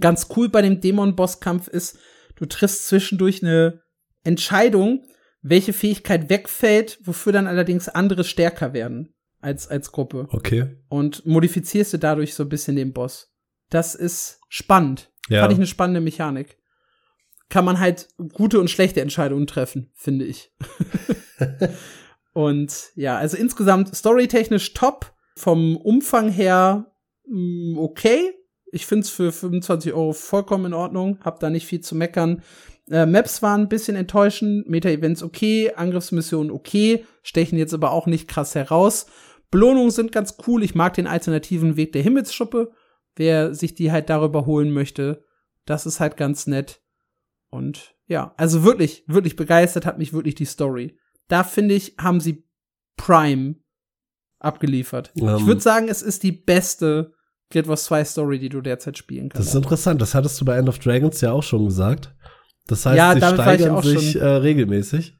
[0.00, 1.98] Ganz cool bei dem Dämon-Bosskampf ist,
[2.36, 3.82] du triffst zwischendurch eine
[4.22, 5.04] Entscheidung,
[5.42, 10.28] welche Fähigkeit wegfällt, wofür dann allerdings andere stärker werden als, als Gruppe.
[10.30, 10.76] Okay.
[10.88, 13.32] Und modifizierst du dadurch so ein bisschen den Boss.
[13.70, 15.10] Das ist spannend.
[15.28, 15.40] Ja.
[15.40, 16.57] Fand ich eine spannende Mechanik.
[17.48, 20.52] Kann man halt gute und schlechte Entscheidungen treffen, finde ich.
[22.34, 25.14] und ja, also insgesamt storytechnisch top.
[25.36, 26.92] Vom Umfang her
[27.26, 28.34] mh, okay.
[28.70, 31.18] Ich find's für 25 Euro vollkommen in Ordnung.
[31.22, 32.42] Hab da nicht viel zu meckern.
[32.90, 34.68] Äh, Maps waren ein bisschen enttäuschend.
[34.68, 35.72] Meta-Events okay.
[35.74, 37.04] Angriffsmissionen okay.
[37.22, 39.06] Stechen jetzt aber auch nicht krass heraus.
[39.50, 40.62] Belohnungen sind ganz cool.
[40.62, 42.72] Ich mag den alternativen Weg der Himmelsschuppe.
[43.16, 45.24] Wer sich die halt darüber holen möchte,
[45.64, 46.82] das ist halt ganz nett.
[47.50, 50.98] Und ja, also wirklich, wirklich begeistert hat mich wirklich die Story.
[51.28, 52.44] Da finde ich, haben sie
[52.96, 53.56] Prime
[54.38, 55.12] abgeliefert.
[55.16, 55.36] Ähm.
[55.38, 57.12] ich würde sagen, es ist die beste
[57.50, 59.48] Guild Wars 2 Story, die du derzeit spielen Das kannst.
[59.50, 60.00] ist interessant.
[60.02, 62.14] Das hattest du bei End of Dragons ja auch schon gesagt.
[62.66, 65.14] Das heißt, Ja, sie steigern sich schon- äh, regelmäßig.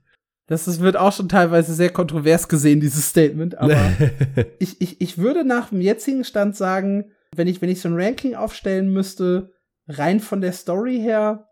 [0.47, 3.57] Das ist, wird auch schon teilweise sehr kontrovers gesehen, dieses Statement.
[3.59, 3.77] Aber
[4.59, 7.95] ich, ich, ich würde nach dem jetzigen Stand sagen, wenn ich, wenn ich so ein
[8.01, 9.53] Ranking aufstellen müsste,
[9.89, 11.48] rein von der Story her,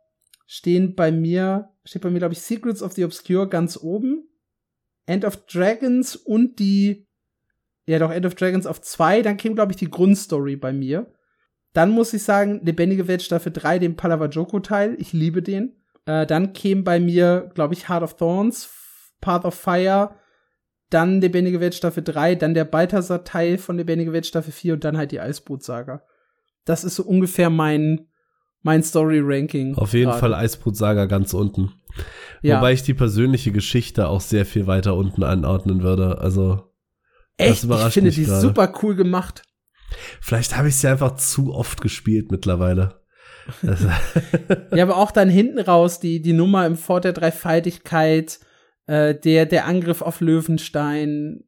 [0.47, 4.29] stehen bei mir, steht bei mir, glaube ich, Secrets of the Obscure ganz oben.
[5.07, 7.07] End of Dragons und die,
[7.87, 11.13] ja doch, End of Dragons auf zwei, dann käme, glaube ich, die Grundstory bei mir.
[11.73, 15.77] Dann muss ich sagen, Lebendige Welt Staffel 3, den Palavajoko-Teil, ich liebe den.
[16.07, 18.71] Äh, dann käme bei mir, glaube ich, Heart of Thorns,
[19.21, 20.17] Path of Fire,
[20.91, 24.97] dann Lebendige Welt Staffel 3, dann der Balthasar-Teil von Lebendige Welt Staffel 4 und dann
[24.97, 26.03] halt die Eisboot-Saga.
[26.65, 28.09] Das ist so ungefähr mein,
[28.63, 29.77] mein Story-Ranking.
[29.77, 30.21] Auf jeden gerade.
[30.21, 31.73] Fall Eisbrutsaga ganz unten.
[32.43, 32.59] Ja.
[32.59, 36.19] Wobei ich die persönliche Geschichte auch sehr viel weiter unten anordnen würde.
[36.19, 36.73] Also,
[37.39, 38.41] Echt, ich finde die gerade.
[38.41, 39.43] super cool gemacht.
[40.21, 43.01] vielleicht habe ich sie einfach zu oft gespielt mittlerweile.
[44.75, 48.41] Ja, aber auch dann hinten raus die, die Nummer im Fort der Dreifaltigkeit,
[48.87, 51.45] äh, der, der Angriff auf Löwenstein,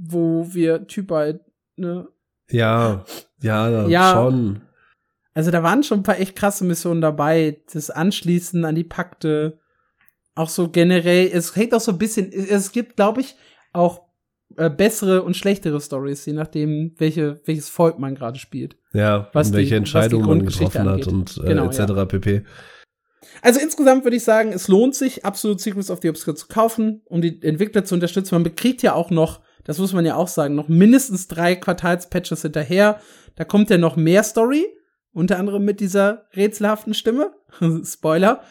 [0.00, 1.40] wo wir Typ halt,
[1.76, 2.06] ne?
[2.50, 3.04] ja,
[3.42, 4.12] ja, Ja.
[4.12, 4.62] schon.
[5.40, 7.62] Also da waren schon ein paar echt krasse Missionen dabei.
[7.72, 9.58] Das Anschließen an die Pakte.
[10.34, 13.36] Auch so generell, es hängt auch so ein bisschen, es gibt, glaube ich,
[13.72, 14.02] auch
[14.58, 18.76] äh, bessere und schlechtere Stories, je nachdem, welche, welches Volk man gerade spielt.
[18.92, 21.06] Ja, Was welche die Entscheidungen man getroffen hat angeht.
[21.06, 22.06] und äh, Genau, etc.
[22.06, 22.42] pp.
[23.40, 27.00] Also insgesamt würde ich sagen, es lohnt sich, absolut Secrets of the Obscure zu kaufen,
[27.06, 28.34] um die Entwickler zu unterstützen.
[28.34, 32.42] Man bekriegt ja auch noch, das muss man ja auch sagen, noch mindestens drei Quartalspatches
[32.42, 33.00] hinterher.
[33.36, 34.66] Da kommt ja noch mehr Story,
[35.12, 37.32] unter anderem mit dieser rätselhaften Stimme.
[37.84, 38.42] Spoiler.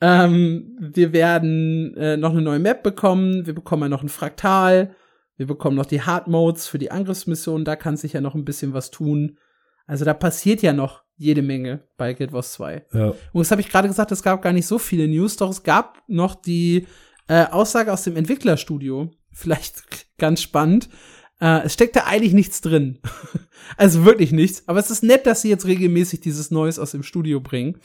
[0.00, 4.94] Ähm, wir werden äh, noch eine neue Map bekommen, wir bekommen ja noch ein Fraktal,
[5.36, 8.44] wir bekommen noch die Hard Modes für die Angriffsmission, da kann sich ja noch ein
[8.44, 9.38] bisschen was tun.
[9.86, 12.86] Also da passiert ja noch jede Menge bei Guild Wars 2.
[12.92, 13.08] Ja.
[13.08, 15.64] Und das habe ich gerade gesagt, es gab gar nicht so viele News, doch es
[15.64, 16.86] gab noch die
[17.26, 19.10] äh, Aussage aus dem Entwicklerstudio.
[19.32, 19.82] Vielleicht
[20.18, 20.88] ganz spannend.
[21.40, 22.98] Äh, es steckt da eigentlich nichts drin.
[23.76, 24.64] also wirklich nichts.
[24.66, 27.78] Aber es ist nett, dass sie jetzt regelmäßig dieses Neues aus dem Studio bringen.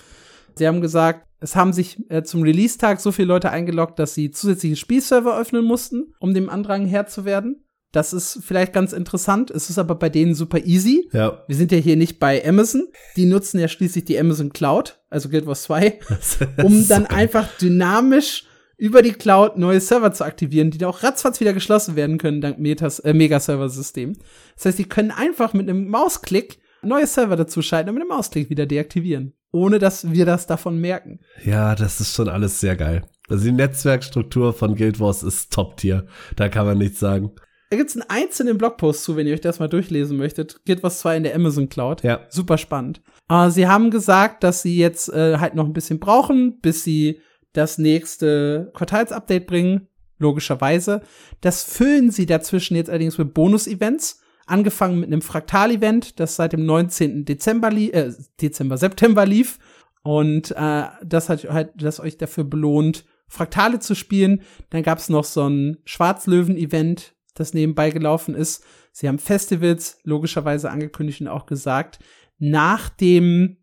[0.56, 4.32] Sie haben gesagt, es haben sich äh, zum Release-Tag so viele Leute eingeloggt, dass sie
[4.32, 7.66] zusätzliche Spielserver öffnen mussten, um dem Andrang Herr zu werden.
[7.92, 9.52] Das ist vielleicht ganz interessant.
[9.52, 11.10] Es ist aber bei denen super easy.
[11.14, 11.44] Ja.
[11.48, 12.88] Wir sind ja hier nicht bei Amazon.
[13.16, 16.00] Die nutzen ja schließlich die Amazon Cloud, also Guild Wars 2,
[16.64, 18.46] um dann einfach dynamisch
[18.78, 22.42] über die Cloud neue Server zu aktivieren, die da auch ratzfatz wieder geschlossen werden können
[22.42, 24.18] dank Metas, äh, Mega-Server-System.
[24.56, 28.10] Das heißt, die können einfach mit einem Mausklick neue Server dazu schalten und mit einem
[28.10, 31.20] Mausklick wieder deaktivieren, ohne dass wir das davon merken.
[31.44, 33.04] Ja, das ist schon alles sehr geil.
[33.30, 36.08] Also die Netzwerkstruktur von Guild Wars ist Top-Tier.
[36.36, 37.32] Da kann man nichts sagen.
[37.70, 40.64] Da gibt's einen einzelnen Blogpost zu, wenn ihr euch das mal durchlesen möchtet.
[40.66, 42.04] Geht was zwar in der Amazon Cloud.
[42.04, 42.20] Ja.
[42.30, 43.02] Super spannend.
[43.30, 47.20] Äh, sie haben gesagt, dass sie jetzt äh, halt noch ein bisschen brauchen, bis sie
[47.54, 49.88] das nächste Quartalsupdate bringen.
[50.20, 51.02] Logischerweise.
[51.42, 54.22] Das füllen sie dazwischen jetzt allerdings mit Bonus-Events.
[54.46, 57.26] Angefangen mit einem Fraktal-Event, das seit dem 19.
[57.26, 58.12] Dezember, äh,
[58.42, 59.60] Dezember, September lief.
[60.04, 64.42] Und äh, das hat halt, das euch dafür belohnt, Fraktale zu spielen.
[64.70, 68.64] Dann gab's noch so ein Schwarzlöwen-Event, das nebenbei gelaufen ist.
[68.92, 72.00] Sie haben Festivals logischerweise angekündigt und auch gesagt,
[72.38, 73.58] nach dem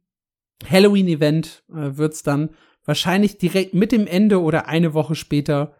[0.68, 2.50] Halloween-Event äh, wird's dann
[2.90, 5.76] wahrscheinlich direkt mit dem Ende oder eine Woche später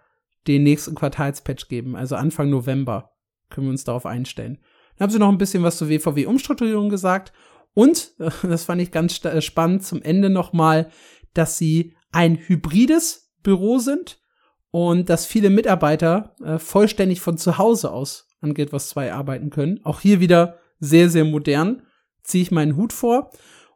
[0.46, 3.10] den nächsten Quartalspatch geben, also Anfang November
[3.50, 4.58] können wir uns darauf einstellen.
[4.96, 7.32] Dann haben sie noch ein bisschen was zur WVW-Umstrukturierung gesagt
[7.74, 8.12] und,
[8.44, 10.88] das fand ich ganz äh, spannend, zum Ende nochmal,
[11.34, 14.20] dass sie ein hybrides Büro sind
[14.70, 19.50] und dass viele Mitarbeiter äh, vollständig von zu Hause aus an Guild Wars 2 arbeiten
[19.50, 19.80] können.
[19.82, 21.82] Auch hier wieder sehr, sehr modern.
[22.22, 23.30] Ziehe ich meinen Hut vor.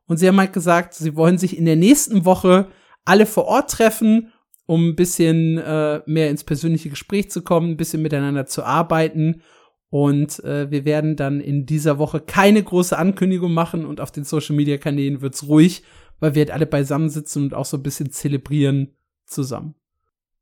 [0.07, 2.69] Und sie haben halt gesagt, sie wollen sich in der nächsten Woche
[3.05, 4.33] alle vor Ort treffen,
[4.67, 9.43] um ein bisschen äh, mehr ins persönliche Gespräch zu kommen, ein bisschen miteinander zu arbeiten.
[9.91, 14.25] Und äh, wir werden dann in dieser Woche keine große Ankündigung machen und auf den
[14.25, 15.85] Social Media Kanälen wird's ruhig,
[16.19, 19.75] weil wir halt alle beisammen sitzen und auch so ein bisschen zelebrieren zusammen.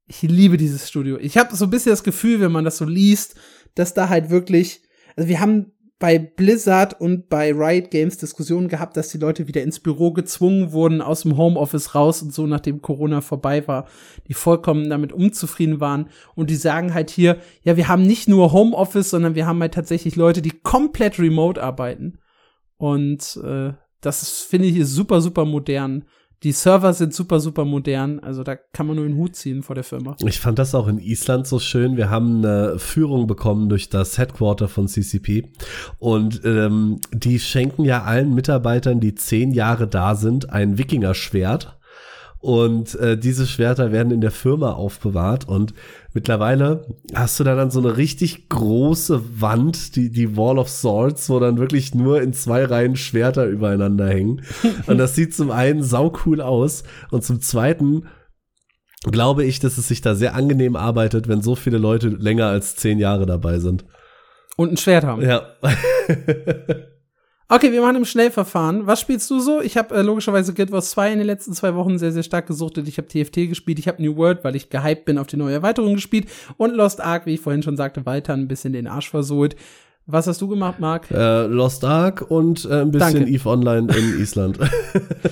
[0.06, 1.18] Ich liebe dieses Studio.
[1.18, 3.34] Ich habe so ein bisschen das Gefühl, wenn man das so liest,
[3.74, 4.82] dass da halt wirklich,
[5.16, 5.72] also wir haben
[6.02, 10.72] bei Blizzard und bei Riot Games Diskussionen gehabt, dass die Leute wieder ins Büro gezwungen
[10.72, 13.86] wurden, aus dem Homeoffice raus und so, nachdem Corona vorbei war,
[14.26, 16.08] die vollkommen damit unzufrieden waren.
[16.34, 19.74] Und die sagen halt hier, ja, wir haben nicht nur Homeoffice, sondern wir haben halt
[19.74, 22.18] tatsächlich Leute, die komplett remote arbeiten.
[22.78, 26.06] Und äh, das finde ich, ist super, super modern.
[26.42, 28.18] Die Server sind super, super modern.
[28.18, 30.16] Also da kann man nur den Hut ziehen vor der Firma.
[30.26, 31.96] Ich fand das auch in Island so schön.
[31.96, 35.50] Wir haben eine Führung bekommen durch das Headquarter von CCP.
[35.98, 41.78] Und ähm, die schenken ja allen Mitarbeitern, die zehn Jahre da sind, ein Wikinger-Schwert.
[42.40, 45.46] Und äh, diese Schwerter werden in der Firma aufbewahrt.
[45.46, 45.74] Und
[46.14, 51.28] mittlerweile hast du da dann so eine richtig große Wand, die, die Wall of Swords,
[51.30, 54.42] wo dann wirklich nur in zwei Reihen Schwerter übereinander hängen.
[54.86, 58.06] Und das sieht zum einen saucool aus und zum zweiten
[59.10, 62.76] glaube ich, dass es sich da sehr angenehm arbeitet, wenn so viele Leute länger als
[62.76, 63.84] zehn Jahre dabei sind.
[64.56, 65.22] Und ein Schwert haben.
[65.22, 65.56] Ja.
[67.54, 68.86] Okay, wir machen im Schnellverfahren.
[68.86, 69.60] Was spielst du so?
[69.60, 72.46] Ich habe äh, logischerweise Guild Wars 2 in den letzten zwei Wochen sehr, sehr stark
[72.46, 72.88] gesuchtet.
[72.88, 75.52] Ich habe TFT gespielt, ich habe New World, weil ich gehypt bin auf die neue
[75.52, 79.10] Erweiterung gespielt und Lost Ark, wie ich vorhin schon sagte, weiter ein bisschen den Arsch
[79.10, 79.54] versohlt.
[80.06, 81.10] Was hast du gemacht, Marc?
[81.10, 83.30] Äh, Lost Ark und äh, ein bisschen Danke.
[83.30, 84.58] EVE Online in Island.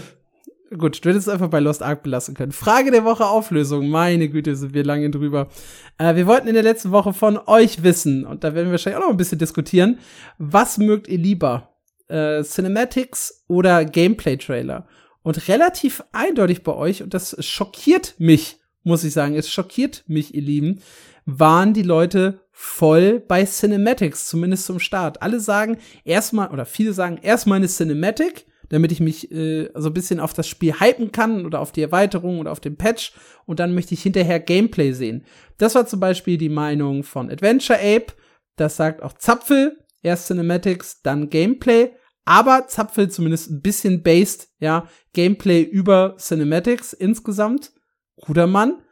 [0.77, 2.53] Gut, du hättest es einfach bei Lost Ark belassen können.
[2.53, 3.89] Frage der Woche Auflösung.
[3.89, 5.49] Meine Güte, sind wir lange drüber.
[5.97, 8.99] Äh, wir wollten in der letzten Woche von euch wissen, und da werden wir wahrscheinlich
[8.99, 9.99] auch noch ein bisschen diskutieren,
[10.37, 11.70] was mögt ihr lieber?
[12.11, 14.87] Äh, Cinematics oder Gameplay-Trailer?
[15.23, 20.35] Und relativ eindeutig bei euch, und das schockiert mich, muss ich sagen, es schockiert mich,
[20.35, 20.81] ihr Lieben,
[21.27, 25.23] waren die Leute voll bei Cinematics, zumindest zum Start.
[25.23, 29.95] Alle sagen erstmal, oder viele sagen erstmal eine Cinematic, damit ich mich äh, so ein
[29.95, 33.13] bisschen auf das Spiel hypen kann oder auf die Erweiterung oder auf den Patch
[33.45, 35.25] und dann möchte ich hinterher Gameplay sehen.
[35.59, 38.13] Das war zum Beispiel die Meinung von Adventure Ape,
[38.57, 41.91] das sagt auch Zapfel, erst Cinematics, dann Gameplay,
[42.31, 47.73] aber Zapfel zumindest ein bisschen based, ja, Gameplay über Cinematics insgesamt.
[48.21, 48.85] Guter Mann.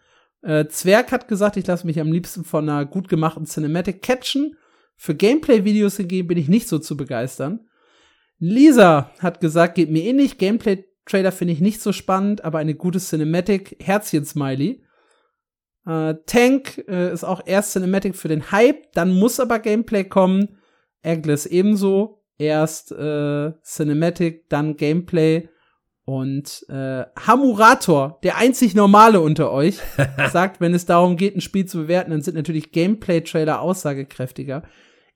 [0.42, 4.56] Äh, Zwerg hat gesagt, ich lasse mich am liebsten von einer gut gemachten Cinematic catchen.
[4.96, 7.68] Für Gameplay-Videos hingegen bin ich nicht so zu begeistern.
[8.40, 10.38] Lisa hat gesagt, geht mir ähnlich.
[10.38, 14.84] Gameplay-Trailer finde ich nicht so spannend, aber eine gute Cinematic, Herzchen-Smiley.
[15.86, 20.58] Äh, Tank äh, ist auch erst Cinematic für den Hype, dann muss aber Gameplay kommen.
[21.04, 22.17] Agnes ebenso.
[22.38, 25.48] Erst äh, Cinematic, dann Gameplay.
[26.04, 29.78] Und äh, Hamurator, der einzig normale unter euch,
[30.32, 34.62] sagt, wenn es darum geht, ein Spiel zu bewerten, dann sind natürlich Gameplay-Trailer aussagekräftiger.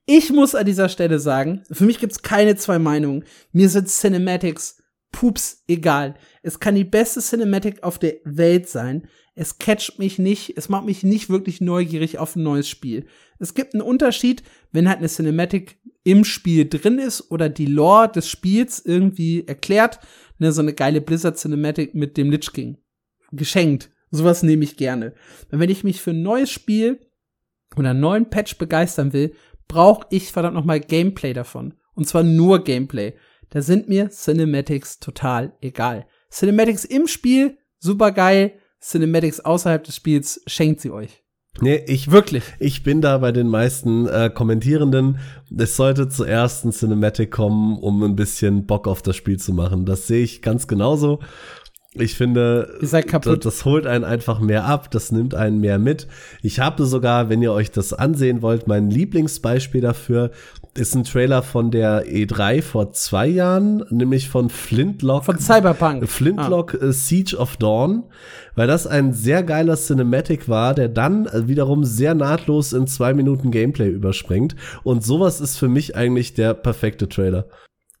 [0.05, 3.23] Ich muss an dieser Stelle sagen, für mich gibt's keine zwei Meinungen.
[3.53, 4.83] Mir sind Cinematics
[5.13, 6.15] pups egal.
[6.41, 9.07] Es kann die beste Cinematic auf der Welt sein.
[9.35, 13.07] Es catcht mich nicht, es macht mich nicht wirklich neugierig auf ein neues Spiel.
[13.39, 18.11] Es gibt einen Unterschied, wenn halt eine Cinematic im Spiel drin ist oder die Lore
[18.11, 19.99] des Spiels irgendwie erklärt,
[20.37, 22.77] ne, so eine geile Blizzard Cinematic mit dem Lich King.
[23.31, 23.89] Geschenkt.
[24.11, 25.15] Sowas nehme ich gerne.
[25.51, 26.99] Und wenn ich mich für ein neues Spiel
[27.75, 29.33] oder einen neuen Patch begeistern will,
[29.67, 31.73] brauche ich verdammt noch mal Gameplay davon.
[31.95, 33.13] Und zwar nur Gameplay.
[33.49, 36.05] Da sind mir Cinematics total egal.
[36.31, 38.59] Cinematics im Spiel, super geil.
[38.83, 41.23] Cinematics außerhalb des Spiels schenkt sie euch.
[41.61, 42.43] Nee, ich wirklich.
[42.59, 45.19] Ich bin da bei den meisten äh, Kommentierenden.
[45.55, 49.85] Es sollte zuerst ein Cinematic kommen, um ein bisschen Bock auf das Spiel zu machen.
[49.85, 51.19] Das sehe ich ganz genauso.
[51.95, 56.07] Ich finde, das, das, holt einen einfach mehr ab, das nimmt einen mehr mit.
[56.41, 60.31] Ich habe sogar, wenn ihr euch das ansehen wollt, mein Lieblingsbeispiel dafür
[60.75, 65.25] ist ein Trailer von der E3 vor zwei Jahren, nämlich von Flintlock.
[65.25, 66.09] Von Cyberpunk.
[66.09, 66.91] Flintlock ah.
[66.91, 68.03] Siege of Dawn,
[68.55, 73.51] weil das ein sehr geiler Cinematic war, der dann wiederum sehr nahtlos in zwei Minuten
[73.51, 74.55] Gameplay überspringt.
[74.83, 77.47] Und sowas ist für mich eigentlich der perfekte Trailer.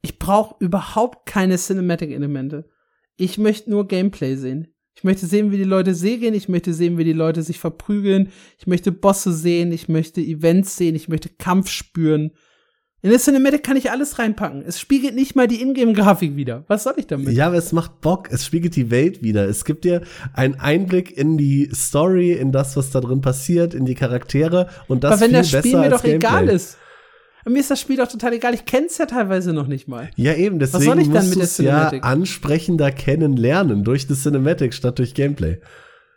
[0.01, 2.69] Ich brauche überhaupt keine Cinematic-Elemente.
[3.17, 4.67] Ich möchte nur Gameplay sehen.
[4.95, 8.31] Ich möchte sehen, wie die Leute segeln, ich möchte sehen, wie die Leute sich verprügeln,
[8.59, 12.31] ich möchte Bosse sehen, ich möchte Events sehen, ich möchte Kampf spüren.
[13.03, 14.63] In der Cinematic kann ich alles reinpacken.
[14.65, 16.63] Es spiegelt nicht mal die Ingame-Grafik wieder.
[16.67, 17.33] Was soll ich damit?
[17.33, 18.29] Ja, aber es macht Bock.
[18.31, 19.45] Es spiegelt die Welt wieder.
[19.45, 20.03] Es gibt dir
[20.33, 25.03] einen Einblick in die Story, in das, was da drin passiert, in die Charaktere und
[25.03, 26.77] das aber wenn das Spiel mir doch egal ist.
[27.45, 28.53] Mir ist das Spiel doch total egal.
[28.53, 30.09] Ich kenn's ja teilweise noch nicht mal.
[30.15, 30.59] Ja, eben.
[30.59, 32.01] Deswegen Was soll ich dann mit der Cinematic?
[32.01, 35.57] ja ansprechender kennenlernen durch die Cinematic statt durch Gameplay.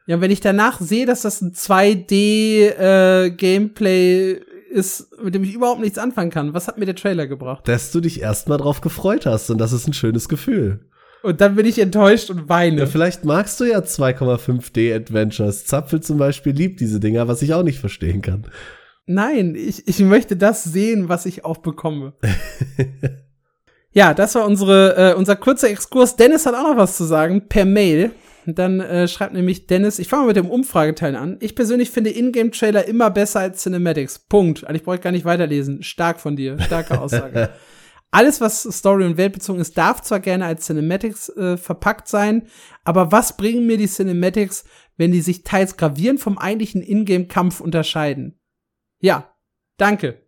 [0.07, 4.41] Ja, wenn ich danach sehe, dass das ein 2D-Gameplay äh,
[4.77, 7.67] ist, mit dem ich überhaupt nichts anfangen kann, was hat mir der Trailer gebracht?
[7.67, 10.87] Dass du dich erstmal drauf gefreut hast und das ist ein schönes Gefühl.
[11.23, 12.81] Und dann bin ich enttäuscht und weine.
[12.81, 15.65] Ja, vielleicht magst du ja 2,5D Adventures.
[15.65, 18.47] Zapfel zum Beispiel liebt diese Dinger, was ich auch nicht verstehen kann.
[19.07, 22.13] Nein, ich, ich möchte das sehen, was ich auch bekomme.
[23.93, 26.17] ja, das war unsere, äh, unser kurzer Exkurs.
[26.17, 28.13] Dennis hat auch noch was zu sagen per Mail.
[28.47, 31.37] Dann äh, schreibt nämlich Dennis, ich fange mal mit dem Umfrageteil an.
[31.41, 34.21] Ich persönlich finde Ingame-Trailer immer besser als Cinematics.
[34.21, 34.65] Punkt.
[34.65, 35.83] Also ich brauche gar nicht weiterlesen.
[35.83, 36.59] Stark von dir.
[36.61, 37.51] Starke Aussage.
[38.11, 42.49] Alles, was Story- und Weltbezogen ist, darf zwar gerne als Cinematics äh, verpackt sein,
[42.85, 44.65] aber was bringen mir die Cinematics,
[44.97, 48.41] wenn die sich teils gravierend vom eigentlichen Ingame-Kampf unterscheiden?
[49.01, 49.35] Ja,
[49.77, 50.23] danke.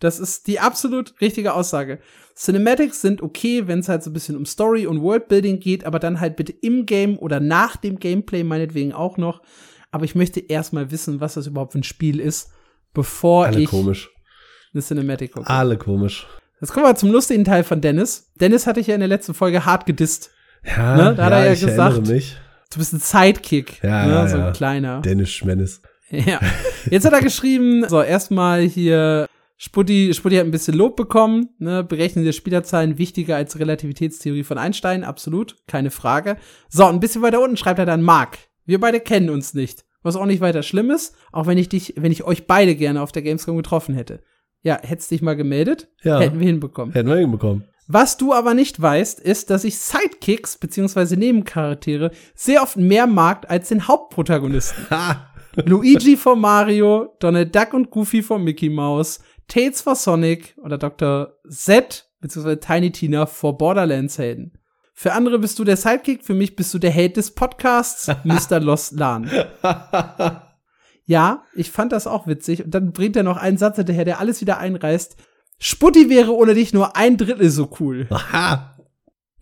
[0.00, 2.00] Das ist die absolut richtige Aussage.
[2.36, 5.98] Cinematics sind okay, wenn es halt so ein bisschen um Story und Worldbuilding geht, aber
[5.98, 9.40] dann halt bitte im Game oder nach dem Gameplay meinetwegen auch noch.
[9.90, 12.50] Aber ich möchte erstmal wissen, was das überhaupt für ein Spiel ist,
[12.92, 14.10] bevor Alle ich komisch.
[14.74, 15.48] eine Cinematic gucke.
[15.48, 16.26] Alle komisch.
[16.60, 18.30] Jetzt kommen wir zum lustigen Teil von Dennis.
[18.38, 20.30] Dennis hatte ich ja in der letzten Folge hart gedisst.
[20.64, 21.14] Ja, ne?
[21.14, 22.36] da hat ja, er ja gesagt, mich.
[22.70, 23.82] du bist ein Sidekick.
[23.82, 24.12] Ja, ne?
[24.12, 24.50] ja, so ein ja.
[24.52, 25.00] kleiner.
[25.00, 25.80] Dennis Schmennis.
[26.10, 26.38] Ja.
[26.88, 29.26] Jetzt hat er geschrieben, so, erstmal hier,
[29.58, 34.58] Sputti, Sputti hat ein bisschen Lob bekommen, ne, Berechnen der Spielerzahlen wichtiger als Relativitätstheorie von
[34.58, 36.36] Einstein, absolut, keine Frage.
[36.68, 38.38] So, ein bisschen weiter unten schreibt er dann Mark.
[38.66, 39.84] Wir beide kennen uns nicht.
[40.02, 43.00] Was auch nicht weiter schlimm ist, auch wenn ich dich, wenn ich euch beide gerne
[43.00, 44.20] auf der Gamescom getroffen hätte.
[44.62, 46.20] Ja, hättest dich mal gemeldet, Ja.
[46.20, 46.92] hätten wir hinbekommen.
[46.92, 47.64] Hätten wir hinbekommen.
[47.88, 53.48] Was du aber nicht weißt, ist, dass ich Sidekicks beziehungsweise Nebencharaktere sehr oft mehr mag
[53.48, 54.90] als den Hauptprotagonisten.
[54.90, 55.30] Ha!
[55.64, 61.34] Luigi von Mario, Donald Duck und Goofy von Mickey Mouse, Tails vor Sonic oder Dr.
[61.48, 62.56] Z bzw.
[62.56, 64.58] Tiny Tina vor Borderlands Helden.
[64.94, 68.60] Für andere bist du der Sidekick, für mich bist du der Held des Podcasts, Mr.
[68.60, 69.30] Lost Lan.
[71.04, 72.64] Ja, ich fand das auch witzig.
[72.64, 75.16] Und dann bringt er noch einen Satz hinterher, der alles wieder einreißt.
[75.58, 78.06] Sputti wäre ohne dich nur ein Drittel so cool.
[78.10, 78.75] Aha!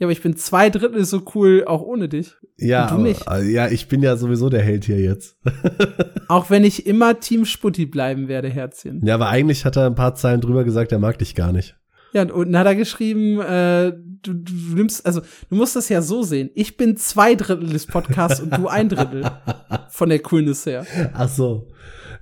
[0.05, 2.35] Ja, aber ich bin zwei Drittel so cool auch ohne dich.
[2.59, 3.27] Ja, Und du aber, nicht.
[3.27, 5.39] also, ja, ich bin ja sowieso der Held hier jetzt.
[6.29, 9.01] Auch wenn ich immer Team Sputti bleiben werde, Herzchen.
[9.03, 11.75] Ja, aber eigentlich hat er ein paar Zeilen drüber gesagt, er mag dich gar nicht.
[12.13, 16.03] Ja, und unten hat er geschrieben, äh, du, du nimmst, also du musst das ja
[16.03, 16.51] so sehen.
[16.55, 19.25] Ich bin zwei Drittel des Podcasts und du ein Drittel
[19.89, 20.85] von der Coolness her.
[21.15, 21.69] Ach so.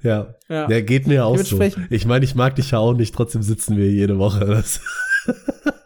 [0.03, 0.37] Ja.
[0.49, 0.69] Ja.
[0.69, 1.61] Der geht mir auch so.
[1.91, 4.63] Ich meine, ich mag dich ja auch nicht, trotzdem sitzen wir jede Woche.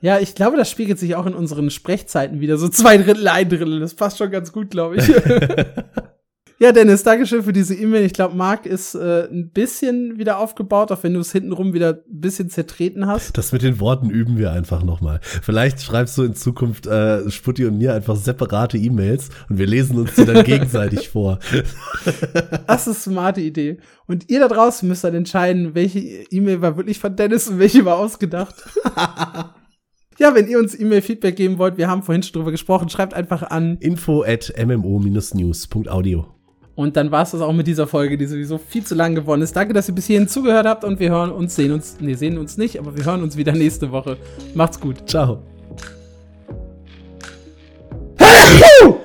[0.00, 2.58] Ja, ich glaube, das spiegelt sich auch in unseren Sprechzeiten wieder.
[2.58, 3.80] So zwei Drittel, ein Drittel.
[3.80, 5.04] Das passt schon ganz gut, glaube ich.
[6.58, 8.06] ja, Dennis, Dankeschön für diese E-Mail.
[8.06, 12.02] Ich glaube, Marc ist äh, ein bisschen wieder aufgebaut, auch wenn du es hintenrum wieder
[12.08, 13.36] ein bisschen zertreten hast.
[13.36, 15.20] Das mit den Worten üben wir einfach nochmal.
[15.22, 19.98] Vielleicht schreibst du in Zukunft äh, Sputti und mir einfach separate E-Mails und wir lesen
[19.98, 21.40] uns die dann gegenseitig vor.
[22.66, 23.76] Das ist eine smarte Idee.
[24.06, 27.84] Und ihr da draußen müsst dann entscheiden, welche E-Mail war wirklich von Dennis und welche
[27.84, 28.54] war ausgedacht.
[30.18, 33.42] ja, wenn ihr uns E-Mail-Feedback geben wollt, wir haben vorhin schon drüber gesprochen, schreibt einfach
[33.42, 33.76] an.
[33.80, 36.35] Info at mmo-news.audio.
[36.76, 39.42] Und dann war es das auch mit dieser Folge, die sowieso viel zu lang geworden
[39.42, 39.56] ist.
[39.56, 42.38] Danke, dass ihr bis hierhin zugehört habt und wir hören uns, sehen uns, nee, sehen
[42.38, 44.18] uns nicht, aber wir hören uns wieder nächste Woche.
[44.54, 45.08] Macht's gut.
[45.08, 45.55] Ciao.